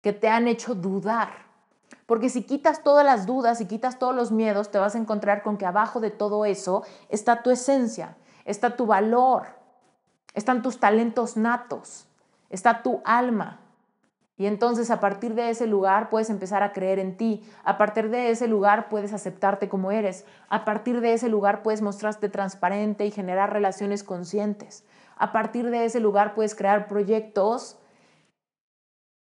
que 0.01 0.13
te 0.13 0.27
han 0.27 0.47
hecho 0.47 0.75
dudar. 0.75 1.29
Porque 2.05 2.29
si 2.29 2.43
quitas 2.43 2.83
todas 2.83 3.05
las 3.05 3.25
dudas 3.25 3.61
y 3.61 3.67
quitas 3.67 3.97
todos 3.97 4.13
los 4.13 4.31
miedos, 4.31 4.71
te 4.71 4.79
vas 4.79 4.95
a 4.95 4.97
encontrar 4.97 5.43
con 5.43 5.57
que 5.57 5.65
abajo 5.65 5.99
de 5.99 6.11
todo 6.11 6.43
eso 6.43 6.83
está 7.07 7.43
tu 7.43 7.51
esencia, 7.51 8.17
está 8.43 8.75
tu 8.75 8.85
valor, 8.85 9.47
están 10.33 10.61
tus 10.61 10.79
talentos 10.79 11.37
natos, 11.37 12.07
está 12.49 12.83
tu 12.83 13.01
alma, 13.05 13.60
y 14.37 14.47
entonces 14.47 14.89
a 14.89 14.99
partir 14.99 15.35
de 15.35 15.49
ese 15.49 15.67
lugar 15.67 16.09
puedes 16.09 16.29
empezar 16.29 16.63
a 16.63 16.73
creer 16.73 16.99
en 16.99 17.15
ti. 17.15 17.43
A 17.63 17.77
partir 17.77 18.09
de 18.09 18.31
ese 18.31 18.47
lugar 18.47 18.89
puedes 18.89 19.13
aceptarte 19.13 19.69
como 19.69 19.91
eres. 19.91 20.25
A 20.49 20.65
partir 20.65 21.01
de 21.01 21.13
ese 21.13 21.29
lugar 21.29 21.61
puedes 21.61 21.81
mostrarte 21.81 22.29
transparente 22.29 23.05
y 23.05 23.11
generar 23.11 23.53
relaciones 23.53 24.03
conscientes. 24.03 24.83
A 25.15 25.31
partir 25.31 25.69
de 25.69 25.85
ese 25.85 25.99
lugar 25.99 26.33
puedes 26.33 26.55
crear 26.55 26.87
proyectos 26.87 27.77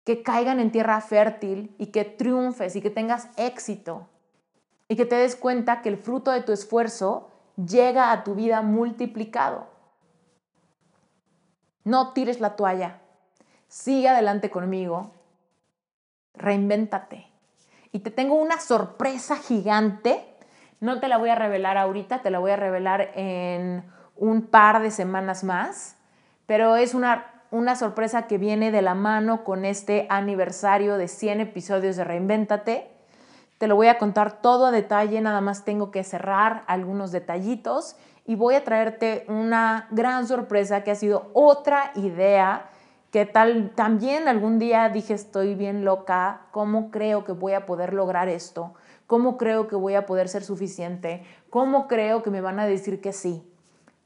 que 0.05 0.23
caigan 0.23 0.59
en 0.61 0.73
tierra 0.73 1.01
fértil 1.01 1.75
y 1.79 1.89
que 1.89 2.05
triunfes 2.05 2.75
y 2.77 2.81
que 2.81 2.91
tengas 2.91 3.29
éxito. 3.37 4.09
Y 4.89 4.97
que 4.97 5.05
te 5.05 5.17
des 5.17 5.37
cuenta 5.37 5.83
que 5.83 5.91
el 5.91 5.99
fruto 5.99 6.31
de 6.31 6.41
tu 6.41 6.53
esfuerzo 6.53 7.31
llega 7.57 8.13
a 8.13 8.25
tu 8.25 8.35
vida 8.35 8.63
multiplicado. 8.63 9.67
No 11.85 12.13
tires 12.15 12.41
la 12.41 12.57
toalla 12.57 13.02
sigue 13.73 14.11
adelante 14.11 14.51
conmigo, 14.51 15.13
reinvéntate. 16.35 17.27
Y 17.91 18.01
te 18.01 18.11
tengo 18.11 18.35
una 18.35 18.61
sorpresa 18.61 19.37
gigante. 19.37 20.23
No 20.81 21.01
te 21.01 21.09
la 21.09 21.17
voy 21.17 21.31
a 21.31 21.37
revelar 21.37 21.79
ahorita, 21.79 22.21
te 22.21 22.31
la 22.31 22.39
voy 22.39 22.51
a 22.51 22.57
revelar 22.57 23.13
en 23.15 23.91
un 24.15 24.43
par 24.43 24.83
de 24.83 24.91
semanas 24.91 25.43
más, 25.43 25.97
pero 26.45 26.77
es 26.77 26.93
una, 26.93 27.45
una 27.51 27.75
sorpresa 27.75 28.27
que 28.27 28.37
viene 28.37 28.73
de 28.73 28.83
la 28.83 28.95
mano 28.95 29.43
con 29.43 29.65
este 29.65 30.07
aniversario 30.11 30.99
de 30.99 31.09
100 31.09 31.41
episodios 31.41 31.97
de 31.97 32.05
Reinvéntate. 32.05 32.91
Te 33.57 33.69
lo 33.69 33.77
voy 33.77 33.87
a 33.87 33.97
contar 33.97 34.43
todo 34.43 34.67
a 34.67 34.71
detalle, 34.71 35.19
nada 35.23 35.41
más 35.41 35.65
tengo 35.65 35.91
que 35.91 36.05
cerrar 36.05 36.63
algunos 36.67 37.11
detallitos 37.11 37.97
y 38.27 38.35
voy 38.35 38.55
a 38.55 38.65
traerte 38.65 39.25
una 39.29 39.89
gran 39.91 40.27
sorpresa 40.27 40.85
que 40.85 40.91
ha 40.91 40.95
sido 40.95 41.31
otra 41.33 41.93
idea 41.95 42.69
que 43.13 43.27
tal 43.27 43.73
también 43.75 44.27
algún 44.27 44.59
día 44.59 44.89
dije 44.89 45.13
estoy 45.13 45.55
bien 45.55 45.85
loca, 45.85 46.47
¿cómo 46.51 46.91
creo 46.91 47.25
que 47.25 47.33
voy 47.33 47.53
a 47.53 47.67
poder 47.67 47.93
lograr 47.93 48.31
esto? 48.31 48.73
¿Cómo 49.07 49.37
creo 49.37 49.69
que 49.69 49.77
voy 49.77 49.95
a 49.95 50.07
poder 50.07 50.31
ser 50.31 50.43
suficiente? 50.43 51.23
¿Cómo 51.51 51.89
creo 51.89 52.23
que 52.23 52.31
me 52.31 52.41
van 52.41 52.59
a 52.59 52.65
decir 52.65 53.03
que 53.03 53.13
sí? 53.13 53.47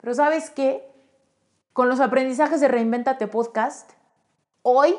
Pero 0.01 0.13
sabes 0.13 0.51
qué? 0.51 0.91
Con 1.73 1.89
los 1.89 2.01
aprendizajes 2.01 2.61
de 2.61 2.67
Reinventate 2.67 3.29
Podcast, 3.29 3.93
hoy 4.63 4.97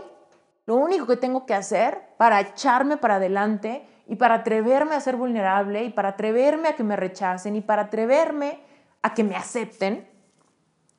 lo 0.66 0.76
único 0.78 1.06
que 1.06 1.18
tengo 1.18 1.46
que 1.46 1.54
hacer 1.54 2.00
para 2.16 2.40
echarme 2.40 2.96
para 2.96 3.16
adelante 3.16 3.86
y 4.08 4.16
para 4.16 4.36
atreverme 4.36 4.96
a 4.96 5.02
ser 5.02 5.18
vulnerable 5.18 5.84
y 5.84 5.90
para 5.90 6.10
atreverme 6.10 6.70
a 6.70 6.76
que 6.78 6.84
me 6.86 6.96
rechacen 6.96 7.58
y 7.58 7.62
para 7.62 7.84
atreverme 7.84 8.62
a 9.02 9.14
que 9.14 9.26
me 9.26 9.36
acepten, 9.36 10.08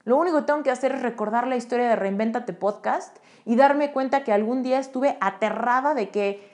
lo 0.09 0.17
único 0.17 0.39
que 0.39 0.45
tengo 0.45 0.63
que 0.63 0.71
hacer 0.71 0.93
es 0.93 1.03
recordar 1.03 1.47
la 1.47 1.57
historia 1.57 1.87
de 1.87 1.95
Reinventate 1.95 2.55
Podcast 2.55 3.15
y 3.45 3.57
darme 3.57 3.93
cuenta 3.93 4.25
que 4.25 4.33
algún 4.33 4.63
día 4.63 4.79
estuve 4.79 5.19
aterrada 5.21 5.93
de 5.93 6.09
que 6.09 6.51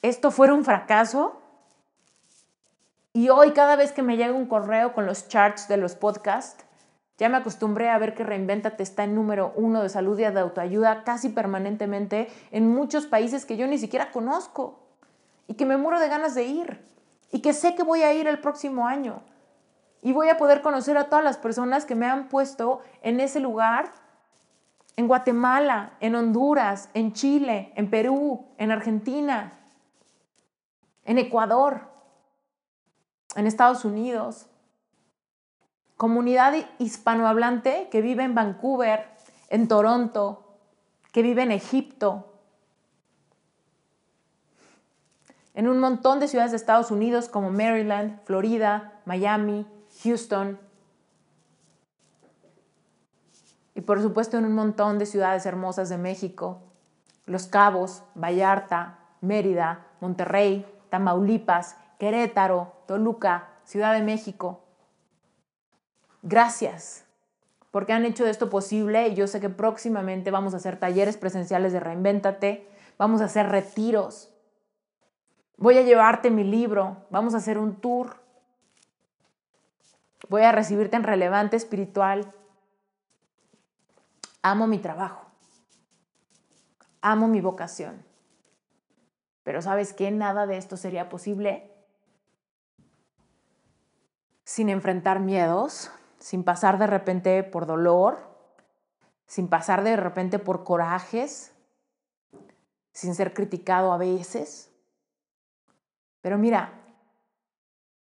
esto 0.00 0.30
fuera 0.30 0.54
un 0.54 0.64
fracaso. 0.64 1.38
Y 3.12 3.28
hoy 3.28 3.50
cada 3.50 3.76
vez 3.76 3.92
que 3.92 4.00
me 4.00 4.16
llega 4.16 4.32
un 4.32 4.46
correo 4.46 4.94
con 4.94 5.04
los 5.04 5.28
charts 5.28 5.68
de 5.68 5.76
los 5.76 5.94
podcasts, 5.94 6.64
ya 7.18 7.28
me 7.28 7.36
acostumbré 7.36 7.90
a 7.90 7.98
ver 7.98 8.14
que 8.14 8.24
Reinventate 8.24 8.82
está 8.82 9.04
en 9.04 9.14
número 9.14 9.52
uno 9.54 9.82
de 9.82 9.90
salud 9.90 10.18
y 10.18 10.22
de 10.22 10.40
autoayuda 10.40 11.04
casi 11.04 11.28
permanentemente 11.28 12.28
en 12.50 12.66
muchos 12.66 13.04
países 13.04 13.44
que 13.44 13.58
yo 13.58 13.66
ni 13.66 13.76
siquiera 13.76 14.10
conozco 14.10 14.78
y 15.48 15.52
que 15.52 15.66
me 15.66 15.76
muero 15.76 16.00
de 16.00 16.08
ganas 16.08 16.34
de 16.34 16.44
ir 16.44 16.82
y 17.30 17.42
que 17.42 17.52
sé 17.52 17.74
que 17.74 17.82
voy 17.82 18.04
a 18.04 18.14
ir 18.14 18.26
el 18.26 18.38
próximo 18.38 18.86
año 18.86 19.20
Y 20.02 20.12
voy 20.12 20.28
a 20.28 20.36
poder 20.36 20.62
conocer 20.62 20.96
a 20.96 21.08
todas 21.08 21.24
las 21.24 21.38
personas 21.38 21.84
que 21.84 21.94
me 21.94 22.06
han 22.06 22.28
puesto 22.28 22.80
en 23.02 23.20
ese 23.20 23.40
lugar, 23.40 23.92
en 24.96 25.08
Guatemala, 25.08 25.92
en 26.00 26.14
Honduras, 26.14 26.88
en 26.94 27.12
Chile, 27.12 27.72
en 27.76 27.90
Perú, 27.90 28.46
en 28.58 28.70
Argentina, 28.70 29.52
en 31.04 31.18
Ecuador, 31.18 31.88
en 33.34 33.46
Estados 33.46 33.84
Unidos. 33.84 34.46
Comunidad 35.96 36.54
hispanohablante 36.78 37.88
que 37.90 38.00
vive 38.00 38.24
en 38.24 38.34
Vancouver, 38.34 39.08
en 39.48 39.68
Toronto, 39.68 40.58
que 41.12 41.22
vive 41.22 41.42
en 41.42 41.52
Egipto, 41.52 42.32
en 45.54 45.68
un 45.68 45.78
montón 45.78 46.20
de 46.20 46.28
ciudades 46.28 46.50
de 46.50 46.58
Estados 46.58 46.90
Unidos 46.90 47.28
como 47.30 47.50
Maryland, 47.50 48.22
Florida, 48.24 49.00
Miami, 49.06 49.66
Houston. 50.06 50.58
Y 53.74 53.82
por 53.82 54.00
supuesto 54.00 54.38
en 54.38 54.46
un 54.46 54.54
montón 54.54 54.98
de 54.98 55.06
ciudades 55.06 55.44
hermosas 55.44 55.88
de 55.88 55.98
México, 55.98 56.62
Los 57.26 57.46
Cabos, 57.46 58.02
Vallarta, 58.14 58.98
Mérida, 59.20 59.86
Monterrey, 60.00 60.64
Tamaulipas, 60.88 61.76
Querétaro, 61.98 62.72
Toluca, 62.86 63.48
Ciudad 63.64 63.92
de 63.92 64.02
México. 64.02 64.62
Gracias 66.22 67.06
porque 67.76 67.92
han 67.92 68.06
hecho 68.06 68.26
esto 68.26 68.48
posible 68.48 69.08
y 69.08 69.14
yo 69.14 69.26
sé 69.26 69.38
que 69.38 69.50
próximamente 69.50 70.30
vamos 70.30 70.54
a 70.54 70.56
hacer 70.56 70.78
talleres 70.78 71.18
presenciales 71.18 71.74
de 71.74 71.80
Reinvéntate, 71.80 72.66
vamos 72.96 73.20
a 73.20 73.26
hacer 73.26 73.50
retiros, 73.50 74.30
voy 75.58 75.76
a 75.76 75.82
llevarte 75.82 76.30
mi 76.30 76.42
libro, 76.42 77.04
vamos 77.10 77.34
a 77.34 77.36
hacer 77.36 77.58
un 77.58 77.76
tour, 77.76 78.16
voy 80.28 80.42
a 80.42 80.52
recibirte 80.52 80.96
en 80.96 81.04
relevante 81.04 81.56
espiritual. 81.56 82.32
Amo 84.42 84.66
mi 84.66 84.78
trabajo, 84.78 85.26
amo 87.00 87.26
mi 87.26 87.40
vocación, 87.40 88.04
pero 89.42 89.60
¿sabes 89.60 89.92
qué? 89.92 90.10
Nada 90.10 90.46
de 90.46 90.56
esto 90.56 90.76
sería 90.76 91.08
posible 91.08 91.72
sin 94.44 94.68
enfrentar 94.68 95.18
miedos, 95.18 95.90
sin 96.20 96.44
pasar 96.44 96.78
de 96.78 96.86
repente 96.86 97.42
por 97.42 97.66
dolor, 97.66 98.18
sin 99.26 99.48
pasar 99.48 99.82
de 99.82 99.96
repente 99.96 100.38
por 100.38 100.62
corajes, 100.62 101.52
sin 102.92 103.14
ser 103.16 103.34
criticado 103.34 103.92
a 103.92 103.98
veces. 103.98 104.72
Pero 106.20 106.38
mira, 106.38 106.85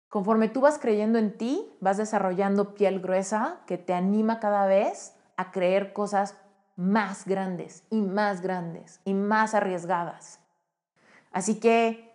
conforme 0.10 0.50
tú 0.50 0.62
vas 0.62 0.80
creyendo 0.80 1.20
en 1.20 1.38
ti, 1.38 1.70
vas 1.80 1.98
desarrollando 1.98 2.74
piel 2.74 3.00
gruesa 3.00 3.60
que 3.68 3.78
te 3.78 3.94
anima 3.94 4.40
cada 4.40 4.66
vez 4.66 5.16
a 5.36 5.52
creer 5.52 5.94
cosas 5.94 6.36
más 6.76 7.26
grandes 7.26 7.84
y 7.90 8.02
más 8.02 8.42
grandes 8.42 9.02
y 9.04 9.14
más 9.14 9.54
arriesgadas. 9.54 10.40
Así 11.32 11.60
que 11.60 12.14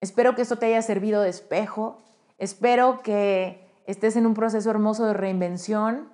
espero 0.00 0.34
que 0.34 0.42
esto 0.42 0.56
te 0.56 0.66
haya 0.66 0.82
servido 0.82 1.22
de 1.22 1.30
espejo, 1.30 1.98
espero 2.38 3.02
que 3.02 3.70
estés 3.86 4.16
en 4.16 4.26
un 4.26 4.34
proceso 4.34 4.70
hermoso 4.70 5.06
de 5.06 5.14
reinvención. 5.14 6.08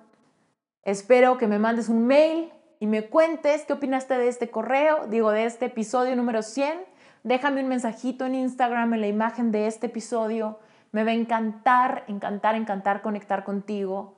Espero 0.83 1.37
que 1.37 1.47
me 1.47 1.59
mandes 1.59 1.89
un 1.89 2.07
mail 2.07 2.51
y 2.79 2.87
me 2.87 3.07
cuentes 3.07 3.63
qué 3.65 3.73
opinaste 3.73 4.17
de 4.17 4.27
este 4.27 4.49
correo, 4.49 5.07
digo, 5.07 5.31
de 5.31 5.45
este 5.45 5.65
episodio 5.65 6.15
número 6.15 6.41
100. 6.41 6.85
Déjame 7.23 7.61
un 7.61 7.67
mensajito 7.67 8.25
en 8.25 8.35
Instagram 8.35 8.93
en 8.93 9.01
la 9.01 9.07
imagen 9.07 9.51
de 9.51 9.67
este 9.67 9.87
episodio. 9.87 10.59
Me 10.91 11.03
va 11.03 11.11
a 11.11 11.15
encantar, 11.15 12.03
encantar, 12.07 12.55
encantar 12.55 13.01
conectar 13.01 13.43
contigo. 13.43 14.17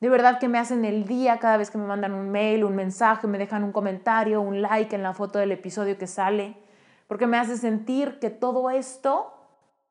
De 0.00 0.08
verdad 0.08 0.38
que 0.38 0.48
me 0.48 0.58
hacen 0.58 0.84
el 0.84 1.06
día 1.06 1.38
cada 1.38 1.56
vez 1.56 1.70
que 1.70 1.78
me 1.78 1.86
mandan 1.86 2.14
un 2.14 2.30
mail, 2.30 2.64
un 2.64 2.76
mensaje, 2.76 3.26
me 3.26 3.38
dejan 3.38 3.64
un 3.64 3.72
comentario, 3.72 4.40
un 4.40 4.62
like 4.62 4.94
en 4.94 5.02
la 5.02 5.12
foto 5.12 5.38
del 5.38 5.50
episodio 5.50 5.98
que 5.98 6.06
sale, 6.06 6.56
porque 7.08 7.26
me 7.26 7.36
hace 7.36 7.56
sentir 7.56 8.20
que 8.20 8.30
todo 8.30 8.70
esto, 8.70 9.34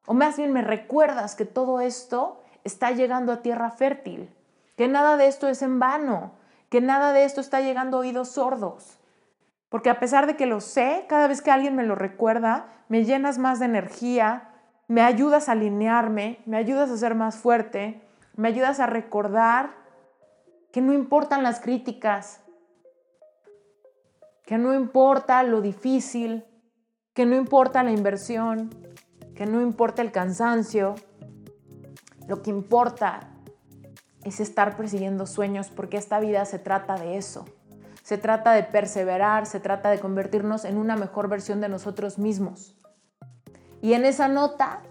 o 0.06 0.14
más 0.14 0.38
bien 0.38 0.54
me 0.54 0.62
recuerdas 0.62 1.36
que 1.36 1.46
todo 1.46 1.82
esto 1.82 2.42
está 2.64 2.92
llegando 2.92 3.34
a 3.34 3.42
tierra 3.42 3.70
fértil, 3.72 4.34
que 4.78 4.88
nada 4.88 5.18
de 5.18 5.28
esto 5.28 5.50
es 5.50 5.62
en 5.62 5.80
vano, 5.80 6.32
que 6.70 6.80
nada 6.80 7.12
de 7.12 7.26
esto 7.26 7.42
está 7.42 7.60
llegando 7.60 7.98
a 7.98 8.02
oídos 8.02 8.30
sordos. 8.30 9.00
Porque 9.70 9.90
a 9.90 10.00
pesar 10.00 10.28
de 10.28 10.38
que 10.38 10.46
lo 10.46 10.62
sé, 10.62 11.06
cada 11.10 11.28
vez 11.28 11.42
que 11.42 11.52
alguien 11.52 11.76
me 11.76 11.84
lo 11.84 11.96
recuerda, 11.96 12.68
me 12.88 13.04
llenas 13.04 13.38
más 13.38 13.60
de 13.60 13.66
energía, 13.66 14.47
me 14.88 15.02
ayudas 15.02 15.50
a 15.50 15.54
alinearme, 15.54 16.40
me 16.46 16.58
ayudas 16.58 16.90
a 16.90 16.98
ser 16.98 17.16
más 17.16 17.36
fuerte, 17.36 18.02
me 18.36 18.48
ayudas 18.48 18.80
a 18.80 18.86
recordar 18.86 19.76
que 20.72 20.82
no 20.82 20.94
importan 20.94 21.44
las 21.44 21.60
críticas, 21.60 22.42
que 24.44 24.58
no 24.58 24.74
importa 24.74 25.44
lo 25.44 25.62
difícil, 25.62 26.46
que 27.14 27.26
no 27.26 27.36
importa 27.36 27.84
la 27.84 27.92
inversión, 27.92 28.70
que 29.36 29.46
no 29.46 29.62
importa 29.62 30.02
el 30.02 30.12
cansancio, 30.12 30.96
lo 32.28 32.42
que 32.42 32.50
importa 32.50 33.32
es 34.24 34.40
estar 34.40 34.76
persiguiendo 34.78 35.26
sueños 35.26 35.70
porque 35.70 35.98
esta 35.98 36.20
vida 36.20 36.46
se 36.46 36.60
trata 36.60 36.96
de 36.96 37.18
eso. 37.18 37.46
Se 38.04 38.18
trata 38.18 38.54
de 38.54 38.64
perseverar, 38.64 39.46
se 39.46 39.60
trata 39.60 39.90
de 39.90 40.00
convertirnos 40.00 40.64
en 40.64 40.78
una 40.78 40.96
mejor 40.96 41.28
versión 41.28 41.60
de 41.60 41.70
nosotros 41.70 42.18
mismos. 42.18 42.78
Y 43.88 43.94
en 43.94 44.04
esa 44.04 44.28
nota, 44.28 44.82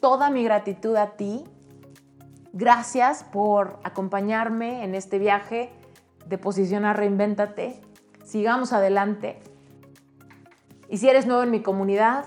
toda 0.00 0.28
mi 0.28 0.42
gratitud 0.42 0.96
a 0.96 1.10
ti. 1.10 1.44
Gracias 2.52 3.22
por 3.22 3.78
acompañarme 3.84 4.82
en 4.82 4.96
este 4.96 5.20
viaje 5.20 5.70
de 6.26 6.36
posicionar 6.36 6.96
Reinvéntate. 6.96 7.80
Sigamos 8.24 8.72
adelante. 8.72 9.38
Y 10.88 10.98
si 10.98 11.08
eres 11.08 11.28
nuevo 11.28 11.44
en 11.44 11.52
mi 11.52 11.62
comunidad, 11.62 12.24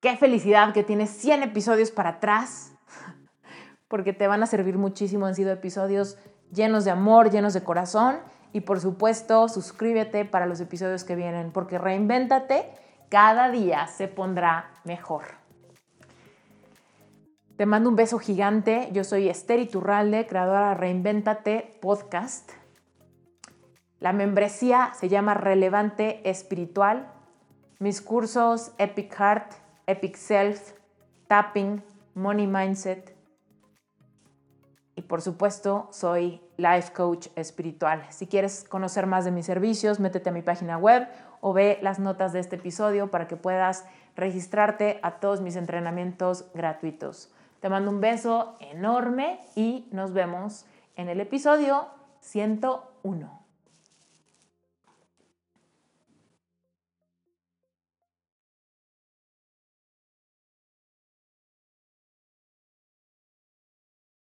Qué 0.00 0.16
felicidad 0.16 0.72
que 0.72 0.82
tienes 0.82 1.10
100 1.10 1.44
episodios 1.44 1.92
para 1.92 2.10
atrás, 2.10 2.72
porque 3.88 4.12
te 4.12 4.26
van 4.26 4.42
a 4.42 4.46
servir 4.46 4.76
muchísimo. 4.76 5.26
Han 5.26 5.36
sido 5.36 5.52
episodios 5.52 6.18
llenos 6.52 6.84
de 6.84 6.90
amor, 6.90 7.30
llenos 7.30 7.54
de 7.54 7.62
corazón. 7.62 8.18
Y 8.52 8.60
por 8.60 8.80
supuesto, 8.80 9.48
suscríbete 9.48 10.24
para 10.24 10.46
los 10.46 10.60
episodios 10.60 11.04
que 11.04 11.16
vienen, 11.16 11.52
porque 11.52 11.78
reinvéntate, 11.78 12.70
cada 13.08 13.50
día 13.50 13.86
se 13.86 14.08
pondrá 14.08 14.70
mejor. 14.84 15.24
Te 17.56 17.66
mando 17.66 17.88
un 17.88 17.96
beso 17.96 18.18
gigante. 18.18 18.90
Yo 18.92 19.02
soy 19.04 19.28
Esther 19.28 19.60
Iturralde, 19.60 20.26
creadora 20.26 20.70
de 20.70 20.74
Reinvéntate 20.74 21.78
Podcast. 21.80 22.50
La 23.98 24.12
membresía 24.12 24.92
se 24.94 25.08
llama 25.08 25.34
Relevante 25.34 26.28
Espiritual. 26.28 27.10
Mis 27.78 28.02
cursos 28.02 28.72
Epic 28.78 29.14
Heart 29.14 29.52
Epic 29.86 30.16
Self, 30.16 30.72
Tapping, 31.28 31.82
Money 32.14 32.46
Mindset. 32.46 33.16
Y 34.96 35.02
por 35.02 35.22
supuesto, 35.22 35.88
soy 35.92 36.40
Life 36.56 36.92
Coach 36.92 37.28
Espiritual. 37.36 38.04
Si 38.10 38.26
quieres 38.26 38.64
conocer 38.68 39.06
más 39.06 39.24
de 39.24 39.30
mis 39.30 39.46
servicios, 39.46 40.00
métete 40.00 40.30
a 40.30 40.32
mi 40.32 40.42
página 40.42 40.78
web 40.78 41.08
o 41.40 41.52
ve 41.52 41.78
las 41.82 41.98
notas 41.98 42.32
de 42.32 42.40
este 42.40 42.56
episodio 42.56 43.10
para 43.10 43.28
que 43.28 43.36
puedas 43.36 43.84
registrarte 44.16 44.98
a 45.02 45.12
todos 45.12 45.40
mis 45.40 45.56
entrenamientos 45.56 46.46
gratuitos. 46.54 47.30
Te 47.60 47.68
mando 47.68 47.90
un 47.90 48.00
beso 48.00 48.56
enorme 48.60 49.40
y 49.54 49.86
nos 49.90 50.12
vemos 50.12 50.66
en 50.96 51.08
el 51.08 51.20
episodio 51.20 51.86
101. 52.20 53.45